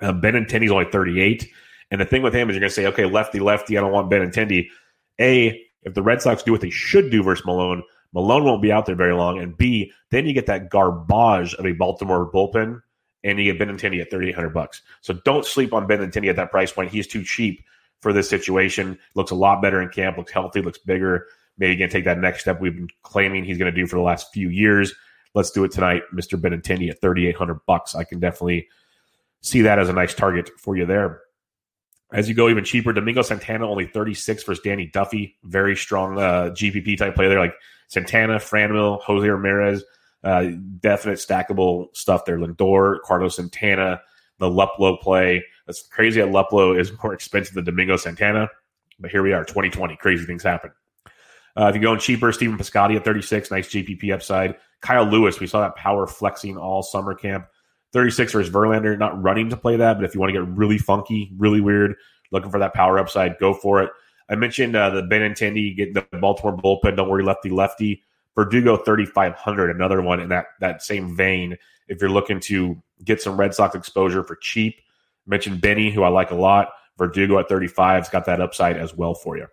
Uh, 0.00 0.12
Benintendi's 0.12 0.70
only 0.70 0.86
38. 0.90 1.48
And 1.90 2.00
the 2.00 2.04
thing 2.04 2.22
with 2.22 2.34
him 2.34 2.48
is 2.48 2.54
you're 2.54 2.60
going 2.60 2.70
to 2.70 2.74
say, 2.74 2.86
okay, 2.86 3.06
lefty, 3.06 3.40
lefty, 3.40 3.76
I 3.76 3.80
don't 3.80 3.92
want 3.92 4.10
ben 4.10 4.30
Benintendi. 4.30 4.68
A, 5.20 5.60
if 5.82 5.94
the 5.94 6.02
Red 6.02 6.22
Sox 6.22 6.42
do 6.42 6.52
what 6.52 6.60
they 6.60 6.70
should 6.70 7.10
do 7.10 7.22
versus 7.22 7.44
Milone, 7.44 7.82
Milone 8.12 8.44
won't 8.44 8.62
be 8.62 8.72
out 8.72 8.86
there 8.86 8.94
very 8.94 9.14
long. 9.14 9.38
And 9.38 9.56
B, 9.56 9.92
then 10.10 10.26
you 10.26 10.32
get 10.32 10.46
that 10.46 10.70
garbage 10.70 11.54
of 11.54 11.66
a 11.66 11.72
Baltimore 11.72 12.30
bullpen, 12.30 12.82
and 13.24 13.38
you 13.38 13.52
get 13.52 13.60
Benintendi 13.60 14.00
at 14.00 14.10
3800 14.10 14.50
bucks. 14.50 14.82
So 15.00 15.14
don't 15.24 15.44
sleep 15.44 15.72
on 15.72 15.86
Benintendi 15.86 16.28
at 16.28 16.36
that 16.36 16.50
price 16.50 16.72
point. 16.72 16.90
He's 16.90 17.06
too 17.06 17.22
cheap 17.22 17.62
for 18.00 18.12
this 18.12 18.28
situation. 18.28 18.98
Looks 19.14 19.30
a 19.30 19.34
lot 19.34 19.60
better 19.60 19.80
in 19.82 19.88
camp, 19.90 20.16
looks 20.16 20.32
healthy, 20.32 20.62
looks 20.62 20.78
bigger. 20.78 21.26
Maybe 21.58 21.76
going 21.76 21.90
to 21.90 21.96
take 21.96 22.06
that 22.06 22.18
next 22.18 22.40
step 22.40 22.60
we've 22.60 22.74
been 22.74 22.88
claiming 23.02 23.44
he's 23.44 23.58
going 23.58 23.72
to 23.72 23.78
do 23.78 23.86
for 23.86 23.96
the 23.96 24.02
last 24.02 24.32
few 24.32 24.48
years. 24.48 24.94
Let's 25.34 25.50
do 25.50 25.62
it 25.64 25.72
tonight, 25.72 26.02
Mr. 26.14 26.40
Benintendi 26.40 26.90
at 26.90 27.00
3800 27.00 27.60
bucks. 27.66 27.94
I 27.94 28.04
can 28.04 28.18
definitely 28.18 28.68
see 29.42 29.62
that 29.62 29.78
as 29.78 29.88
a 29.88 29.92
nice 29.92 30.14
target 30.14 30.50
for 30.58 30.76
you 30.76 30.86
there. 30.86 31.20
As 32.12 32.28
you 32.28 32.34
go 32.34 32.48
even 32.48 32.64
cheaper, 32.64 32.92
Domingo 32.92 33.22
Santana 33.22 33.68
only 33.68 33.86
36 33.86 34.42
versus 34.42 34.62
Danny 34.64 34.86
Duffy. 34.86 35.36
Very 35.44 35.76
strong 35.76 36.18
uh, 36.18 36.50
GPP 36.50 36.98
type 36.98 37.14
player 37.14 37.28
there. 37.28 37.38
Like 37.38 37.54
Santana, 37.86 38.36
Franmil, 38.36 39.00
Jose 39.02 39.28
Ramirez, 39.28 39.84
uh, 40.24 40.46
definite 40.80 41.18
stackable 41.18 41.94
stuff 41.96 42.24
there. 42.24 42.38
Lindor, 42.38 43.00
Carlos 43.04 43.36
Santana, 43.36 44.00
the 44.38 44.48
Luplow 44.48 45.00
play. 45.00 45.44
That's 45.66 45.82
crazy 45.82 46.20
that 46.20 46.30
Luplow 46.30 46.78
is 46.78 46.92
more 47.02 47.14
expensive 47.14 47.54
than 47.54 47.64
Domingo 47.64 47.96
Santana. 47.96 48.48
But 48.98 49.10
here 49.10 49.22
we 49.22 49.32
are, 49.32 49.44
2020. 49.44 49.96
Crazy 49.96 50.24
things 50.24 50.42
happen. 50.42 50.72
Uh, 51.56 51.66
if 51.66 51.74
you're 51.74 51.82
going 51.82 51.98
cheaper, 51.98 52.32
Stephen 52.32 52.56
Piscotty 52.56 52.96
at 52.96 53.04
36, 53.04 53.50
nice 53.50 53.68
GPP 53.68 54.12
upside. 54.12 54.56
Kyle 54.82 55.04
Lewis, 55.04 55.40
we 55.40 55.46
saw 55.46 55.60
that 55.60 55.76
power 55.76 56.06
flexing 56.06 56.56
all 56.56 56.82
summer 56.82 57.14
camp. 57.14 57.46
36 57.92 58.32
versus 58.32 58.54
Verlander, 58.54 58.96
not 58.96 59.20
running 59.20 59.50
to 59.50 59.56
play 59.56 59.76
that, 59.76 59.94
but 59.94 60.04
if 60.04 60.14
you 60.14 60.20
want 60.20 60.32
to 60.32 60.38
get 60.38 60.48
really 60.48 60.78
funky, 60.78 61.32
really 61.36 61.60
weird, 61.60 61.96
looking 62.30 62.50
for 62.50 62.60
that 62.60 62.72
power 62.72 62.98
upside, 62.98 63.36
go 63.38 63.52
for 63.52 63.82
it. 63.82 63.90
I 64.28 64.36
mentioned 64.36 64.76
uh, 64.76 64.90
the 64.90 65.02
Benintendi 65.02 65.76
getting 65.76 65.94
the 65.94 66.06
Baltimore 66.20 66.56
bullpen. 66.56 66.96
Don't 66.96 67.08
worry, 67.08 67.24
lefty 67.24 67.50
lefty. 67.50 68.04
Verdugo 68.34 68.76
3,500, 68.76 69.70
another 69.74 70.00
one 70.00 70.20
in 70.20 70.28
that 70.28 70.46
that 70.60 70.82
same 70.82 71.16
vein. 71.16 71.56
If 71.88 72.00
you're 72.00 72.10
looking 72.10 72.40
to 72.40 72.80
get 73.04 73.20
some 73.20 73.36
Red 73.36 73.54
Sox 73.54 73.74
exposure 73.74 74.22
for 74.22 74.36
cheap, 74.36 74.76
I 74.78 75.30
mentioned 75.30 75.60
Benny, 75.60 75.90
who 75.90 76.02
I 76.02 76.08
like 76.08 76.30
a 76.30 76.36
lot. 76.36 76.68
Verdugo 76.96 77.38
at 77.38 77.48
35 77.48 78.04
has 78.04 78.08
got 78.08 78.26
that 78.26 78.40
upside 78.40 78.76
as 78.76 78.94
well 78.94 79.14
for 79.14 79.36
you. 79.36 79.46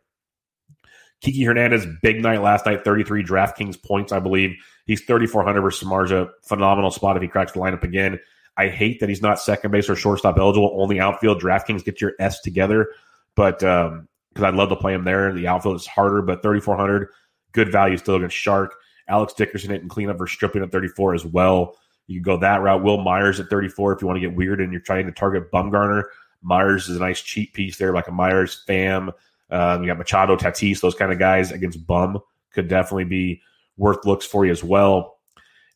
Kiki 1.22 1.44
Hernandez, 1.44 1.88
big 2.02 2.22
night 2.22 2.42
last 2.42 2.66
night, 2.66 2.84
33 2.84 3.24
DraftKings 3.24 3.82
points, 3.82 4.12
I 4.12 4.20
believe. 4.20 4.56
He's 4.86 5.02
3,400 5.02 5.62
versus 5.62 5.88
Samardzija. 5.88 6.30
Phenomenal 6.44 6.92
spot 6.92 7.16
if 7.16 7.24
he 7.24 7.28
cracks 7.28 7.54
the 7.54 7.60
lineup 7.60 7.84
again. 7.84 8.20
I 8.56 8.70
hate 8.70 9.00
that 9.00 9.10
he's 9.10 9.22
not 9.22 9.40
second 9.40 9.72
base 9.72 9.90
or 9.90 9.96
shortstop 9.96 10.38
eligible, 10.38 10.76
only 10.80 11.00
outfield. 11.00 11.42
DraftKings 11.42 11.84
get 11.84 12.02
your 12.02 12.14
S 12.20 12.42
together, 12.42 12.88
but 13.36 13.60
because 13.60 13.92
um, 13.92 14.44
I'd 14.44 14.56
love 14.56 14.70
to 14.70 14.76
play 14.76 14.94
him 14.94 15.06
there. 15.06 15.34
The 15.34 15.48
outfield 15.48 15.76
is 15.76 15.88
harder, 15.88 16.22
but 16.22 16.42
3,400, 16.42 17.10
good 17.58 17.72
value 17.72 17.98
still 17.98 18.16
against 18.16 18.36
Shark. 18.36 18.76
Alex 19.08 19.34
Dickerson 19.34 19.72
hitting 19.72 19.90
cleanup 19.90 20.20
for 20.20 20.28
Stripling 20.28 20.64
at 20.64 20.72
34 20.72 21.16
as 21.16 21.26
well. 21.26 21.76
You 22.06 22.18
can 22.18 22.24
go 22.24 22.38
that 22.38 22.62
route. 22.62 22.84
Wil 22.84 23.00
Myers 23.00 23.40
at 23.40 23.50
34 23.50 23.94
if 23.94 24.02
you 24.02 24.08
want 24.08 24.18
to 24.18 24.22
get 24.22 24.36
weird 24.36 24.62
and 24.62 24.72
you're 24.72 24.80
trying 24.80 25.08
to 25.08 25.12
target 25.12 25.52
Bumgarner. 25.52 26.04
Myers 26.44 26.88
is 26.88 26.98
a 26.98 27.00
nice 27.00 27.20
cheap 27.20 27.54
piece 27.54 27.78
there, 27.78 27.94
like 27.94 28.08
a 28.08 28.12
Myers, 28.12 28.64
Pham. 28.70 29.12
Um, 29.50 29.82
you 29.82 29.88
got 29.88 29.98
Machado, 29.98 30.36
Tatis, 30.36 30.82
those 30.82 30.94
kind 30.94 31.12
of 31.12 31.18
guys 31.18 31.52
against 31.52 31.86
Bum 31.88 32.20
could 32.54 32.68
definitely 32.68 33.06
be 33.06 33.42
worth 33.78 34.06
looks 34.06 34.26
for 34.26 34.46
you 34.46 34.52
as 34.52 34.64
well. 34.64 35.18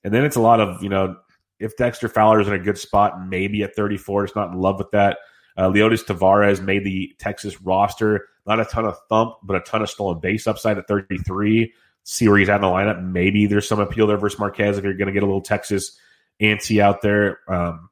And 0.04 0.14
then 0.14 0.24
it's 0.24 0.36
a 0.36 0.42
lot 0.42 0.60
of, 0.60 0.84
you 0.84 0.90
know, 0.90 1.18
if 1.60 1.76
Dexter 1.78 2.10
Fowler 2.10 2.42
is 2.42 2.48
in 2.48 2.54
a 2.54 2.60
good 2.60 2.78
spot, 2.78 3.28
maybe 3.28 3.64
at 3.64 3.76
34, 3.76 4.26
it's 4.26 4.36
not 4.36 4.52
in 4.52 4.60
love 4.60 4.78
with 4.78 4.92
that. 4.92 5.18
Uh, 5.58 5.70
Leody 5.70 6.04
Taveras 6.04 6.62
made 6.62 6.84
the 6.84 7.16
Texas 7.18 7.60
roster. 7.62 8.28
Not 8.46 8.60
a 8.60 8.66
ton 8.66 8.86
of 8.86 8.98
thump, 9.10 9.36
but 9.44 9.56
a 9.56 9.62
ton 9.62 9.82
of 9.82 9.90
stolen 9.90 10.20
base 10.20 10.48
upside 10.48 10.78
at 10.78 10.88
33. 10.88 11.74
See 12.04 12.28
where 12.28 12.38
he's 12.38 12.50
at 12.50 12.56
in 12.56 12.62
the 12.62 12.68
lineup. 12.68 13.04
Maybe 13.04 13.46
there's 13.46 13.68
some 13.68 13.80
appeal 13.80 14.08
there 14.08 14.18
versus 14.18 14.40
Marquez 14.40 14.78
if 14.78 14.84
you're 14.84 14.96
going 14.96 15.08
to 15.08 15.14
get 15.14 15.24
a 15.24 15.28
little 15.28 15.42
Texas 15.42 15.98
antsy 16.42 16.80
out 16.80 17.02
there. 17.02 17.40
Um, 17.48 17.90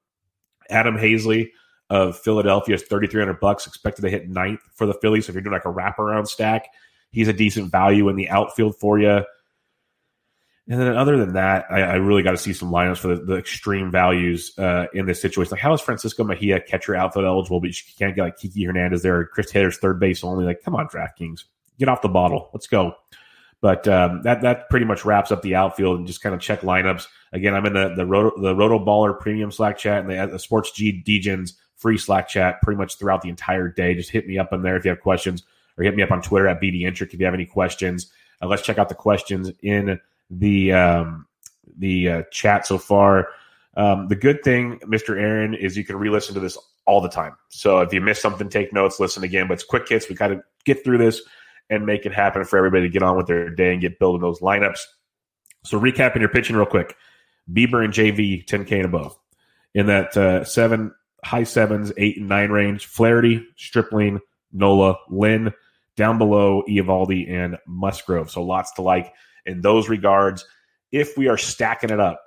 Adam 0.69 0.97
Haseley 0.97 1.51
of 1.89 2.17
Philadelphia 2.17 2.75
is 2.75 2.83
3,300 2.83 3.39
bucks, 3.39 3.67
expected 3.67 4.01
to 4.03 4.09
hit 4.09 4.29
ninth 4.29 4.61
for 4.73 4.85
the 4.85 4.93
Phillies. 4.95 5.25
So 5.25 5.31
if 5.31 5.35
you're 5.35 5.43
doing 5.43 5.53
like 5.53 5.65
a 5.65 5.73
wraparound 5.73 6.27
stack, 6.27 6.67
he's 7.11 7.27
a 7.27 7.33
decent 7.33 7.71
value 7.71 8.09
in 8.09 8.15
the 8.15 8.29
outfield 8.29 8.75
for 8.79 8.99
you. 8.99 9.23
And 10.69 10.79
then 10.79 10.95
other 10.95 11.17
than 11.17 11.33
that, 11.33 11.65
I, 11.71 11.81
I 11.81 11.95
really 11.95 12.21
got 12.21 12.31
to 12.31 12.37
see 12.37 12.53
some 12.53 12.71
lineups 12.71 12.99
for 12.99 13.15
the, 13.15 13.23
the 13.23 13.37
extreme 13.37 13.89
values 13.89 14.53
uh, 14.59 14.85
in 14.93 15.07
this 15.07 15.19
situation. 15.19 15.49
Like, 15.49 15.61
how 15.61 15.73
is 15.73 15.81
Francisco 15.81 16.23
Mejia 16.23 16.61
catcher 16.61 16.95
outfield 16.95 17.25
eligible, 17.25 17.59
but 17.59 17.69
you 17.69 17.75
can't 17.97 18.15
get 18.15 18.21
like 18.21 18.37
Kiki 18.37 18.65
Hernandez 18.65 19.01
there, 19.01 19.25
Chris 19.25 19.49
Taylor's 19.49 19.79
third 19.79 19.99
base 19.99 20.23
only? 20.23 20.45
Like, 20.45 20.61
come 20.63 20.75
on, 20.75 20.87
DraftKings, 20.87 21.45
get 21.79 21.89
off 21.89 22.03
the 22.03 22.07
bottle. 22.07 22.51
Let's 22.53 22.67
go. 22.67 22.93
But 23.61 23.87
um, 23.87 24.21
that 24.23 24.43
that 24.43 24.69
pretty 24.69 24.85
much 24.85 25.03
wraps 25.03 25.31
up 25.31 25.41
the 25.41 25.55
outfield 25.55 25.97
and 25.97 26.07
just 26.07 26.21
kind 26.21 26.35
of 26.35 26.39
check 26.39 26.61
lineups. 26.61 27.07
Again, 27.33 27.55
I'm 27.55 27.65
in 27.65 27.73
the 27.73 27.93
the 27.95 28.05
Roto, 28.05 28.39
the 28.39 28.55
Roto 28.55 28.77
Baller 28.79 29.19
Premium 29.19 29.51
Slack 29.51 29.77
chat 29.77 30.01
and 30.01 30.09
the, 30.09 30.33
the 30.33 30.39
Sports 30.39 30.71
G 30.71 31.03
Degens 31.05 31.53
free 31.75 31.97
Slack 31.97 32.27
chat 32.27 32.61
pretty 32.61 32.77
much 32.77 32.97
throughout 32.97 33.21
the 33.21 33.29
entire 33.29 33.67
day. 33.69 33.95
Just 33.95 34.11
hit 34.11 34.27
me 34.27 34.37
up 34.37 34.53
in 34.53 34.61
there 34.61 34.77
if 34.77 34.85
you 34.85 34.89
have 34.89 35.01
questions, 35.01 35.43
or 35.77 35.83
hit 35.83 35.95
me 35.95 36.03
up 36.03 36.11
on 36.11 36.21
Twitter 36.21 36.47
at 36.47 36.61
BDintric 36.61 37.13
if 37.13 37.19
you 37.19 37.25
have 37.25 37.33
any 37.33 37.45
questions. 37.45 38.11
Uh, 38.41 38.47
let's 38.47 38.61
check 38.61 38.77
out 38.77 38.87
the 38.87 38.95
questions 38.95 39.51
in 39.61 39.99
the 40.29 40.73
um, 40.73 41.25
the 41.77 42.09
uh, 42.09 42.23
chat 42.31 42.65
so 42.65 42.77
far. 42.77 43.29
Um, 43.77 44.07
the 44.07 44.15
good 44.15 44.43
thing, 44.43 44.79
Mr. 44.79 45.17
Aaron, 45.17 45.53
is 45.53 45.77
you 45.77 45.85
can 45.85 45.95
re-listen 45.95 46.33
to 46.33 46.39
this 46.39 46.57
all 46.85 47.01
the 47.01 47.09
time. 47.09 47.35
So 47.49 47.79
if 47.79 47.93
you 47.93 48.01
miss 48.01 48.19
something, 48.19 48.49
take 48.49 48.73
notes, 48.73 48.99
listen 48.99 49.23
again. 49.23 49.47
But 49.47 49.55
it's 49.55 49.63
quick 49.63 49.87
hits. 49.87 50.09
We 50.09 50.15
kind 50.15 50.33
of 50.33 50.41
get 50.65 50.83
through 50.83 50.97
this 50.97 51.21
and 51.69 51.85
make 51.85 52.05
it 52.05 52.13
happen 52.13 52.43
for 52.43 52.57
everybody 52.57 52.83
to 52.83 52.89
get 52.89 53.03
on 53.03 53.15
with 53.15 53.27
their 53.27 53.49
day 53.49 53.71
and 53.71 53.81
get 53.81 53.99
building 53.99 54.21
those 54.21 54.39
lineups. 54.39 54.79
So 55.63 55.79
recapping 55.79 56.19
your 56.19 56.29
pitching 56.29 56.55
real 56.55 56.65
quick: 56.65 56.95
Bieber 57.51 57.83
and 57.83 57.93
JV 57.93 58.45
10K 58.45 58.71
and 58.71 58.85
above 58.85 59.17
in 59.73 59.85
that 59.87 60.17
uh, 60.17 60.43
seven 60.43 60.93
high 61.23 61.43
sevens, 61.43 61.91
eight 61.97 62.17
and 62.17 62.27
nine 62.27 62.51
range. 62.51 62.85
Flaherty, 62.85 63.45
Stripling, 63.55 64.19
Nola, 64.51 64.97
Lynn. 65.09 65.53
Down 65.95 66.17
below, 66.17 66.63
Eovaldi 66.69 67.29
and 67.29 67.57
Musgrove. 67.67 68.31
So 68.31 68.41
lots 68.41 68.71
to 68.73 68.81
like 68.81 69.13
in 69.49 69.61
those 69.61 69.89
regards. 69.89 70.45
If 70.91 71.17
we 71.17 71.27
are 71.27 71.37
stacking 71.37 71.89
it 71.89 71.99
up, 71.99 72.21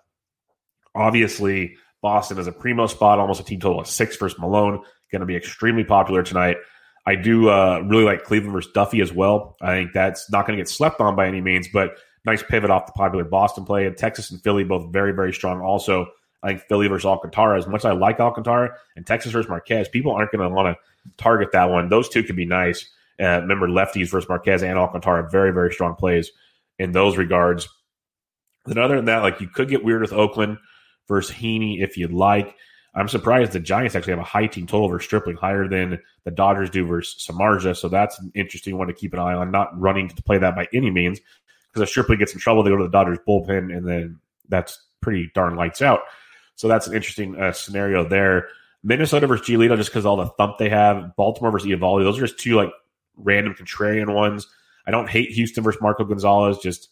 obviously 0.94 1.76
Boston 2.02 2.38
is 2.38 2.46
a 2.46 2.52
primo 2.52 2.86
spot, 2.86 3.18
almost 3.18 3.40
a 3.40 3.44
team 3.44 3.60
total 3.60 3.80
of 3.80 3.86
six 3.86 4.16
versus 4.16 4.38
Milone. 4.38 4.82
Going 5.10 5.20
to 5.20 5.26
be 5.26 5.36
extremely 5.36 5.84
popular 5.84 6.22
tonight. 6.22 6.56
I 7.06 7.16
do 7.16 7.48
uh, 7.48 7.80
really 7.86 8.04
like 8.04 8.24
Cleveland 8.24 8.52
versus 8.52 8.72
Duffy 8.72 9.00
as 9.00 9.12
well. 9.12 9.56
I 9.60 9.74
think 9.74 9.92
that's 9.92 10.30
not 10.30 10.46
going 10.46 10.56
to 10.56 10.60
get 10.62 10.68
slept 10.68 11.00
on 11.00 11.16
by 11.16 11.26
any 11.26 11.40
means, 11.40 11.68
but 11.72 11.96
nice 12.24 12.42
pivot 12.42 12.70
off 12.70 12.86
the 12.86 12.92
popular 12.92 13.24
Boston 13.24 13.64
play. 13.64 13.86
And 13.86 13.96
Texas 13.96 14.30
and 14.30 14.40
Philly 14.42 14.64
both 14.64 14.92
very, 14.92 15.12
very 15.12 15.32
strong. 15.32 15.60
Also, 15.60 16.06
I 16.42 16.48
think 16.48 16.62
Philly 16.62 16.88
versus 16.88 17.04
Alcantara, 17.04 17.58
as 17.58 17.66
much 17.66 17.80
as 17.80 17.86
I 17.86 17.92
like 17.92 18.20
Alcantara 18.20 18.76
and 18.96 19.06
Texas 19.06 19.32
versus 19.32 19.48
Marquez, 19.48 19.88
people 19.88 20.12
aren't 20.12 20.32
going 20.32 20.48
to 20.48 20.54
want 20.54 20.76
to 20.76 21.10
target 21.16 21.50
that 21.52 21.70
one. 21.70 21.88
Those 21.88 22.08
two 22.08 22.22
could 22.22 22.36
be 22.36 22.46
nice. 22.46 22.88
Uh, 23.20 23.40
remember, 23.40 23.68
lefties 23.68 24.10
versus 24.10 24.28
Marquez 24.28 24.62
and 24.62 24.78
Alcantara, 24.78 25.28
very, 25.28 25.52
very 25.52 25.72
strong 25.72 25.94
plays 25.94 26.30
in 26.82 26.92
those 26.92 27.16
regards. 27.16 27.68
Then 28.66 28.78
other 28.78 28.96
than 28.96 29.06
that, 29.06 29.22
like 29.22 29.40
you 29.40 29.48
could 29.48 29.68
get 29.68 29.84
weird 29.84 30.02
with 30.02 30.12
Oakland 30.12 30.58
versus 31.08 31.34
Heaney 31.34 31.82
if 31.82 31.96
you'd 31.96 32.12
like. 32.12 32.54
I'm 32.94 33.08
surprised 33.08 33.52
the 33.52 33.60
Giants 33.60 33.94
actually 33.94 34.12
have 34.12 34.20
a 34.20 34.24
high 34.24 34.46
team 34.46 34.66
total 34.66 34.88
versus 34.88 35.06
Stripling, 35.06 35.36
higher 35.36 35.66
than 35.66 35.98
the 36.24 36.30
Dodgers 36.30 36.68
do 36.68 36.84
versus 36.86 37.26
Samardzija. 37.26 37.76
So 37.76 37.88
that's 37.88 38.18
an 38.18 38.30
interesting 38.34 38.76
one 38.76 38.88
to 38.88 38.92
keep 38.92 39.14
an 39.14 39.18
eye 39.20 39.34
on. 39.34 39.50
Not 39.50 39.78
running 39.80 40.08
to 40.08 40.22
play 40.22 40.38
that 40.38 40.54
by 40.54 40.68
any 40.74 40.90
means, 40.90 41.20
because 41.68 41.82
if 41.82 41.88
Stripling 41.88 42.18
gets 42.18 42.34
in 42.34 42.40
trouble, 42.40 42.62
they 42.62 42.70
go 42.70 42.76
to 42.76 42.84
the 42.84 42.90
Dodgers 42.90 43.18
bullpen, 43.26 43.74
and 43.74 43.88
then 43.88 44.20
that's 44.48 44.78
pretty 45.00 45.30
darn 45.34 45.56
lights 45.56 45.80
out. 45.80 46.00
So 46.56 46.68
that's 46.68 46.86
an 46.86 46.94
interesting 46.94 47.40
uh, 47.40 47.52
scenario 47.52 48.06
there. 48.06 48.48
Minnesota 48.82 49.26
versus 49.26 49.46
Giolito, 49.46 49.76
just 49.76 49.88
because 49.88 50.04
all 50.04 50.16
the 50.16 50.26
thump 50.26 50.58
they 50.58 50.68
have. 50.68 51.16
Baltimore 51.16 51.50
versus 51.50 51.68
Eovaldi, 51.68 52.02
those 52.02 52.18
are 52.18 52.26
just 52.26 52.38
two 52.38 52.56
like 52.56 52.70
random 53.16 53.54
contrarian 53.54 54.12
ones. 54.12 54.46
I 54.86 54.90
don't 54.90 55.08
hate 55.08 55.30
Houston 55.30 55.62
versus 55.64 55.80
Marco 55.80 56.04
Gonzalez. 56.04 56.58
Just 56.58 56.88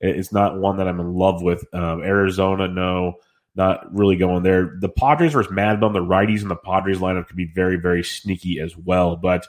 it's 0.00 0.32
not 0.32 0.58
one 0.58 0.76
that 0.78 0.88
I'm 0.88 1.00
in 1.00 1.14
love 1.14 1.42
with. 1.42 1.64
Um, 1.72 2.02
Arizona, 2.02 2.68
no, 2.68 3.14
not 3.54 3.94
really 3.94 4.16
going 4.16 4.42
there. 4.42 4.76
The 4.80 4.88
Padres 4.88 5.32
versus 5.32 5.52
Mad 5.52 5.80
Bum, 5.80 5.92
the 5.92 6.00
righties 6.00 6.42
in 6.42 6.48
the 6.48 6.56
Padres 6.56 6.98
lineup 6.98 7.26
could 7.26 7.36
be 7.36 7.50
very, 7.54 7.76
very 7.76 8.02
sneaky 8.02 8.60
as 8.60 8.76
well. 8.76 9.16
But 9.16 9.46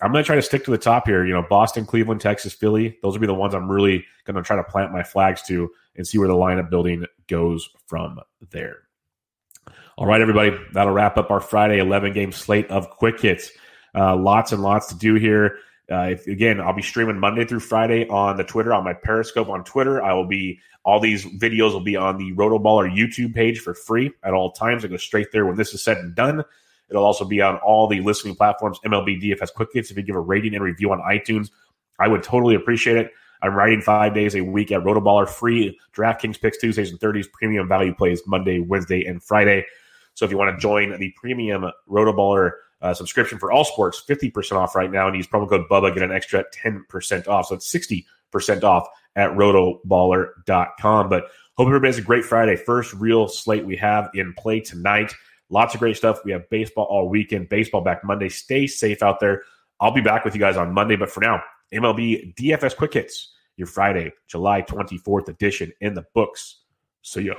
I'm 0.00 0.12
going 0.12 0.22
to 0.22 0.26
try 0.26 0.36
to 0.36 0.42
stick 0.42 0.64
to 0.64 0.70
the 0.70 0.78
top 0.78 1.06
here. 1.06 1.24
You 1.26 1.32
know, 1.32 1.44
Boston, 1.48 1.84
Cleveland, 1.84 2.20
Texas, 2.20 2.52
Philly. 2.52 2.96
Those 3.02 3.14
will 3.14 3.20
be 3.20 3.26
the 3.26 3.34
ones 3.34 3.54
I'm 3.54 3.70
really 3.70 4.04
going 4.24 4.36
to 4.36 4.42
try 4.42 4.56
to 4.56 4.62
plant 4.62 4.92
my 4.92 5.02
flags 5.02 5.42
to 5.48 5.70
and 5.96 6.06
see 6.06 6.18
where 6.18 6.28
the 6.28 6.34
lineup 6.34 6.70
building 6.70 7.04
goes 7.26 7.68
from 7.86 8.20
there. 8.50 8.82
All 9.96 10.06
right, 10.06 10.20
everybody, 10.20 10.56
that'll 10.74 10.92
wrap 10.92 11.16
up 11.16 11.32
our 11.32 11.40
Friday 11.40 11.80
11 11.80 12.12
game 12.12 12.30
slate 12.30 12.70
of 12.70 12.88
quick 12.90 13.20
hits. 13.20 13.50
Uh, 13.94 14.14
lots 14.14 14.52
and 14.52 14.62
lots 14.62 14.86
to 14.88 14.94
do 14.94 15.14
here. 15.14 15.58
Uh, 15.90 16.10
if, 16.10 16.26
again, 16.26 16.60
I'll 16.60 16.74
be 16.74 16.82
streaming 16.82 17.18
Monday 17.18 17.44
through 17.44 17.60
Friday 17.60 18.06
on 18.08 18.36
the 18.36 18.44
Twitter, 18.44 18.74
on 18.74 18.84
my 18.84 18.92
Periscope 18.92 19.48
on 19.48 19.64
Twitter. 19.64 20.02
I 20.02 20.12
will 20.12 20.26
be, 20.26 20.60
all 20.84 21.00
these 21.00 21.24
videos 21.24 21.72
will 21.72 21.80
be 21.80 21.96
on 21.96 22.18
the 22.18 22.32
Rotoballer 22.34 22.94
YouTube 22.94 23.34
page 23.34 23.60
for 23.60 23.74
free 23.74 24.10
at 24.22 24.34
all 24.34 24.52
times. 24.52 24.84
I 24.84 24.88
go 24.88 24.98
straight 24.98 25.28
there 25.32 25.46
when 25.46 25.56
this 25.56 25.72
is 25.72 25.82
said 25.82 25.96
and 25.98 26.14
done. 26.14 26.44
It'll 26.90 27.04
also 27.04 27.24
be 27.24 27.40
on 27.40 27.56
all 27.56 27.86
the 27.86 28.00
listening 28.00 28.34
platforms, 28.34 28.78
MLB 28.84 29.22
DFS 29.22 29.52
Quick 29.54 29.70
Hits. 29.72 29.90
If 29.90 29.96
you 29.96 30.02
give 30.02 30.16
a 30.16 30.20
rating 30.20 30.54
and 30.54 30.64
review 30.64 30.92
on 30.92 31.00
iTunes, 31.00 31.50
I 31.98 32.08
would 32.08 32.22
totally 32.22 32.54
appreciate 32.54 32.96
it. 32.96 33.10
I'm 33.40 33.54
writing 33.54 33.80
five 33.80 34.14
days 34.14 34.34
a 34.34 34.40
week 34.40 34.72
at 34.72 34.82
Rotoballer, 34.82 35.28
free 35.28 35.78
DraftKings 35.94 36.40
picks 36.40 36.58
Tuesdays 36.58 36.90
and 36.90 36.98
30s, 36.98 37.30
premium 37.32 37.68
value 37.68 37.94
plays 37.94 38.20
Monday, 38.26 38.58
Wednesday, 38.58 39.04
and 39.04 39.22
Friday. 39.22 39.64
So 40.14 40.24
if 40.24 40.30
you 40.30 40.38
want 40.38 40.54
to 40.54 40.60
join 40.60 40.98
the 40.98 41.14
premium 41.16 41.70
Rotoballer 41.88 42.52
uh, 42.80 42.94
subscription 42.94 43.38
for 43.38 43.50
all 43.50 43.64
sports, 43.64 44.02
50% 44.08 44.52
off 44.52 44.74
right 44.74 44.90
now, 44.90 45.06
and 45.08 45.16
use 45.16 45.26
promo 45.26 45.48
code 45.48 45.68
Bubba, 45.68 45.92
get 45.92 46.02
an 46.02 46.12
extra 46.12 46.44
10% 46.54 47.28
off. 47.28 47.46
So 47.46 47.56
it's 47.56 47.72
60% 47.72 48.62
off 48.62 48.88
at 49.16 49.30
rotoballer.com. 49.30 51.08
But 51.08 51.24
hope 51.56 51.66
everybody 51.66 51.88
has 51.88 51.98
a 51.98 52.02
great 52.02 52.24
Friday. 52.24 52.56
First 52.56 52.94
real 52.94 53.28
slate 53.28 53.66
we 53.66 53.76
have 53.76 54.10
in 54.14 54.32
play 54.34 54.60
tonight. 54.60 55.12
Lots 55.50 55.74
of 55.74 55.80
great 55.80 55.96
stuff. 55.96 56.20
We 56.24 56.32
have 56.32 56.48
baseball 56.50 56.84
all 56.84 57.08
weekend, 57.08 57.48
baseball 57.48 57.80
back 57.80 58.04
Monday. 58.04 58.28
Stay 58.28 58.66
safe 58.66 59.02
out 59.02 59.18
there. 59.18 59.42
I'll 59.80 59.92
be 59.92 60.00
back 60.00 60.24
with 60.24 60.34
you 60.34 60.40
guys 60.40 60.56
on 60.56 60.72
Monday. 60.72 60.96
But 60.96 61.10
for 61.10 61.20
now, 61.20 61.42
MLB 61.72 62.34
DFS 62.34 62.76
Quick 62.76 62.94
Hits, 62.94 63.34
your 63.56 63.66
Friday, 63.66 64.12
July 64.26 64.62
24th 64.62 65.28
edition 65.28 65.72
in 65.80 65.94
the 65.94 66.04
books. 66.14 66.60
See 67.02 67.22
ya. 67.22 67.34